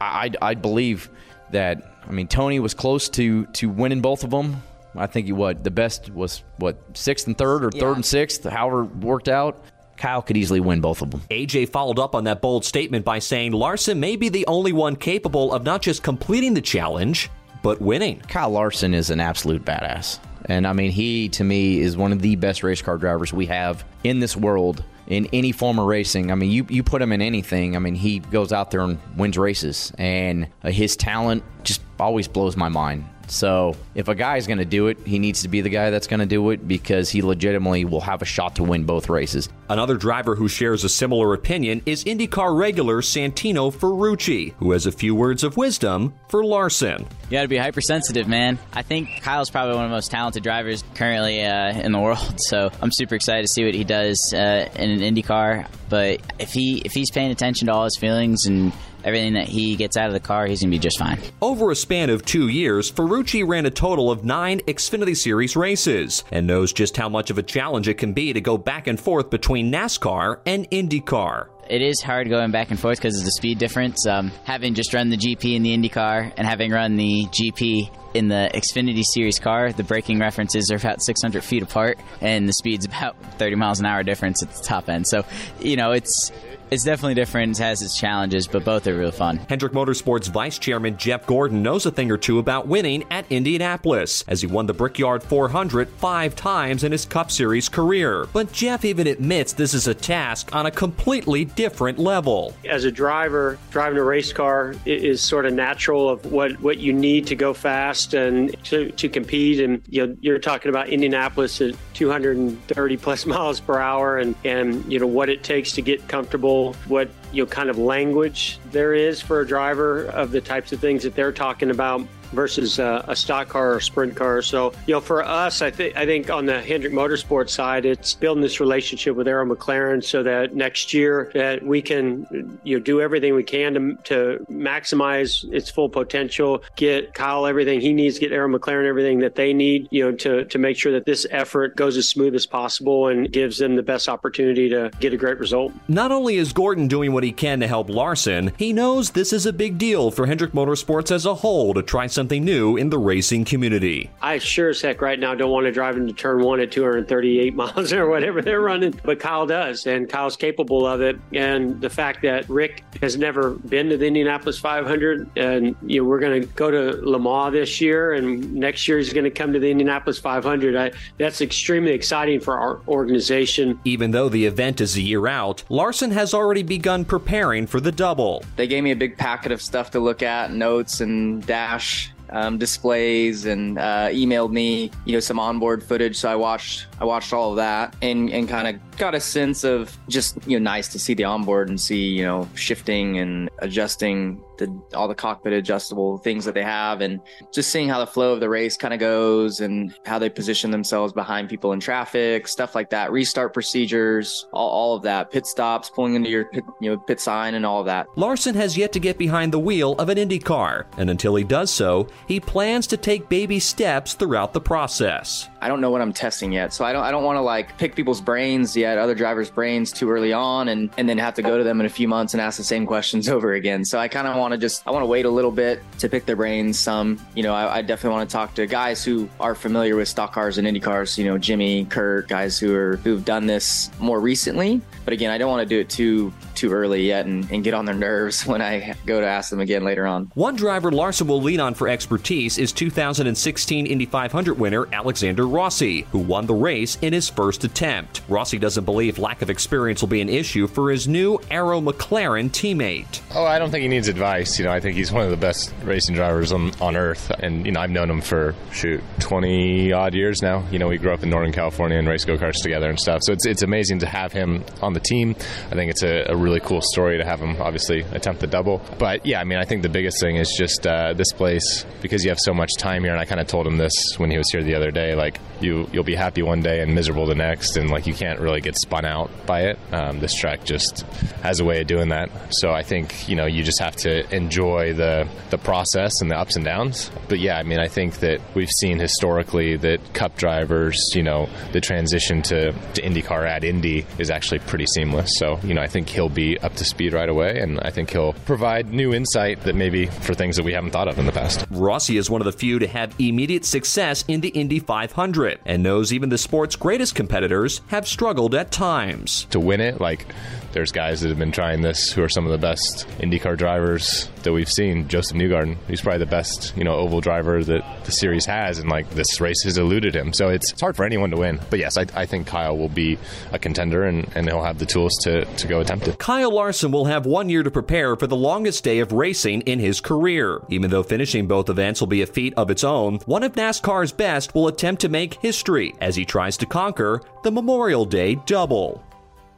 I, 0.00 0.30
I, 0.40 0.50
I 0.50 0.54
believe 0.54 1.10
that, 1.50 1.96
I 2.06 2.12
mean, 2.12 2.28
Tony 2.28 2.60
was 2.60 2.74
close 2.74 3.08
to, 3.10 3.46
to 3.46 3.68
winning 3.68 4.00
both 4.00 4.22
of 4.22 4.30
them 4.30 4.62
I 4.94 5.06
think 5.06 5.26
he 5.26 5.32
what 5.32 5.62
the 5.64 5.70
best 5.70 6.10
was 6.10 6.42
what 6.58 6.96
sixth 6.96 7.26
and 7.26 7.36
third 7.36 7.64
or 7.64 7.70
yeah. 7.72 7.80
third 7.80 7.96
and 7.96 8.04
sixth, 8.04 8.44
however 8.44 8.84
worked 8.84 9.28
out. 9.28 9.64
Kyle 9.96 10.22
could 10.22 10.38
easily 10.38 10.60
win 10.60 10.80
both 10.80 11.02
of 11.02 11.10
them. 11.10 11.20
AJ 11.30 11.68
followed 11.68 11.98
up 11.98 12.14
on 12.14 12.24
that 12.24 12.40
bold 12.40 12.64
statement 12.64 13.04
by 13.04 13.18
saying 13.18 13.52
Larson 13.52 14.00
may 14.00 14.16
be 14.16 14.30
the 14.30 14.46
only 14.46 14.72
one 14.72 14.96
capable 14.96 15.52
of 15.52 15.62
not 15.62 15.82
just 15.82 16.02
completing 16.02 16.54
the 16.54 16.62
challenge, 16.62 17.28
but 17.62 17.82
winning. 17.82 18.18
Kyle 18.20 18.48
Larson 18.48 18.94
is 18.94 19.10
an 19.10 19.20
absolute 19.20 19.62
badass. 19.62 20.18
And 20.46 20.66
I 20.66 20.72
mean, 20.72 20.90
he 20.90 21.28
to 21.30 21.44
me 21.44 21.80
is 21.80 21.98
one 21.98 22.12
of 22.12 22.22
the 22.22 22.36
best 22.36 22.62
race 22.62 22.80
car 22.80 22.96
drivers 22.96 23.32
we 23.32 23.46
have 23.46 23.84
in 24.02 24.20
this 24.20 24.34
world 24.34 24.82
in 25.06 25.28
any 25.32 25.52
form 25.52 25.78
of 25.78 25.86
racing. 25.86 26.30
I 26.30 26.34
mean, 26.34 26.50
you, 26.50 26.64
you 26.68 26.82
put 26.82 27.02
him 27.02 27.12
in 27.12 27.20
anything. 27.20 27.76
I 27.76 27.80
mean, 27.80 27.94
he 27.94 28.20
goes 28.20 28.52
out 28.52 28.70
there 28.70 28.80
and 28.80 28.98
wins 29.16 29.36
races, 29.36 29.92
and 29.98 30.48
uh, 30.62 30.70
his 30.70 30.96
talent 30.96 31.42
just 31.64 31.82
always 31.98 32.28
blows 32.28 32.56
my 32.56 32.68
mind. 32.68 33.04
So 33.30 33.76
if 33.94 34.08
a 34.08 34.14
guy's 34.14 34.46
going 34.46 34.58
to 34.58 34.64
do 34.64 34.88
it, 34.88 34.98
he 35.06 35.18
needs 35.18 35.42
to 35.42 35.48
be 35.48 35.60
the 35.60 35.68
guy 35.68 35.90
that's 35.90 36.06
going 36.06 36.20
to 36.20 36.26
do 36.26 36.50
it 36.50 36.66
because 36.66 37.10
he 37.10 37.22
legitimately 37.22 37.84
will 37.84 38.00
have 38.00 38.22
a 38.22 38.24
shot 38.24 38.56
to 38.56 38.62
win 38.64 38.84
both 38.84 39.08
races. 39.08 39.48
Another 39.68 39.96
driver 39.96 40.34
who 40.34 40.48
shares 40.48 40.84
a 40.84 40.88
similar 40.88 41.32
opinion 41.32 41.82
is 41.86 42.04
IndyCar 42.04 42.56
regular 42.58 43.00
Santino 43.00 43.72
Ferrucci, 43.72 44.54
who 44.54 44.72
has 44.72 44.86
a 44.86 44.92
few 44.92 45.14
words 45.14 45.44
of 45.44 45.56
wisdom 45.56 46.12
for 46.28 46.44
Larson. 46.44 47.06
You 47.24 47.30
got 47.30 47.42
to 47.42 47.48
be 47.48 47.56
hypersensitive, 47.56 48.26
man. 48.26 48.58
I 48.72 48.82
think 48.82 49.22
Kyle's 49.22 49.50
probably 49.50 49.76
one 49.76 49.84
of 49.84 49.90
the 49.90 49.96
most 49.96 50.10
talented 50.10 50.42
drivers 50.42 50.82
currently 50.94 51.44
uh, 51.44 51.72
in 51.80 51.92
the 51.92 51.98
world. 51.98 52.18
So 52.50 52.72
I'm 52.80 52.90
super 52.90 53.14
excited 53.14 53.42
to 53.42 53.48
see 53.48 53.64
what 53.64 53.74
he 53.74 53.84
does 53.84 54.34
uh, 54.34 54.68
in 54.74 54.90
an 54.90 55.00
IndyCar. 55.00 55.68
But 55.88 56.20
if 56.40 56.52
he 56.52 56.78
if 56.78 56.92
he's 56.92 57.10
paying 57.10 57.30
attention 57.30 57.66
to 57.66 57.72
all 57.72 57.84
his 57.84 57.96
feelings 57.96 58.46
and 58.46 58.72
everything 59.04 59.34
that 59.34 59.48
he 59.48 59.76
gets 59.76 59.96
out 59.96 60.06
of 60.06 60.12
the 60.12 60.20
car, 60.20 60.46
he's 60.46 60.60
going 60.60 60.70
to 60.70 60.74
be 60.74 60.78
just 60.78 60.98
fine. 60.98 61.18
Over 61.42 61.70
a 61.70 61.76
span 61.76 62.10
of 62.10 62.24
two 62.24 62.48
years, 62.48 62.90
Ferrucci 62.90 63.46
ran 63.46 63.66
a 63.66 63.70
total 63.70 64.10
of 64.10 64.24
nine 64.24 64.60
Xfinity 64.60 65.16
Series 65.16 65.56
races 65.56 66.24
and 66.30 66.46
knows 66.46 66.72
just 66.72 66.96
how 66.96 67.08
much 67.08 67.30
of 67.30 67.38
a 67.38 67.42
challenge 67.42 67.88
it 67.88 67.94
can 67.94 68.12
be 68.12 68.32
to 68.32 68.40
go 68.40 68.58
back 68.58 68.86
and 68.86 68.98
forth 68.98 69.30
between 69.30 69.72
NASCAR 69.72 70.40
and 70.46 70.70
IndyCar 70.70 71.48
it 71.70 71.82
is 71.82 72.02
hard 72.02 72.28
going 72.28 72.50
back 72.50 72.70
and 72.70 72.80
forth 72.80 72.98
because 72.98 73.16
of 73.18 73.24
the 73.24 73.30
speed 73.30 73.58
difference. 73.58 74.04
Um, 74.04 74.32
having 74.44 74.74
just 74.74 74.92
run 74.92 75.08
the 75.08 75.16
GP 75.16 75.54
in 75.54 75.62
the 75.62 75.76
IndyCar 75.76 76.32
and 76.36 76.46
having 76.46 76.72
run 76.72 76.96
the 76.96 77.26
GP 77.26 77.88
in 78.12 78.26
the 78.26 78.50
Xfinity 78.52 79.04
Series 79.04 79.38
car, 79.38 79.72
the 79.72 79.84
braking 79.84 80.18
references 80.18 80.70
are 80.72 80.76
about 80.76 81.00
600 81.00 81.44
feet 81.44 81.62
apart, 81.62 81.98
and 82.20 82.48
the 82.48 82.52
speed's 82.52 82.84
about 82.86 83.16
30 83.38 83.54
miles 83.54 83.78
an 83.78 83.86
hour 83.86 84.02
difference 84.02 84.42
at 84.42 84.50
the 84.50 84.62
top 84.64 84.88
end. 84.88 85.06
So, 85.06 85.24
you 85.60 85.76
know, 85.76 85.92
it's 85.92 86.32
it's 86.70 86.84
definitely 86.84 87.14
different. 87.14 87.58
It 87.58 87.62
has 87.62 87.82
its 87.82 87.96
challenges, 87.96 88.46
but 88.46 88.64
both 88.64 88.86
are 88.86 88.96
real 88.96 89.10
fun. 89.10 89.38
Hendrick 89.48 89.72
Motorsports 89.72 90.28
Vice 90.30 90.58
Chairman 90.58 90.96
Jeff 90.96 91.26
Gordon 91.26 91.62
knows 91.62 91.84
a 91.84 91.90
thing 91.90 92.10
or 92.10 92.16
two 92.16 92.38
about 92.38 92.68
winning 92.68 93.04
at 93.10 93.30
Indianapolis, 93.30 94.24
as 94.28 94.40
he 94.40 94.46
won 94.46 94.66
the 94.66 94.74
Brickyard 94.74 95.22
400 95.22 95.88
five 95.88 96.36
times 96.36 96.84
in 96.84 96.92
his 96.92 97.04
Cup 97.04 97.30
Series 97.30 97.68
career. 97.68 98.28
But 98.32 98.52
Jeff 98.52 98.84
even 98.84 99.06
admits 99.06 99.52
this 99.52 99.74
is 99.74 99.88
a 99.88 99.94
task 99.94 100.54
on 100.54 100.66
a 100.66 100.70
completely 100.70 101.44
different 101.44 101.98
level. 101.98 102.54
As 102.68 102.84
a 102.84 102.92
driver, 102.92 103.58
driving 103.70 103.98
a 103.98 104.04
race 104.04 104.32
car 104.32 104.74
is 104.86 105.20
sort 105.20 105.46
of 105.46 105.54
natural 105.54 106.08
of 106.08 106.30
what, 106.30 106.52
what 106.60 106.78
you 106.78 106.92
need 106.92 107.26
to 107.26 107.34
go 107.34 107.52
fast 107.52 108.14
and 108.14 108.62
to, 108.64 108.90
to 108.92 109.08
compete. 109.08 109.60
And 109.60 109.82
you 109.88 110.06
know, 110.06 110.16
you're 110.20 110.38
talking 110.38 110.68
about 110.68 110.88
Indianapolis 110.88 111.60
at 111.60 111.74
230 111.94 112.96
plus 112.96 113.26
miles 113.30 113.58
per 113.58 113.78
hour, 113.78 114.18
and 114.18 114.34
and 114.44 114.90
you 114.90 114.98
know 114.98 115.06
what 115.06 115.28
it 115.28 115.42
takes 115.42 115.72
to 115.72 115.82
get 115.82 116.06
comfortable 116.08 116.59
what 116.88 117.08
you 117.32 117.42
know 117.42 117.46
kind 117.46 117.70
of 117.70 117.78
language 117.78 118.58
there 118.70 118.94
is 118.94 119.20
for 119.20 119.40
a 119.40 119.46
driver 119.46 120.04
of 120.06 120.30
the 120.30 120.40
types 120.40 120.72
of 120.72 120.80
things 120.80 121.02
that 121.02 121.14
they're 121.14 121.32
talking 121.32 121.70
about 121.70 122.06
versus 122.32 122.78
uh, 122.78 123.04
a 123.08 123.16
stock 123.16 123.48
car 123.48 123.74
or 123.74 123.80
sprint 123.80 124.14
car. 124.14 124.42
So, 124.42 124.72
you 124.86 124.94
know, 124.94 125.00
for 125.00 125.22
us, 125.22 125.62
I 125.62 125.70
think 125.70 125.96
I 125.96 126.06
think 126.06 126.30
on 126.30 126.46
the 126.46 126.60
Hendrick 126.60 126.92
Motorsports 126.92 127.50
side, 127.50 127.84
it's 127.84 128.14
building 128.14 128.42
this 128.42 128.60
relationship 128.60 129.16
with 129.16 129.28
Arrow 129.28 129.46
McLaren 129.46 130.02
so 130.02 130.22
that 130.22 130.54
next 130.54 130.92
year 130.92 131.30
that 131.34 131.64
we 131.64 131.82
can 131.82 132.58
you 132.64 132.78
know 132.78 132.82
do 132.82 133.00
everything 133.00 133.34
we 133.34 133.42
can 133.42 133.74
to, 133.74 133.96
to 134.04 134.46
maximize 134.50 135.50
its 135.52 135.70
full 135.70 135.88
potential, 135.88 136.62
get 136.76 137.14
Kyle 137.14 137.46
everything 137.46 137.80
he 137.80 137.92
needs, 137.92 138.18
get 138.18 138.32
Arrow 138.32 138.48
McLaren 138.48 138.88
everything 138.88 139.20
that 139.20 139.34
they 139.34 139.52
need, 139.52 139.88
you 139.90 140.04
know, 140.04 140.16
to 140.16 140.44
to 140.44 140.58
make 140.58 140.76
sure 140.76 140.92
that 140.92 141.06
this 141.06 141.26
effort 141.30 141.76
goes 141.76 141.96
as 141.96 142.08
smooth 142.08 142.34
as 142.34 142.46
possible 142.46 143.08
and 143.08 143.32
gives 143.32 143.58
them 143.58 143.76
the 143.76 143.82
best 143.82 144.08
opportunity 144.08 144.68
to 144.68 144.90
get 145.00 145.12
a 145.12 145.16
great 145.16 145.38
result. 145.38 145.72
Not 145.88 146.12
only 146.12 146.36
is 146.36 146.52
Gordon 146.52 146.88
doing 146.88 147.12
what 147.12 147.19
he 147.22 147.32
can 147.32 147.60
to 147.60 147.66
help 147.66 147.88
Larson, 147.88 148.52
he 148.56 148.72
knows 148.72 149.10
this 149.10 149.32
is 149.32 149.46
a 149.46 149.52
big 149.52 149.78
deal 149.78 150.10
for 150.10 150.26
Hendrick 150.26 150.52
Motorsports 150.52 151.10
as 151.10 151.26
a 151.26 151.34
whole 151.34 151.74
to 151.74 151.82
try 151.82 152.06
something 152.06 152.44
new 152.44 152.76
in 152.76 152.90
the 152.90 152.98
racing 152.98 153.44
community. 153.44 154.10
I 154.22 154.38
sure 154.38 154.70
as 154.70 154.80
heck 154.80 155.00
right 155.00 155.18
now 155.18 155.34
don't 155.34 155.50
want 155.50 155.66
to 155.66 155.72
drive 155.72 155.96
into 155.96 156.12
turn 156.12 156.42
one 156.42 156.60
at 156.60 156.72
238 156.72 157.54
miles 157.60 157.92
or 157.92 158.08
whatever 158.08 158.42
they're 158.42 158.60
running, 158.60 158.98
but 159.04 159.20
Kyle 159.20 159.46
does, 159.46 159.86
and 159.86 160.08
Kyle's 160.08 160.36
capable 160.36 160.86
of 160.86 161.00
it. 161.00 161.18
And 161.32 161.80
the 161.80 161.90
fact 161.90 162.22
that 162.22 162.48
Rick 162.48 162.84
has 163.02 163.16
never 163.16 163.50
been 163.50 163.88
to 163.90 163.96
the 163.96 164.06
Indianapolis 164.06 164.58
500, 164.58 165.30
and 165.36 165.76
you 165.82 166.00
know 166.02 166.08
we're 166.08 166.20
going 166.20 166.42
to 166.42 166.46
go 166.48 166.70
to 166.70 167.00
Le 167.02 167.18
Mans 167.18 167.52
this 167.52 167.80
year, 167.80 168.12
and 168.12 168.54
next 168.54 168.86
year 168.88 168.98
he's 168.98 169.12
going 169.12 169.24
to 169.24 169.30
come 169.30 169.52
to 169.52 169.58
the 169.58 169.70
Indianapolis 169.70 170.18
500. 170.18 170.76
I, 170.76 170.92
that's 171.18 171.40
extremely 171.40 171.92
exciting 171.92 172.40
for 172.40 172.58
our 172.58 172.80
organization. 172.88 173.80
Even 173.84 174.10
though 174.10 174.28
the 174.28 174.46
event 174.46 174.80
is 174.80 174.96
a 174.96 175.00
year 175.00 175.26
out, 175.26 175.64
Larson 175.68 176.10
has 176.10 176.34
already 176.34 176.62
begun 176.62 177.04
preparing 177.10 177.66
for 177.66 177.80
the 177.80 177.90
double. 177.90 178.40
They 178.54 178.68
gave 178.68 178.84
me 178.84 178.92
a 178.92 178.96
big 178.96 179.18
packet 179.18 179.50
of 179.50 179.60
stuff 179.60 179.90
to 179.90 179.98
look 179.98 180.22
at, 180.22 180.52
notes 180.52 181.00
and 181.00 181.44
dash 181.44 182.12
um, 182.30 182.56
displays 182.56 183.46
and 183.46 183.80
uh, 183.80 184.10
emailed 184.10 184.52
me, 184.52 184.92
you 185.06 185.14
know, 185.14 185.18
some 185.18 185.40
onboard 185.40 185.82
footage. 185.82 186.14
So 186.14 186.30
I 186.30 186.36
watched, 186.36 186.86
I 187.00 187.04
watched 187.04 187.32
all 187.32 187.50
of 187.50 187.56
that 187.56 187.96
and, 188.00 188.30
and 188.30 188.48
kind 188.48 188.68
of 188.68 188.89
got 189.00 189.14
a 189.14 189.20
sense 189.20 189.64
of 189.64 189.96
just, 190.08 190.36
you 190.46 190.58
know, 190.58 190.62
nice 190.62 190.86
to 190.88 190.98
see 190.98 191.14
the 191.14 191.24
onboard 191.24 191.70
and 191.70 191.80
see, 191.80 192.04
you 192.04 192.24
know, 192.24 192.48
shifting 192.54 193.18
and 193.18 193.50
adjusting 193.58 194.40
the, 194.58 194.82
all 194.94 195.08
the 195.08 195.14
cockpit 195.14 195.54
adjustable 195.54 196.18
things 196.18 196.44
that 196.44 196.54
they 196.54 196.62
have 196.62 197.00
and 197.00 197.20
just 197.50 197.70
seeing 197.70 197.88
how 197.88 197.98
the 197.98 198.06
flow 198.06 198.32
of 198.32 198.40
the 198.40 198.48
race 198.48 198.76
kind 198.76 198.92
of 198.92 199.00
goes 199.00 199.60
and 199.60 199.98
how 200.04 200.18
they 200.18 200.28
position 200.28 200.70
themselves 200.70 201.12
behind 201.12 201.48
people 201.48 201.72
in 201.72 201.80
traffic, 201.80 202.46
stuff 202.46 202.74
like 202.74 202.90
that, 202.90 203.10
restart 203.10 203.54
procedures, 203.54 204.46
all, 204.52 204.68
all 204.68 204.96
of 204.96 205.02
that, 205.02 205.30
pit 205.30 205.46
stops, 205.46 205.88
pulling 205.88 206.14
into 206.14 206.28
your 206.28 206.44
pit, 206.50 206.62
you 206.80 206.90
know, 206.90 206.98
pit 206.98 207.20
sign 207.20 207.54
and 207.54 207.64
all 207.64 207.80
of 207.80 207.86
that. 207.86 208.06
Larson 208.16 208.54
has 208.54 208.76
yet 208.76 208.92
to 208.92 209.00
get 209.00 209.16
behind 209.16 209.50
the 209.52 209.58
wheel 209.58 209.94
of 209.94 210.10
an 210.10 210.18
Indy 210.18 210.38
car, 210.38 210.86
and 210.98 211.08
until 211.08 211.34
he 211.34 211.44
does 211.44 211.70
so, 211.70 212.06
he 212.28 212.38
plans 212.38 212.86
to 212.88 212.98
take 212.98 213.30
baby 213.30 213.58
steps 213.58 214.12
throughout 214.12 214.52
the 214.52 214.60
process. 214.60 215.48
I 215.62 215.68
don't 215.68 215.80
know 215.80 215.90
what 215.90 216.02
I'm 216.02 216.12
testing 216.12 216.52
yet, 216.52 216.72
so 216.72 216.84
I 216.84 216.92
don't 216.92 217.02
I 217.02 217.10
don't 217.10 217.24
want 217.24 217.36
to 217.36 217.42
like 217.42 217.76
pick 217.78 217.94
people's 217.94 218.20
brains 218.20 218.76
yet, 218.76 218.89
other 218.98 219.14
drivers' 219.14 219.50
brains 219.50 219.92
too 219.92 220.10
early 220.10 220.32
on, 220.32 220.68
and 220.68 220.90
and 220.96 221.08
then 221.08 221.18
have 221.18 221.34
to 221.34 221.42
go 221.42 221.58
to 221.58 221.64
them 221.64 221.80
in 221.80 221.86
a 221.86 221.90
few 221.90 222.08
months 222.08 222.34
and 222.34 222.40
ask 222.40 222.56
the 222.56 222.64
same 222.64 222.86
questions 222.86 223.28
over 223.36 223.52
again. 223.54 223.84
So 223.84 223.98
I 223.98 224.08
kind 224.08 224.26
of 224.26 224.36
want 224.36 224.52
to 224.52 224.58
just 224.58 224.86
I 224.86 224.90
want 224.90 225.02
to 225.02 225.06
wait 225.06 225.24
a 225.24 225.30
little 225.30 225.50
bit 225.50 225.82
to 225.98 226.08
pick 226.08 226.26
their 226.26 226.36
brains. 226.36 226.78
Some, 226.78 227.18
you 227.34 227.42
know, 227.42 227.54
I, 227.54 227.78
I 227.78 227.82
definitely 227.82 228.16
want 228.16 228.28
to 228.28 228.32
talk 228.32 228.54
to 228.54 228.66
guys 228.66 229.04
who 229.04 229.28
are 229.38 229.54
familiar 229.54 229.96
with 229.96 230.08
stock 230.08 230.32
cars 230.32 230.58
and 230.58 230.66
Indy 230.66 230.80
cars. 230.80 231.18
You 231.18 231.24
know, 231.24 231.38
Jimmy, 231.38 231.84
Kurt, 231.86 232.28
guys 232.28 232.58
who 232.58 232.74
are 232.74 232.96
who've 232.96 233.24
done 233.24 233.46
this 233.46 233.90
more 234.00 234.20
recently. 234.20 234.80
But 235.10 235.14
again, 235.14 235.32
I 235.32 235.38
don't 235.38 235.50
want 235.50 235.68
to 235.68 235.74
do 235.74 235.80
it 235.80 235.88
too 235.90 236.32
too 236.60 236.72
early 236.72 237.06
yet 237.06 237.24
and, 237.24 237.50
and 237.50 237.64
get 237.64 237.72
on 237.72 237.86
their 237.86 237.94
nerves 237.94 238.46
when 238.46 238.60
I 238.60 238.94
go 239.06 239.20
to 239.20 239.26
ask 239.26 239.50
them 239.50 239.60
again 239.60 239.82
later 239.82 240.06
on. 240.06 240.30
One 240.34 240.54
driver 240.54 240.92
Larson 240.92 241.26
will 241.26 241.40
lean 241.40 241.58
on 241.58 241.74
for 241.74 241.88
expertise 241.88 242.58
is 242.58 242.70
2016 242.72 243.86
Indy 243.86 244.06
500 244.06 244.58
winner 244.58 244.86
Alexander 244.92 245.48
Rossi, 245.48 246.02
who 246.12 246.18
won 246.18 246.46
the 246.46 246.54
race 246.54 246.98
in 247.00 247.12
his 247.12 247.28
first 247.28 247.64
attempt. 247.64 248.20
Rossi 248.28 248.58
doesn't 248.58 248.84
believe 248.84 249.18
lack 249.18 249.42
of 249.42 249.50
experience 249.50 250.02
will 250.02 250.08
be 250.08 250.20
an 250.20 250.28
issue 250.28 250.66
for 250.66 250.90
his 250.90 251.08
new 251.08 251.40
Arrow 251.50 251.80
McLaren 251.80 252.50
teammate. 252.50 253.20
Oh, 253.34 253.44
I 253.44 253.58
don't 253.58 253.70
think 253.70 253.82
he 253.82 253.88
needs 253.88 254.08
advice. 254.08 254.58
You 254.58 254.66
know, 254.66 254.72
I 254.72 254.80
think 254.80 254.96
he's 254.96 255.10
one 255.10 255.24
of 255.24 255.30
the 255.30 255.36
best 255.36 255.72
racing 255.82 256.14
drivers 256.14 256.52
on, 256.52 256.72
on 256.80 256.94
earth. 256.94 257.30
And, 257.40 257.64
you 257.64 257.72
know, 257.72 257.80
I've 257.80 257.90
known 257.90 258.10
him 258.10 258.20
for, 258.20 258.54
shoot, 258.70 259.02
20 259.20 259.92
odd 259.92 260.14
years 260.14 260.42
now. 260.42 260.64
You 260.70 260.78
know, 260.78 260.88
we 260.88 260.98
grew 260.98 261.12
up 261.12 261.22
in 261.22 261.30
Northern 261.30 261.52
California 261.52 261.98
and 261.98 262.06
race 262.06 262.24
go 262.24 262.36
karts 262.36 262.62
together 262.62 262.90
and 262.90 263.00
stuff. 263.00 263.22
So 263.22 263.32
it's, 263.32 263.46
it's 263.46 263.62
amazing 263.62 264.00
to 264.00 264.06
have 264.06 264.32
him 264.32 264.62
on 264.82 264.92
the 264.92 264.99
team. 265.02 265.36
I 265.70 265.74
think 265.74 265.90
it's 265.90 266.02
a, 266.02 266.24
a 266.28 266.36
really 266.36 266.60
cool 266.60 266.80
story 266.80 267.18
to 267.18 267.24
have 267.24 267.40
him 267.40 267.60
obviously 267.60 268.00
attempt 268.12 268.40
the 268.40 268.46
double. 268.46 268.80
But 268.98 269.26
yeah, 269.26 269.40
I 269.40 269.44
mean, 269.44 269.58
I 269.58 269.64
think 269.64 269.82
the 269.82 269.88
biggest 269.88 270.20
thing 270.20 270.36
is 270.36 270.52
just 270.56 270.86
uh, 270.86 271.12
this 271.14 271.32
place 271.32 271.84
because 272.02 272.24
you 272.24 272.30
have 272.30 272.40
so 272.40 272.52
much 272.52 272.70
time 272.78 273.02
here. 273.02 273.12
And 273.12 273.20
I 273.20 273.24
kind 273.24 273.40
of 273.40 273.46
told 273.46 273.66
him 273.66 273.76
this 273.76 273.92
when 274.18 274.30
he 274.30 274.38
was 274.38 274.50
here 274.50 274.62
the 274.62 274.74
other 274.74 274.90
day. 274.90 275.14
Like, 275.14 275.40
you 275.60 275.88
you'll 275.92 276.04
be 276.04 276.14
happy 276.14 276.42
one 276.42 276.60
day 276.60 276.80
and 276.80 276.94
miserable 276.94 277.26
the 277.26 277.34
next, 277.34 277.76
and 277.76 277.90
like 277.90 278.06
you 278.06 278.14
can't 278.14 278.40
really 278.40 278.60
get 278.60 278.76
spun 278.76 279.04
out 279.04 279.30
by 279.46 279.62
it. 279.62 279.78
Um, 279.92 280.20
this 280.20 280.34
track 280.34 280.64
just 280.64 281.00
has 281.42 281.60
a 281.60 281.64
way 281.64 281.80
of 281.80 281.86
doing 281.86 282.08
that. 282.08 282.30
So 282.50 282.70
I 282.70 282.82
think 282.82 283.28
you 283.28 283.36
know 283.36 283.46
you 283.46 283.62
just 283.62 283.80
have 283.80 283.96
to 283.96 284.34
enjoy 284.34 284.94
the 284.94 285.28
the 285.50 285.58
process 285.58 286.20
and 286.20 286.30
the 286.30 286.36
ups 286.36 286.56
and 286.56 286.64
downs. 286.64 287.10
But 287.28 287.40
yeah, 287.40 287.58
I 287.58 287.62
mean, 287.62 287.78
I 287.78 287.88
think 287.88 288.20
that 288.20 288.40
we've 288.54 288.70
seen 288.70 288.98
historically 288.98 289.76
that 289.76 290.14
Cup 290.14 290.36
drivers, 290.36 291.12
you 291.14 291.22
know, 291.22 291.48
the 291.72 291.80
transition 291.80 292.42
to 292.42 292.72
to 292.72 293.02
IndyCar 293.02 293.48
at 293.48 293.64
Indy 293.64 294.06
is 294.18 294.30
actually 294.30 294.60
pretty 294.60 294.79
seamless. 294.86 295.36
So 295.38 295.58
you 295.62 295.74
know, 295.74 295.82
I 295.82 295.86
think 295.86 296.08
he'll 296.08 296.28
be 296.28 296.58
up 296.58 296.74
to 296.76 296.84
speed 296.84 297.12
right 297.12 297.28
away, 297.28 297.60
and 297.60 297.80
I 297.80 297.90
think 297.90 298.10
he'll 298.10 298.32
provide 298.32 298.92
new 298.92 299.12
insight 299.12 299.60
that 299.62 299.74
maybe 299.74 300.06
for 300.06 300.34
things 300.34 300.56
that 300.56 300.64
we 300.64 300.72
haven't 300.72 300.90
thought 300.90 301.08
of 301.08 301.18
in 301.18 301.26
the 301.26 301.32
past. 301.32 301.66
Rossi 301.70 302.16
is 302.16 302.30
one 302.30 302.40
of 302.40 302.44
the 302.44 302.52
few 302.52 302.78
to 302.78 302.86
have 302.86 303.14
immediate 303.18 303.64
success 303.64 304.24
in 304.28 304.40
the 304.40 304.48
Indy 304.48 304.78
500 304.78 305.60
and 305.64 305.82
knows 305.82 306.12
even 306.12 306.28
the 306.28 306.38
sport's 306.38 306.76
greatest 306.76 307.14
competitors 307.14 307.80
have 307.88 308.06
struggled 308.06 308.54
at 308.54 308.70
times. 308.70 309.46
To 309.50 309.60
win 309.60 309.80
it, 309.80 310.00
like 310.00 310.26
there's 310.72 310.92
guys 310.92 311.20
that 311.20 311.28
have 311.28 311.38
been 311.38 311.52
trying 311.52 311.82
this 311.82 312.12
who 312.12 312.22
are 312.22 312.28
some 312.28 312.46
of 312.46 312.52
the 312.52 312.58
best 312.58 313.06
IndyCar 313.18 313.56
drivers 313.56 314.28
that 314.42 314.52
we've 314.52 314.70
seen. 314.70 315.08
Josef 315.08 315.36
Newgarden, 315.36 315.76
he's 315.88 316.00
probably 316.00 316.18
the 316.18 316.26
best, 316.30 316.76
you 316.76 316.84
know, 316.84 316.94
oval 316.94 317.20
driver 317.20 317.62
that 317.64 318.04
the 318.04 318.12
series 318.12 318.46
has, 318.46 318.78
and 318.78 318.88
like 318.88 319.08
this 319.10 319.40
race 319.40 319.62
has 319.64 319.78
eluded 319.78 320.14
him. 320.14 320.32
So 320.32 320.48
it's, 320.48 320.72
it's 320.72 320.80
hard 320.80 320.96
for 320.96 321.04
anyone 321.04 321.30
to 321.30 321.36
win. 321.36 321.60
But 321.70 321.78
yes, 321.78 321.96
I, 321.96 322.06
I 322.14 322.26
think 322.26 322.46
Kyle 322.46 322.76
will 322.76 322.88
be 322.88 323.18
a 323.52 323.58
contender, 323.58 324.04
and, 324.04 324.28
and 324.34 324.46
he'll 324.46 324.62
have 324.62 324.78
the 324.78 324.86
tools 324.86 325.16
to, 325.22 325.44
to 325.44 325.66
go 325.66 325.80
attempt 325.80 326.08
it. 326.08 326.18
Kyle 326.18 326.54
Larson 326.54 326.92
will 326.92 327.06
have 327.06 327.26
one 327.26 327.48
year 327.48 327.62
to 327.62 327.70
prepare 327.70 328.16
for 328.16 328.26
the 328.26 328.36
longest 328.36 328.84
day 328.84 329.00
of 329.00 329.12
racing 329.12 329.62
in 329.62 329.78
his 329.78 330.00
career. 330.00 330.62
Even 330.68 330.90
though 330.90 331.02
finishing 331.02 331.46
both 331.46 331.68
events 331.68 332.00
will 332.00 332.06
be 332.06 332.22
a 332.22 332.26
feat 332.26 332.54
of 332.56 332.70
its 332.70 332.84
own, 332.84 333.18
one 333.26 333.42
of 333.42 333.52
NASCAR's 333.52 334.12
best 334.12 334.54
will 334.54 334.68
attempt 334.68 335.00
to 335.02 335.08
make 335.08 335.34
history 335.34 335.94
as 336.00 336.16
he 336.16 336.24
tries 336.24 336.56
to 336.58 336.66
conquer 336.66 337.22
the 337.42 337.50
Memorial 337.50 338.04
Day 338.04 338.36
double. 338.46 339.02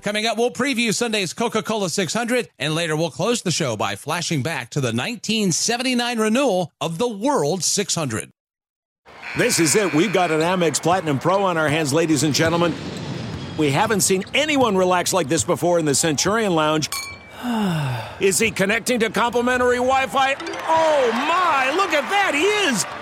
Coming 0.03 0.27
up, 0.27 0.37
we'll 0.37 0.51
preview 0.51 0.93
Sunday's 0.93 1.33
Coca 1.33 1.63
Cola 1.63 1.89
600, 1.89 2.49
and 2.59 2.75
later 2.75 2.97
we'll 2.97 3.13
close 3.13 3.43
the 3.43 3.53
show 3.53 3.77
by 3.77 3.95
flashing 3.95 4.43
back 4.43 4.69
to 4.71 4.81
the 4.81 4.89
1979 4.89 6.19
renewal 6.19 6.73
of 6.81 6.99
the 6.99 7.07
World 7.07 7.63
600. 7.63 8.31
This 9.39 9.61
is 9.61 9.77
it. 9.77 9.95
We've 9.95 10.13
got 10.13 10.33
an 10.33 10.41
Amex 10.41 10.83
Platinum 10.83 11.21
Pro 11.21 11.45
on 11.45 11.57
our 11.57 11.69
hands, 11.69 11.93
ladies 11.93 12.25
and 12.25 12.35
gentlemen. 12.35 12.75
We 13.57 13.71
haven't 13.71 14.01
seen 14.01 14.25
anyone 14.35 14.77
relax 14.77 15.13
like 15.13 15.29
this 15.29 15.45
before 15.45 15.79
in 15.79 15.85
the 15.85 15.95
Centurion 15.95 16.57
Lounge. 16.57 16.91
Is 18.21 18.41
he 18.41 18.51
connecting 18.51 18.99
to 19.01 19.11
complimentary 19.11 19.77
Wi 19.77 20.07
Fi? 20.09 20.35
Oh 20.67 21.11
my, 21.13 21.73
look 21.77 21.93
at 21.93 22.09
that, 22.11 22.35
he 22.35 22.43
is! 22.43 23.02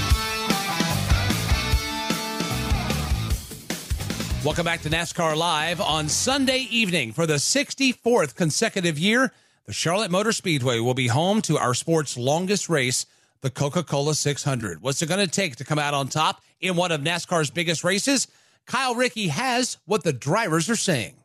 Welcome 4.43 4.65
back 4.65 4.81
to 4.81 4.89
NASCAR 4.89 5.37
Live 5.37 5.79
on 5.79 6.09
Sunday 6.09 6.65
evening 6.71 7.11
for 7.11 7.27
the 7.27 7.35
64th 7.35 8.33
consecutive 8.33 8.97
year. 8.97 9.31
The 9.67 9.73
Charlotte 9.73 10.09
Motor 10.09 10.31
Speedway 10.31 10.79
will 10.79 10.95
be 10.95 11.09
home 11.09 11.43
to 11.43 11.59
our 11.59 11.75
sport's 11.75 12.17
longest 12.17 12.67
race, 12.67 13.05
the 13.41 13.51
Coca 13.51 13.83
Cola 13.83 14.15
600. 14.15 14.81
What's 14.81 14.99
it 15.03 15.09
going 15.09 15.23
to 15.23 15.31
take 15.31 15.57
to 15.57 15.63
come 15.63 15.77
out 15.77 15.93
on 15.93 16.07
top 16.07 16.41
in 16.59 16.75
one 16.75 16.91
of 16.91 17.01
NASCAR's 17.01 17.51
biggest 17.51 17.83
races? 17.83 18.27
Kyle 18.65 18.95
Rickey 18.95 19.27
has 19.27 19.77
what 19.85 20.03
the 20.03 20.11
drivers 20.11 20.71
are 20.71 20.75
saying. 20.75 21.17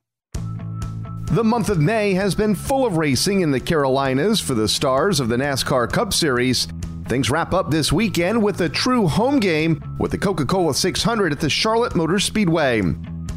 The 1.33 1.43
month 1.43 1.71
of 1.71 1.79
May 1.79 2.13
has 2.13 2.35
been 2.35 2.55
full 2.55 2.85
of 2.85 2.99
racing 2.99 3.41
in 3.41 3.51
the 3.51 3.61
Carolinas 3.61 4.41
for 4.41 4.53
the 4.53 4.69
stars 4.69 5.21
of 5.21 5.29
the 5.29 5.37
NASCAR 5.37 5.91
Cup 5.91 6.13
Series. 6.13 6.69
Things 7.09 7.31
wrap 7.31 7.55
up 7.55 7.71
this 7.71 7.93
weekend 7.93 8.43
with 8.43 8.61
a 8.63 8.69
true 8.69 9.07
home 9.07 9.39
game 9.39 9.81
with 9.99 10.11
the 10.11 10.19
Coca 10.19 10.45
Cola 10.45 10.75
600 10.75 11.31
at 11.31 11.39
the 11.39 11.49
Charlotte 11.49 11.95
Motor 11.95 12.19
Speedway. 12.19 12.83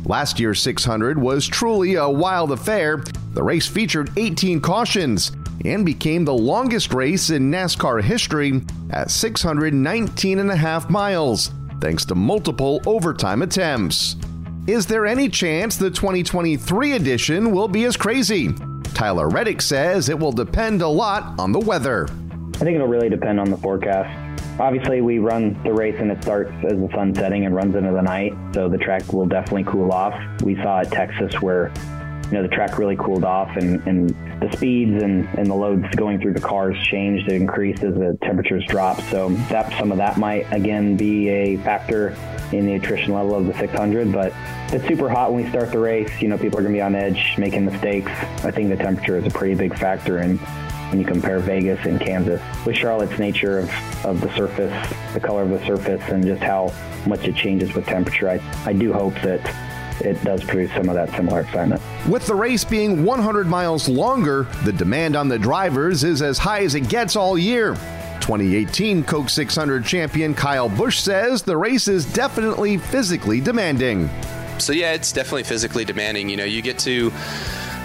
Last 0.05 0.39
year's 0.39 0.59
600 0.61 1.19
was 1.19 1.45
truly 1.45 1.95
a 1.95 2.09
wild 2.09 2.51
affair. 2.51 3.03
The 3.33 3.43
race 3.43 3.67
featured 3.67 4.11
18 4.17 4.59
cautions 4.59 5.31
and 5.65 5.85
became 5.85 6.25
the 6.25 6.33
longest 6.33 6.95
race 6.95 7.29
in 7.29 7.51
NASCAR 7.51 8.01
history 8.01 8.63
at 8.89 9.11
619 9.11 10.39
and 10.39 10.49
a 10.49 10.55
half 10.55 10.89
miles, 10.89 11.51
thanks 11.79 12.05
to 12.05 12.15
multiple 12.15 12.81
overtime 12.87 13.43
attempts. 13.43 14.15
Is 14.65 14.87
there 14.87 15.05
any 15.05 15.29
chance 15.29 15.77
the 15.77 15.91
2023 15.91 16.93
edition 16.93 17.51
will 17.51 17.67
be 17.67 17.85
as 17.85 17.97
crazy? 17.97 18.49
Tyler 18.95 19.29
Reddick 19.29 19.61
says 19.61 20.09
it 20.09 20.17
will 20.17 20.31
depend 20.31 20.81
a 20.81 20.87
lot 20.87 21.39
on 21.39 21.51
the 21.51 21.59
weather. 21.59 22.07
I 22.59 22.63
think 22.63 22.75
it'll 22.75 22.87
really 22.87 23.07
depend 23.07 23.39
on 23.39 23.49
the 23.49 23.55
forecast. 23.55 24.09
Obviously, 24.59 24.99
we 24.99 25.19
run 25.19 25.57
the 25.63 25.71
race 25.71 25.95
and 25.97 26.11
it 26.11 26.21
starts 26.21 26.51
as 26.65 26.73
the 26.73 26.89
sun 26.93 27.15
setting 27.15 27.45
and 27.45 27.55
runs 27.55 27.73
into 27.73 27.93
the 27.93 28.01
night, 28.01 28.33
so 28.53 28.67
the 28.67 28.77
track 28.77 29.13
will 29.13 29.25
definitely 29.25 29.63
cool 29.63 29.93
off. 29.93 30.13
We 30.41 30.55
saw 30.55 30.81
at 30.81 30.91
Texas 30.91 31.41
where 31.41 31.71
you 32.25 32.33
know 32.33 32.41
the 32.41 32.49
track 32.49 32.77
really 32.77 32.97
cooled 32.97 33.23
off 33.23 33.55
and, 33.55 33.81
and 33.87 34.09
the 34.41 34.51
speeds 34.51 35.01
and, 35.01 35.25
and 35.39 35.47
the 35.47 35.55
loads 35.55 35.85
going 35.95 36.19
through 36.19 36.33
the 36.33 36.41
cars 36.41 36.77
changed, 36.83 37.29
it 37.29 37.35
increased 37.35 37.81
as 37.81 37.93
the 37.93 38.17
temperatures 38.21 38.65
dropped. 38.65 39.03
So 39.09 39.29
that 39.47 39.71
some 39.79 39.93
of 39.93 39.97
that 39.99 40.17
might 40.17 40.51
again 40.51 40.97
be 40.97 41.29
a 41.29 41.57
factor 41.59 42.09
in 42.51 42.65
the 42.65 42.73
attrition 42.73 43.13
level 43.13 43.35
of 43.35 43.45
the 43.45 43.53
600. 43.53 44.11
But 44.11 44.33
it's 44.73 44.85
super 44.85 45.07
hot 45.07 45.31
when 45.31 45.45
we 45.45 45.49
start 45.49 45.71
the 45.71 45.79
race. 45.79 46.11
You 46.21 46.27
know, 46.27 46.37
people 46.37 46.59
are 46.59 46.61
going 46.61 46.73
to 46.73 46.77
be 46.77 46.81
on 46.81 46.93
edge, 46.93 47.35
making 47.37 47.63
mistakes. 47.63 48.11
I 48.43 48.51
think 48.51 48.67
the 48.67 48.75
temperature 48.75 49.17
is 49.17 49.25
a 49.25 49.29
pretty 49.29 49.55
big 49.55 49.77
factor 49.77 50.19
in 50.19 50.37
when 50.89 50.99
you 50.99 51.05
compare 51.05 51.39
Vegas 51.39 51.85
and 51.85 51.99
Kansas. 51.99 52.41
With 52.65 52.75
Charlotte's 52.75 53.19
nature 53.19 53.59
of, 53.59 54.05
of 54.05 54.21
the 54.21 54.33
surface, 54.35 54.93
the 55.13 55.19
color 55.19 55.43
of 55.43 55.49
the 55.49 55.65
surface, 55.65 56.01
and 56.09 56.23
just 56.25 56.41
how 56.41 56.73
much 57.05 57.27
it 57.27 57.35
changes 57.35 57.73
with 57.73 57.85
temperature, 57.85 58.29
I, 58.29 58.41
I 58.65 58.73
do 58.73 58.91
hope 58.93 59.13
that 59.21 59.41
it 60.01 60.21
does 60.23 60.43
produce 60.43 60.71
some 60.73 60.89
of 60.89 60.95
that 60.95 61.09
similar 61.11 61.41
excitement. 61.41 61.81
With 62.07 62.25
the 62.25 62.35
race 62.35 62.63
being 62.63 63.03
100 63.03 63.47
miles 63.47 63.89
longer, 63.89 64.43
the 64.63 64.71
demand 64.71 65.15
on 65.15 65.27
the 65.27 65.39
drivers 65.39 66.03
is 66.03 66.21
as 66.21 66.37
high 66.37 66.61
as 66.61 66.75
it 66.75 66.89
gets 66.89 67.15
all 67.15 67.37
year. 67.37 67.75
2018 68.21 69.03
Coke 69.03 69.29
600 69.29 69.85
champion 69.85 70.33
Kyle 70.33 70.69
Busch 70.69 70.99
says 70.99 71.41
the 71.41 71.57
race 71.57 71.87
is 71.87 72.05
definitely 72.13 72.77
physically 72.77 73.41
demanding. 73.41 74.09
So, 74.59 74.73
yeah, 74.73 74.93
it's 74.93 75.11
definitely 75.11 75.43
physically 75.43 75.85
demanding. 75.85 76.29
You 76.29 76.37
know, 76.37 76.43
you 76.43 76.61
get 76.61 76.77
to 76.79 77.11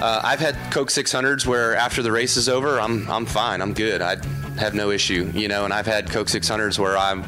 uh, 0.02 0.20
I've 0.22 0.40
had 0.40 0.56
Coke 0.72 0.88
600s 0.88 1.46
where 1.46 1.76
after 1.76 2.02
the 2.02 2.12
race 2.12 2.36
is 2.36 2.48
over, 2.48 2.80
I'm 2.80 3.08
I'm 3.10 3.26
fine, 3.26 3.62
I'm 3.62 3.72
good, 3.72 4.02
I 4.02 4.16
have 4.58 4.74
no 4.74 4.90
issue, 4.90 5.30
you 5.34 5.48
know. 5.48 5.64
And 5.64 5.72
I've 5.72 5.86
had 5.86 6.10
Coke 6.10 6.28
600s 6.28 6.78
where 6.78 6.96
I'm 6.96 7.24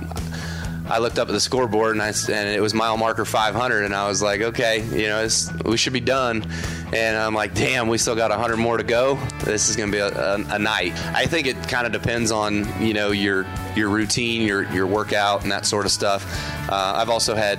I 0.88 0.98
looked 0.98 1.18
up 1.18 1.28
at 1.28 1.32
the 1.32 1.40
scoreboard 1.40 1.96
and 1.96 2.02
I 2.02 2.08
and 2.08 2.48
it 2.48 2.60
was 2.60 2.72
mile 2.72 2.96
marker 2.96 3.24
500, 3.24 3.84
and 3.84 3.94
I 3.94 4.08
was 4.08 4.22
like, 4.22 4.40
okay, 4.40 4.82
you 4.96 5.08
know, 5.08 5.26
we 5.64 5.76
should 5.76 5.92
be 5.92 6.00
done. 6.00 6.48
And 6.92 7.16
I'm 7.16 7.34
like, 7.34 7.54
damn, 7.54 7.88
we 7.88 7.98
still 7.98 8.14
got 8.14 8.30
100 8.30 8.56
more 8.56 8.76
to 8.76 8.84
go. 8.84 9.16
This 9.44 9.68
is 9.68 9.74
going 9.74 9.90
to 9.90 9.96
be 9.96 10.00
a, 10.00 10.08
a, 10.08 10.54
a 10.54 10.58
night. 10.58 10.92
I 11.14 11.26
think 11.26 11.48
it 11.48 11.56
kind 11.68 11.86
of 11.86 11.92
depends 11.92 12.30
on 12.30 12.66
you 12.80 12.94
know 12.94 13.10
your 13.10 13.46
your 13.74 13.88
routine, 13.88 14.42
your 14.42 14.70
your 14.72 14.86
workout, 14.86 15.42
and 15.42 15.50
that 15.50 15.66
sort 15.66 15.86
of 15.86 15.92
stuff. 15.92 16.24
Uh, 16.70 16.94
I've 16.96 17.10
also 17.10 17.34
had 17.34 17.58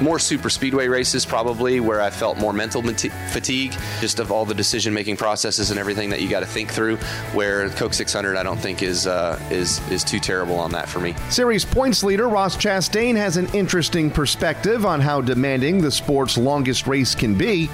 more 0.00 0.18
super 0.18 0.50
speedway 0.50 0.88
races 0.88 1.26
probably 1.26 1.80
where 1.80 2.00
I 2.00 2.10
felt 2.10 2.38
more 2.38 2.52
mental 2.52 2.82
fatigue 2.82 3.72
just 4.00 4.18
of 4.18 4.30
all 4.30 4.44
the 4.44 4.54
decision 4.54 4.94
making 4.94 5.16
processes 5.16 5.70
and 5.70 5.78
everything 5.78 6.10
that 6.10 6.20
you 6.20 6.28
got 6.28 6.40
to 6.40 6.46
think 6.46 6.70
through 6.70 6.96
where 7.32 7.68
Coke 7.70 7.94
600 7.94 8.36
I 8.36 8.42
don't 8.42 8.58
think 8.58 8.82
is 8.82 9.06
uh, 9.06 9.38
is 9.50 9.80
is 9.90 10.04
too 10.04 10.20
terrible 10.20 10.56
on 10.56 10.72
that 10.72 10.88
for 10.88 11.00
me. 11.00 11.14
Series 11.30 11.64
points 11.64 12.02
leader 12.02 12.28
Ross 12.28 12.56
Chastain 12.56 13.16
has 13.16 13.36
an 13.36 13.46
interesting 13.54 14.10
perspective 14.10 14.86
on 14.86 15.00
how 15.00 15.20
demanding 15.20 15.80
the 15.80 15.90
sport's 15.90 16.38
longest 16.38 16.86
race 16.86 17.14
can 17.14 17.36
be. 17.36 17.68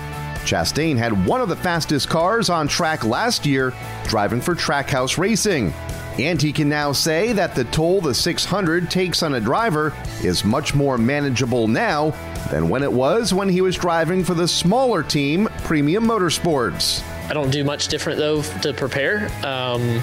Chastain 0.45 0.97
had 0.97 1.27
one 1.27 1.41
of 1.41 1.49
the 1.49 1.57
fastest 1.57 2.09
cars 2.09 2.51
on 2.51 2.69
track 2.69 3.05
last 3.05 3.47
year 3.47 3.73
driving 4.07 4.41
for 4.41 4.55
Trackhouse 4.55 5.17
Racing. 5.17 5.73
And 6.19 6.41
he 6.41 6.53
can 6.53 6.69
now 6.69 6.93
say 6.93 7.33
that 7.33 7.55
the 7.55 7.65
toll 7.65 8.01
the 8.01 8.15
600 8.15 8.91
takes 8.91 9.23
on 9.23 9.35
a 9.35 9.41
driver 9.41 9.93
is 10.23 10.45
much 10.45 10.75
more 10.75 10.97
manageable 10.97 11.67
now 11.67 12.11
than 12.51 12.69
when 12.69 12.83
it 12.83 12.93
was 12.93 13.35
when 13.35 13.49
he 13.49 13.61
was 13.61 13.77
driving 13.77 14.23
for 14.23 14.35
the 14.35 14.47
smaller 14.47 15.03
team, 15.03 15.49
Premium 15.65 16.05
Motorsports. 16.05 17.03
I 17.29 17.33
don't 17.33 17.51
do 17.51 17.65
much 17.65 17.89
different 17.89 18.19
though 18.19 18.43
to 18.43 18.73
prepare. 18.75 19.29
Um, 19.45 20.01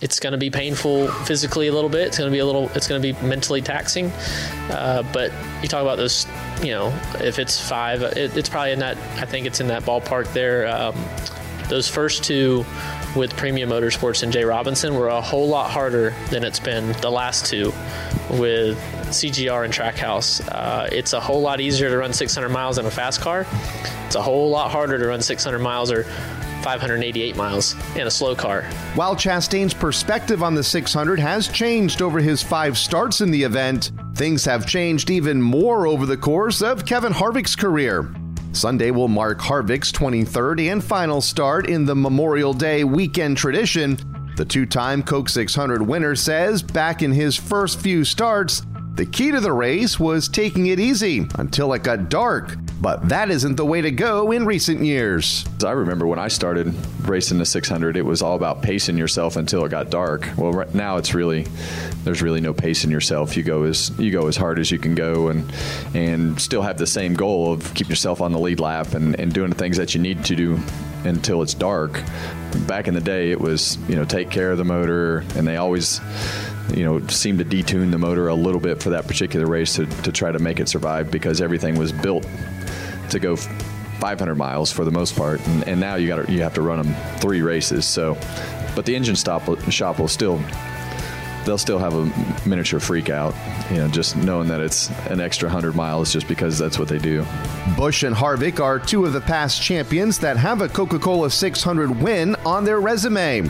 it's 0.00 0.20
going 0.20 0.32
to 0.32 0.38
be 0.38 0.50
painful 0.50 1.08
physically 1.08 1.66
a 1.66 1.72
little 1.72 1.90
bit. 1.90 2.06
It's 2.06 2.18
going 2.18 2.30
to 2.30 2.32
be 2.32 2.38
a 2.38 2.46
little. 2.46 2.68
It's 2.70 2.86
going 2.86 3.02
to 3.02 3.12
be 3.12 3.26
mentally 3.26 3.60
taxing. 3.60 4.12
Uh, 4.70 5.02
but 5.12 5.32
you 5.60 5.68
talk 5.68 5.82
about 5.82 5.96
those. 5.96 6.26
You 6.62 6.70
know, 6.70 7.00
if 7.20 7.38
it's 7.38 7.60
five, 7.60 8.02
it, 8.02 8.36
it's 8.36 8.48
probably 8.48 8.72
in 8.72 8.78
that. 8.78 8.96
I 9.20 9.24
think 9.24 9.46
it's 9.46 9.60
in 9.60 9.66
that 9.68 9.82
ballpark 9.82 10.32
there. 10.32 10.68
Um, 10.68 10.94
those 11.68 11.88
first 11.88 12.22
two 12.22 12.64
with 13.16 13.36
Premium 13.36 13.70
Motorsports 13.70 14.22
and 14.22 14.32
Jay 14.32 14.44
Robinson 14.44 14.94
were 14.94 15.08
a 15.08 15.20
whole 15.20 15.48
lot 15.48 15.70
harder 15.70 16.14
than 16.30 16.44
it's 16.44 16.60
been 16.60 16.92
the 17.00 17.10
last 17.10 17.46
two 17.46 17.72
with 18.30 18.78
CGR 19.08 19.64
and 19.64 19.72
Trackhouse. 19.72 20.46
Uh, 20.48 20.88
it's 20.92 21.12
a 21.12 21.20
whole 21.20 21.40
lot 21.40 21.60
easier 21.60 21.88
to 21.88 21.96
run 21.96 22.12
600 22.12 22.48
miles 22.48 22.78
in 22.78 22.86
a 22.86 22.90
fast 22.90 23.20
car. 23.20 23.46
It's 24.06 24.14
a 24.14 24.22
whole 24.22 24.50
lot 24.50 24.70
harder 24.70 24.98
to 24.98 25.06
run 25.06 25.20
600 25.20 25.58
miles 25.58 25.90
or 25.90 26.04
588 26.62 27.36
miles 27.36 27.74
in 27.96 28.06
a 28.06 28.10
slow 28.10 28.34
car. 28.34 28.62
While 28.94 29.16
Chastain's 29.16 29.74
perspective 29.74 30.42
on 30.42 30.54
the 30.54 30.64
600 30.64 31.18
has 31.18 31.48
changed 31.48 32.02
over 32.02 32.18
his 32.20 32.42
five 32.42 32.76
starts 32.76 33.20
in 33.20 33.30
the 33.30 33.42
event, 33.42 33.92
things 34.14 34.44
have 34.44 34.66
changed 34.66 35.10
even 35.10 35.40
more 35.40 35.86
over 35.86 36.04
the 36.04 36.16
course 36.16 36.60
of 36.60 36.84
Kevin 36.84 37.12
Harvick's 37.12 37.56
career. 37.56 38.12
Sunday 38.52 38.90
will 38.90 39.08
mark 39.08 39.38
Harvick's 39.38 39.92
23rd 39.92 40.72
and 40.72 40.82
final 40.82 41.20
start 41.20 41.68
in 41.68 41.84
the 41.84 41.94
Memorial 41.94 42.52
Day 42.52 42.82
weekend 42.82 43.36
tradition. 43.36 43.98
The 44.36 44.44
two 44.44 44.66
time 44.66 45.02
Coke 45.02 45.28
600 45.28 45.82
winner 45.82 46.16
says 46.16 46.62
back 46.62 47.02
in 47.02 47.12
his 47.12 47.36
first 47.36 47.80
few 47.80 48.04
starts, 48.04 48.62
The 48.94 49.06
key 49.06 49.30
to 49.30 49.40
the 49.40 49.52
race 49.52 50.00
was 50.00 50.28
taking 50.28 50.66
it 50.66 50.80
easy 50.80 51.26
until 51.36 51.72
it 51.74 51.84
got 51.84 52.08
dark, 52.08 52.56
but 52.80 53.08
that 53.08 53.30
isn't 53.30 53.56
the 53.56 53.64
way 53.64 53.80
to 53.80 53.90
go 53.90 54.30
in 54.30 54.46
recent 54.46 54.84
years. 54.84 55.44
I 55.64 55.72
remember 55.72 56.06
when 56.06 56.18
I 56.18 56.28
started 56.28 56.72
racing 57.08 57.38
the 57.38 57.44
600, 57.44 57.96
it 57.96 58.02
was 58.02 58.22
all 58.22 58.36
about 58.36 58.62
pacing 58.62 58.96
yourself 58.96 59.36
until 59.36 59.64
it 59.64 59.70
got 59.70 59.90
dark. 59.90 60.28
Well, 60.36 60.52
right 60.52 60.72
now 60.74 60.96
it's 60.96 61.12
really 61.12 61.46
there's 62.04 62.22
really 62.22 62.40
no 62.40 62.54
pacing 62.54 62.90
yourself. 62.90 63.36
You 63.36 63.42
go 63.42 63.64
as 63.64 63.90
you 63.98 64.12
go 64.12 64.28
as 64.28 64.36
hard 64.36 64.58
as 64.58 64.70
you 64.70 64.78
can 64.78 64.94
go, 64.94 65.28
and 65.28 65.52
and 65.94 66.40
still 66.40 66.62
have 66.62 66.78
the 66.78 66.86
same 66.86 67.14
goal 67.14 67.52
of 67.52 67.74
keeping 67.74 67.90
yourself 67.90 68.20
on 68.20 68.32
the 68.32 68.38
lead 68.38 68.60
lap 68.60 68.94
and, 68.94 69.18
and 69.18 69.32
doing 69.32 69.50
the 69.50 69.56
things 69.56 69.76
that 69.76 69.94
you 69.94 70.00
need 70.00 70.24
to 70.26 70.36
do 70.36 70.58
until 71.04 71.42
it's 71.42 71.54
dark. 71.54 72.00
Back 72.66 72.88
in 72.88 72.94
the 72.94 73.00
day, 73.00 73.30
it 73.32 73.40
was 73.40 73.76
you 73.88 73.96
know 73.96 74.04
take 74.04 74.30
care 74.30 74.52
of 74.52 74.58
the 74.58 74.64
motor, 74.64 75.24
and 75.34 75.46
they 75.46 75.56
always 75.56 76.00
you 76.72 76.84
know 76.84 77.04
seemed 77.08 77.40
to 77.40 77.44
detune 77.44 77.90
the 77.90 77.98
motor 77.98 78.28
a 78.28 78.34
little 78.34 78.60
bit 78.60 78.80
for 78.80 78.90
that 78.90 79.08
particular 79.08 79.46
race 79.46 79.74
to, 79.76 79.86
to 80.02 80.12
try 80.12 80.30
to 80.30 80.38
make 80.38 80.60
it 80.60 80.68
survive 80.68 81.10
because 81.10 81.40
everything 81.40 81.76
was 81.76 81.90
built 81.90 82.26
to 83.10 83.18
go 83.18 83.36
500 83.36 84.34
miles 84.36 84.70
for 84.70 84.84
the 84.84 84.90
most 84.90 85.16
part, 85.16 85.44
and, 85.46 85.66
and 85.66 85.80
now 85.80 85.96
you 85.96 86.08
got 86.08 86.28
you 86.28 86.42
have 86.42 86.54
to 86.54 86.62
run 86.62 86.82
them 86.82 87.18
three 87.18 87.42
races. 87.42 87.84
So, 87.86 88.16
but 88.76 88.84
the 88.86 88.94
engine 88.94 89.16
stop 89.16 89.42
shop 89.70 89.98
will 89.98 90.08
still 90.08 90.40
they'll 91.48 91.56
still 91.56 91.78
have 91.78 91.94
a 91.94 92.46
miniature 92.46 92.78
freak 92.78 93.08
out, 93.08 93.34
you 93.70 93.78
know, 93.78 93.88
just 93.88 94.16
knowing 94.16 94.48
that 94.48 94.60
it's 94.60 94.90
an 95.06 95.18
extra 95.18 95.46
100 95.46 95.74
miles 95.74 96.12
just 96.12 96.28
because 96.28 96.58
that's 96.58 96.78
what 96.78 96.88
they 96.88 96.98
do. 96.98 97.24
Busch 97.74 98.02
and 98.02 98.14
Harvick 98.14 98.60
are 98.60 98.78
two 98.78 99.06
of 99.06 99.14
the 99.14 99.20
past 99.22 99.62
champions 99.62 100.18
that 100.18 100.36
have 100.36 100.60
a 100.60 100.68
Coca 100.68 100.98
Cola 100.98 101.30
600 101.30 102.02
win 102.02 102.34
on 102.44 102.64
their 102.64 102.80
resume. 102.80 103.48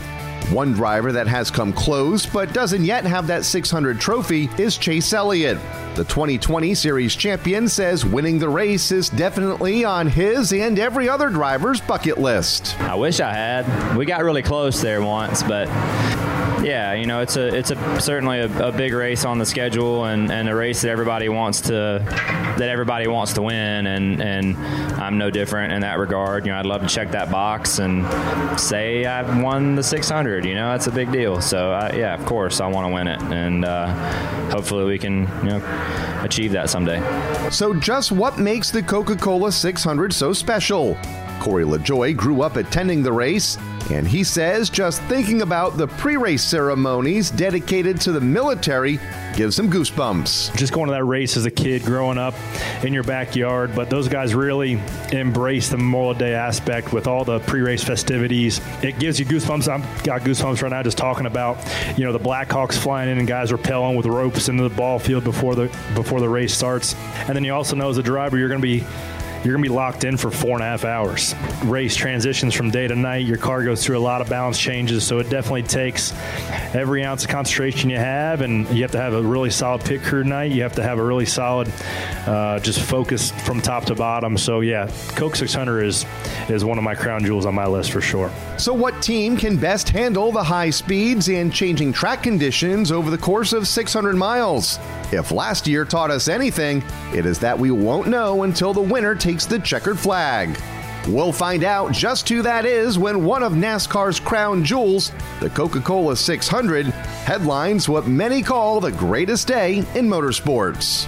One 0.49 0.71
driver 0.71 1.11
that 1.11 1.27
has 1.27 1.51
come 1.51 1.73
close 1.73 2.25
but 2.25 2.53
doesn't 2.53 2.85
yet 2.85 3.03
have 3.03 3.27
that 3.27 3.43
600 3.43 3.99
trophy 3.99 4.49
is 4.57 4.77
Chase 4.77 5.11
Elliott. 5.11 5.59
The 5.95 6.05
2020 6.05 6.73
Series 6.75 7.15
champion 7.17 7.67
says 7.67 8.05
winning 8.05 8.39
the 8.39 8.47
race 8.47 8.93
is 8.93 9.09
definitely 9.09 9.83
on 9.83 10.07
his 10.07 10.53
and 10.53 10.79
every 10.79 11.09
other 11.09 11.29
driver's 11.29 11.81
bucket 11.81 12.17
list. 12.17 12.79
I 12.79 12.95
wish 12.95 13.19
I 13.19 13.33
had. 13.33 13.97
We 13.97 14.05
got 14.05 14.23
really 14.23 14.41
close 14.41 14.81
there 14.81 15.01
once, 15.01 15.43
but 15.43 15.67
yeah, 16.63 16.93
you 16.93 17.05
know, 17.05 17.21
it's 17.21 17.35
a 17.37 17.47
it's 17.55 17.71
a 17.71 18.01
certainly 18.01 18.39
a, 18.39 18.67
a, 18.67 18.71
big 18.71 18.93
race 18.93 19.25
on 19.25 19.37
the 19.37 19.45
schedule 19.45 20.05
and, 20.05 20.31
and 20.31 20.49
a 20.49 20.55
race 20.55 20.81
that 20.81 20.89
everybody 20.89 21.29
wants 21.29 21.61
to 21.61 22.03
that 22.57 22.69
everybody 22.69 23.07
wants 23.07 23.33
to 23.33 23.41
win 23.41 23.87
and 23.87 24.21
and 24.21 24.57
I'm 24.99 25.17
no 25.17 25.29
different 25.29 25.73
in 25.73 25.81
that 25.81 25.97
regard. 25.97 26.45
You 26.45 26.51
know, 26.51 26.59
I'd 26.59 26.65
love 26.65 26.81
to 26.81 26.87
check 26.87 27.11
that 27.11 27.31
box 27.31 27.79
and 27.79 28.05
say 28.59 29.05
I've 29.05 29.41
won 29.41 29.75
the 29.75 29.83
600. 29.83 30.45
You 30.45 30.55
know, 30.55 30.69
that's 30.71 30.87
a 30.87 30.91
big 30.91 31.11
deal. 31.11 31.41
So 31.41 31.71
I, 31.71 31.93
yeah, 31.93 32.13
of 32.13 32.25
course 32.25 32.61
I 32.61 32.67
want 32.67 32.87
to 32.87 32.93
win 32.93 33.07
it, 33.07 33.21
and 33.23 33.65
uh, 33.65 33.87
hopefully 34.49 34.85
we 34.85 34.97
can 34.97 35.21
you 35.43 35.51
know 35.51 36.21
achieve 36.23 36.51
that 36.51 36.69
someday. 36.69 36.99
So 37.49 37.73
just 37.73 38.11
what 38.11 38.37
makes 38.37 38.71
the 38.71 38.83
Coca-Cola 38.83 39.51
600 39.51 40.13
so 40.13 40.33
special? 40.33 40.97
Corey 41.39 41.63
LaJoie 41.63 42.15
grew 42.15 42.41
up 42.41 42.57
attending 42.57 43.01
the 43.01 43.11
race 43.11 43.57
and 43.89 44.07
he 44.07 44.23
says 44.23 44.69
just 44.69 45.01
thinking 45.03 45.41
about 45.41 45.77
the 45.77 45.87
pre 45.87 46.17
race 46.17 46.43
ceremonies 46.43 47.31
dedicated 47.31 47.99
to 48.01 48.11
the 48.11 48.21
military 48.21 48.99
gives 49.35 49.57
him 49.57 49.71
goosebumps. 49.71 50.55
Just 50.57 50.73
going 50.73 50.87
to 50.87 50.91
that 50.91 51.05
race 51.05 51.37
as 51.37 51.45
a 51.45 51.51
kid 51.51 51.83
growing 51.83 52.17
up 52.17 52.33
in 52.83 52.93
your 52.93 53.03
backyard, 53.03 53.75
but 53.75 53.89
those 53.89 54.07
guys 54.07 54.35
really 54.35 54.79
embrace 55.11 55.69
the 55.69 55.77
Memorial 55.77 56.13
Day 56.13 56.33
aspect 56.33 56.93
with 56.93 57.07
all 57.07 57.23
the 57.23 57.39
pre 57.39 57.61
race 57.61 57.83
festivities. 57.83 58.61
It 58.83 58.99
gives 58.99 59.19
you 59.19 59.25
goosebumps. 59.25 59.67
I've 59.67 60.03
got 60.03 60.21
goosebumps 60.21 60.61
right 60.61 60.71
now 60.71 60.83
just 60.83 60.97
talking 60.97 61.25
about, 61.25 61.57
you 61.97 62.05
know, 62.05 62.11
the 62.11 62.19
Blackhawks 62.19 62.77
flying 62.77 63.09
in 63.09 63.17
and 63.17 63.27
guys 63.27 63.51
rappelling 63.51 63.95
with 63.95 64.05
ropes 64.05 64.49
into 64.49 64.63
the 64.63 64.75
ball 64.75 64.99
field 64.99 65.23
before 65.23 65.55
the 65.55 65.67
before 65.95 66.19
the 66.19 66.29
race 66.29 66.53
starts. 66.53 66.95
And 67.27 67.35
then 67.35 67.43
you 67.43 67.53
also 67.53 67.75
know 67.75 67.89
as 67.89 67.97
a 67.97 68.03
driver 68.03 68.37
you're 68.37 68.49
going 68.49 68.61
to 68.61 68.67
be 68.67 68.85
you're 69.43 69.53
going 69.53 69.63
to 69.63 69.69
be 69.69 69.75
locked 69.75 70.03
in 70.03 70.17
for 70.17 70.29
four 70.29 70.53
and 70.53 70.61
a 70.61 70.65
half 70.65 70.83
hours. 70.83 71.33
Race 71.63 71.95
transitions 71.95 72.53
from 72.53 72.71
day 72.71 72.87
to 72.87 72.95
night. 72.95 73.25
Your 73.25 73.37
car 73.37 73.63
goes 73.63 73.83
through 73.83 73.97
a 73.97 73.99
lot 73.99 74.21
of 74.21 74.29
balance 74.29 74.59
changes, 74.59 75.05
so 75.05 75.19
it 75.19 75.29
definitely 75.29 75.63
takes 75.63 76.13
every 76.73 77.05
ounce 77.05 77.23
of 77.23 77.29
concentration 77.29 77.89
you 77.89 77.97
have, 77.97 78.41
and 78.41 78.67
you 78.69 78.81
have 78.81 78.91
to 78.91 78.99
have 78.99 79.13
a 79.13 79.21
really 79.21 79.49
solid 79.49 79.81
pit 79.81 80.03
crew 80.03 80.23
night. 80.23 80.51
You 80.51 80.63
have 80.63 80.75
to 80.75 80.83
have 80.83 80.99
a 80.99 81.03
really 81.03 81.25
solid, 81.25 81.71
uh, 82.25 82.59
just 82.59 82.81
focus 82.81 83.31
from 83.31 83.61
top 83.61 83.85
to 83.85 83.95
bottom. 83.95 84.37
So 84.37 84.59
yeah, 84.59 84.91
Coke 85.09 85.35
600 85.35 85.83
is 85.83 86.05
is 86.49 86.65
one 86.65 86.77
of 86.77 86.83
my 86.83 86.95
crown 86.95 87.23
jewels 87.23 87.45
on 87.45 87.55
my 87.55 87.67
list 87.67 87.91
for 87.91 88.01
sure. 88.01 88.31
So 88.57 88.73
what 88.73 89.01
team 89.01 89.37
can 89.37 89.55
best 89.55 89.89
handle 89.89 90.31
the 90.31 90.43
high 90.43 90.69
speeds 90.69 91.29
and 91.29 91.53
changing 91.53 91.93
track 91.93 92.23
conditions 92.23 92.91
over 92.91 93.09
the 93.09 93.17
course 93.17 93.53
of 93.53 93.67
600 93.67 94.15
miles? 94.15 94.79
If 95.11 95.31
last 95.31 95.67
year 95.67 95.85
taught 95.85 96.11
us 96.11 96.27
anything, 96.27 96.83
it 97.13 97.25
is 97.25 97.39
that 97.39 97.57
we 97.57 97.71
won't 97.71 98.07
know 98.07 98.43
until 98.43 98.73
the 98.73 98.81
winner 98.81 99.15
takes 99.15 99.45
the 99.45 99.59
checkered 99.59 99.97
flag. 99.97 100.59
We'll 101.07 101.31
find 101.31 101.63
out 101.63 101.91
just 101.91 102.29
who 102.29 102.43
that 102.43 102.65
is 102.65 102.99
when 102.99 103.23
one 103.23 103.41
of 103.41 103.53
NASCAR's 103.53 104.19
crown 104.19 104.63
jewels, 104.63 105.11
the 105.39 105.49
Coca 105.49 105.79
Cola 105.79 106.15
600, 106.15 106.85
headlines 106.85 107.89
what 107.89 108.05
many 108.05 108.43
call 108.43 108.79
the 108.79 108.91
greatest 108.91 109.47
day 109.47 109.77
in 109.95 110.07
motorsports. 110.07 111.05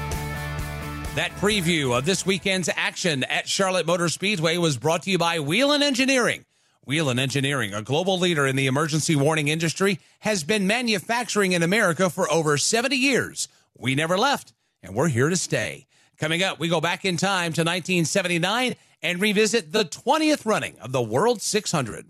That 1.16 1.32
preview 1.36 1.96
of 1.96 2.06
this 2.06 2.26
weekend's 2.26 2.70
action 2.76 3.24
at 3.26 3.48
Charlotte 3.48 3.86
Motor 3.86 4.10
Speedway 4.10 4.58
was 4.58 4.78
brought 4.78 5.04
to 5.04 5.12
you 5.12 5.18
by 5.18 5.40
Whelen 5.40 5.84
Engineering. 5.84 6.46
Whelen 6.86 7.20
Engineering, 7.20 7.74
a 7.74 7.84
global 7.84 8.18
leader 8.18 8.48
in 8.48 8.56
the 8.56 8.66
emergency 8.66 9.16
warning 9.16 9.50
industry, 9.50 10.00
has 10.22 10.44
been 10.44 10.66
manufacturing 10.66 11.52
in 11.52 11.62
America 11.62 12.10
for 12.10 12.32
over 12.32 12.58
70 12.58 12.96
years. 12.96 13.48
We 13.78 13.96
never 13.96 14.18
left, 14.18 14.54
and 14.84 14.96
we're 14.96 15.08
here 15.08 15.30
to 15.30 15.38
stay. 15.38 15.88
Coming 16.18 16.44
up, 16.44 16.60
we 16.60 16.68
go 16.68 16.82
back 16.82 17.04
in 17.04 17.18
time 17.18 17.54
to 17.54 17.62
1979 17.62 18.76
and 19.02 19.22
revisit 19.22 19.72
the 19.72 19.86
20th 19.86 20.46
running 20.46 20.78
of 20.80 20.92
the 20.92 21.02
World 21.02 21.42
600. 21.42 22.06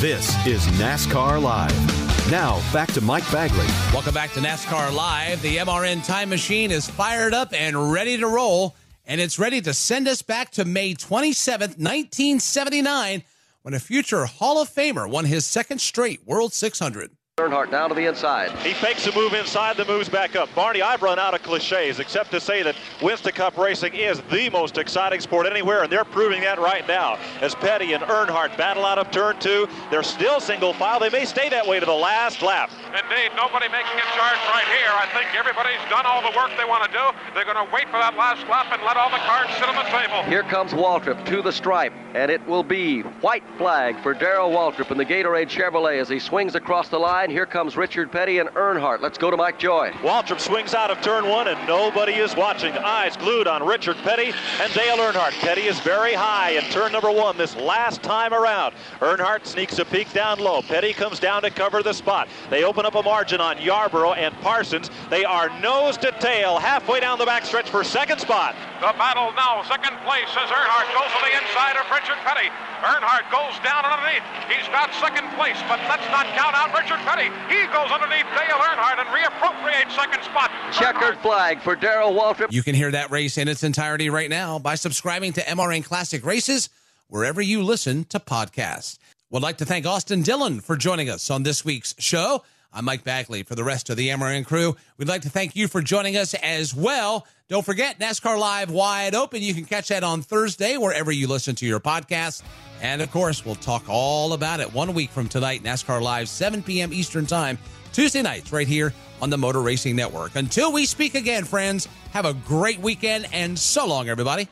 This 0.00 0.46
is 0.46 0.66
NASCAR 0.78 1.40
Live. 1.40 2.30
Now, 2.30 2.60
back 2.72 2.92
to 2.92 3.00
Mike 3.00 3.30
Bagley. 3.32 3.66
Welcome 3.92 4.14
back 4.14 4.32
to 4.32 4.40
NASCAR 4.40 4.94
Live. 4.94 5.40
The 5.42 5.58
MRN 5.58 6.04
time 6.04 6.28
machine 6.28 6.70
is 6.70 6.88
fired 6.88 7.32
up 7.32 7.52
and 7.54 7.92
ready 7.92 8.18
to 8.18 8.26
roll, 8.26 8.76
and 9.06 9.20
it's 9.20 9.38
ready 9.38 9.60
to 9.62 9.72
send 9.72 10.08
us 10.08 10.22
back 10.22 10.50
to 10.52 10.64
May 10.64 10.94
27th, 10.94 11.78
1979, 11.78 13.22
when 13.62 13.74
a 13.74 13.80
future 13.80 14.26
Hall 14.26 14.60
of 14.60 14.68
Famer 14.68 15.08
won 15.08 15.24
his 15.24 15.46
second 15.46 15.80
straight 15.80 16.26
World 16.26 16.52
600. 16.52 17.10
Earnhardt 17.40 17.70
down 17.70 17.88
to 17.88 17.94
the 17.94 18.04
inside. 18.04 18.50
He 18.58 18.74
fakes 18.74 19.06
a 19.06 19.14
move 19.14 19.32
inside, 19.32 19.78
the 19.78 19.86
moves 19.86 20.10
back 20.10 20.36
up. 20.36 20.54
Barney, 20.54 20.82
I've 20.82 21.02
run 21.02 21.18
out 21.18 21.32
of 21.32 21.42
cliches 21.42 21.98
except 21.98 22.30
to 22.32 22.40
say 22.40 22.62
that 22.62 22.76
Winston 23.00 23.32
Cup 23.32 23.56
racing 23.56 23.94
is 23.94 24.20
the 24.30 24.50
most 24.50 24.76
exciting 24.76 25.20
sport 25.20 25.46
anywhere, 25.46 25.82
and 25.82 25.90
they're 25.90 26.04
proving 26.04 26.42
that 26.42 26.60
right 26.60 26.86
now. 26.86 27.18
As 27.40 27.54
Petty 27.54 27.94
and 27.94 28.02
Earnhardt 28.04 28.58
battle 28.58 28.84
out 28.84 28.98
of 28.98 29.10
turn 29.10 29.38
two, 29.38 29.66
they're 29.90 30.02
still 30.02 30.38
single 30.38 30.74
file. 30.74 31.00
They 31.00 31.08
may 31.08 31.24
stay 31.24 31.48
that 31.48 31.66
way 31.66 31.80
to 31.80 31.86
the 31.86 31.92
last 31.92 32.42
lap. 32.42 32.70
Indeed, 32.88 33.32
nobody 33.36 33.68
making 33.68 33.96
a 33.96 34.08
charge 34.14 34.40
right 34.52 34.68
here. 34.68 34.92
I 34.92 35.08
think 35.14 35.34
everybody's 35.34 35.80
done 35.88 36.04
all 36.04 36.20
the 36.20 36.36
work 36.36 36.50
they 36.58 36.66
want 36.66 36.84
to 36.84 36.92
do. 36.92 37.04
They're 37.34 37.46
going 37.46 37.56
to 37.56 37.72
wait 37.72 37.86
for 37.86 37.98
that 37.98 38.16
last 38.16 38.46
lap 38.48 38.66
and 38.70 38.82
let 38.82 38.98
all 38.98 39.08
the 39.08 39.22
cards 39.24 39.50
sit 39.54 39.64
on 39.64 39.76
the 39.76 39.88
table. 39.88 40.22
Here 40.28 40.42
comes 40.42 40.72
Waltrip 40.72 41.24
to 41.24 41.40
the 41.40 41.52
stripe, 41.52 41.94
and 42.14 42.30
it 42.30 42.46
will 42.46 42.64
be 42.64 43.00
white 43.22 43.44
flag 43.56 43.98
for 44.02 44.12
Darrell 44.12 44.50
Waltrip 44.50 44.90
in 44.90 44.98
the 44.98 45.06
Gatorade 45.06 45.48
Chevrolet 45.48 46.00
as 46.00 46.08
he 46.10 46.18
swings 46.18 46.54
across 46.54 46.88
the 46.88 46.98
line 46.98 47.29
line. 47.30 47.36
Here 47.36 47.46
comes 47.46 47.76
Richard 47.76 48.10
Petty 48.10 48.38
and 48.38 48.48
Earnhardt. 48.50 49.00
Let's 49.00 49.18
go 49.18 49.30
to 49.30 49.36
Mike 49.36 49.58
Joy. 49.58 49.90
Waltrip 50.02 50.40
swings 50.40 50.74
out 50.74 50.90
of 50.90 51.00
turn 51.00 51.28
one, 51.28 51.48
and 51.48 51.58
nobody 51.66 52.14
is 52.14 52.36
watching. 52.36 52.72
Eyes 52.72 53.16
glued 53.16 53.46
on 53.46 53.64
Richard 53.64 53.96
Petty 53.98 54.32
and 54.60 54.72
Dale 54.74 54.96
Earnhardt. 54.96 55.32
Petty 55.40 55.62
is 55.62 55.78
very 55.80 56.12
high 56.12 56.50
in 56.50 56.64
turn 56.70 56.92
number 56.92 57.10
one 57.10 57.36
this 57.36 57.56
last 57.56 58.02
time 58.02 58.32
around. 58.34 58.74
Earnhardt 59.00 59.46
sneaks 59.46 59.78
a 59.78 59.84
peek 59.84 60.12
down 60.12 60.38
low. 60.38 60.62
Petty 60.62 60.92
comes 60.92 61.20
down 61.20 61.42
to 61.42 61.50
cover 61.50 61.82
the 61.82 61.92
spot. 61.92 62.28
They 62.50 62.64
open 62.64 62.84
up 62.84 62.94
a 62.94 63.02
margin 63.02 63.40
on 63.40 63.60
Yarborough 63.60 64.14
and 64.14 64.34
Parsons. 64.40 64.90
They 65.08 65.24
are 65.24 65.48
nose 65.60 65.96
to 65.98 66.12
tail 66.20 66.58
halfway 66.58 67.00
down 67.00 67.18
the 67.18 67.26
backstretch 67.26 67.68
for 67.68 67.84
second 67.84 68.18
spot. 68.18 68.54
The 68.80 68.92
battle 68.98 69.32
now, 69.36 69.62
second 69.64 69.96
place 70.04 70.30
as 70.36 70.50
Earnhardt 70.50 70.92
goes 70.94 71.10
to 71.12 71.20
the 71.22 71.36
inside 71.36 71.76
of 71.76 71.86
Richard 71.90 72.18
Petty. 72.24 72.50
Earnhardt 72.80 73.30
goes 73.30 73.56
down 73.62 73.84
underneath. 73.84 74.24
He's 74.48 74.66
got 74.68 74.92
second 74.94 75.28
place, 75.36 75.56
but 75.68 75.80
let's 75.88 76.06
not 76.10 76.26
count 76.36 76.54
out 76.56 76.72
Richard 76.74 76.98
Petty. 77.04 77.28
He 77.52 77.66
goes 77.72 77.90
underneath 77.90 78.26
Dale 78.32 78.58
Earnhardt 78.58 78.98
and 78.98 79.08
reappropriates 79.08 79.94
second 79.94 80.22
spot. 80.24 80.50
Checkered 80.72 81.18
flag 81.18 81.60
for 81.60 81.76
Darrell 81.76 82.12
Waltrip. 82.12 82.52
You 82.52 82.62
can 82.62 82.74
hear 82.74 82.90
that 82.90 83.10
race 83.10 83.38
in 83.38 83.48
its 83.48 83.62
entirety 83.62 84.10
right 84.10 84.30
now 84.30 84.58
by 84.58 84.74
subscribing 84.74 85.32
to 85.34 85.40
MRN 85.42 85.84
Classic 85.84 86.24
Races 86.24 86.68
wherever 87.08 87.42
you 87.42 87.62
listen 87.62 88.04
to 88.06 88.18
podcasts. 88.18 88.98
Would 89.30 89.42
like 89.42 89.58
to 89.58 89.64
thank 89.64 89.86
Austin 89.86 90.22
Dillon 90.22 90.60
for 90.60 90.76
joining 90.76 91.08
us 91.08 91.30
on 91.30 91.42
this 91.42 91.64
week's 91.64 91.94
show. 91.98 92.42
I'm 92.72 92.84
Mike 92.84 93.02
Bagley. 93.02 93.42
For 93.42 93.56
the 93.56 93.64
rest 93.64 93.90
of 93.90 93.96
the 93.96 94.10
MRN 94.10 94.46
crew, 94.46 94.76
we'd 94.96 95.08
like 95.08 95.22
to 95.22 95.30
thank 95.30 95.56
you 95.56 95.66
for 95.66 95.82
joining 95.82 96.16
us 96.16 96.34
as 96.34 96.72
well. 96.72 97.26
Don't 97.48 97.66
forget 97.66 97.98
NASCAR 97.98 98.38
Live 98.38 98.70
Wide 98.70 99.14
Open. 99.14 99.42
You 99.42 99.54
can 99.54 99.64
catch 99.64 99.88
that 99.88 100.04
on 100.04 100.22
Thursday 100.22 100.76
wherever 100.76 101.10
you 101.10 101.26
listen 101.26 101.56
to 101.56 101.66
your 101.66 101.80
podcast. 101.80 102.42
And 102.80 103.02
of 103.02 103.10
course, 103.10 103.44
we'll 103.44 103.56
talk 103.56 103.84
all 103.88 104.34
about 104.34 104.60
it 104.60 104.72
one 104.72 104.94
week 104.94 105.10
from 105.10 105.28
tonight, 105.28 105.64
NASCAR 105.64 106.00
Live, 106.00 106.28
7 106.28 106.62
p.m. 106.62 106.92
Eastern 106.92 107.26
Time, 107.26 107.58
Tuesday 107.92 108.22
nights, 108.22 108.52
right 108.52 108.68
here 108.68 108.94
on 109.20 109.30
the 109.30 109.36
Motor 109.36 109.62
Racing 109.62 109.96
Network. 109.96 110.36
Until 110.36 110.72
we 110.72 110.86
speak 110.86 111.16
again, 111.16 111.44
friends, 111.44 111.88
have 112.12 112.24
a 112.24 112.34
great 112.34 112.78
weekend 112.78 113.26
and 113.32 113.58
so 113.58 113.84
long, 113.84 114.08
everybody. 114.08 114.46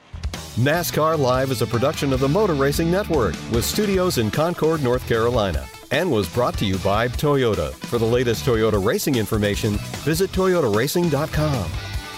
NASCAR 0.57 1.16
Live 1.16 1.53
is 1.53 1.62
a 1.62 1.66
production 1.66 2.12
of 2.12 2.19
the 2.19 2.29
Motor 2.29 2.55
Racing 2.55 2.91
Network 2.91 3.37
with 3.53 3.64
studios 3.64 4.19
in 4.19 4.29
Concord, 4.33 4.83
North 4.83 5.07
Carolina, 5.07 5.64
and 5.91 6.11
was 6.11 6.28
brought 6.28 6.57
to 6.59 6.64
you 6.64 6.78
by 6.78 7.09
Toyota. 7.09 7.72
For 7.72 7.99
the 7.99 8.05
latest 8.05 8.45
Toyota 8.45 8.82
racing 8.84 9.16
information, 9.16 9.74
visit 10.05 10.30
toyotaracing.com. 10.32 11.70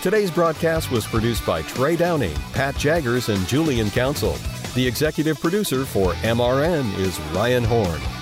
Today's 0.03 0.31
broadcast 0.31 0.91
was 0.91 1.07
produced 1.07 1.45
by 1.45 1.63
Trey 1.63 1.97
Downing, 1.97 2.35
Pat 2.53 2.77
Jaggers, 2.77 3.29
and 3.29 3.47
Julian 3.47 3.91
Council. 3.91 4.35
The 4.75 4.87
executive 4.87 5.41
producer 5.41 5.85
for 5.85 6.13
MRN 6.23 6.97
is 6.99 7.21
Ryan 7.35 7.65
Horn. 7.65 8.01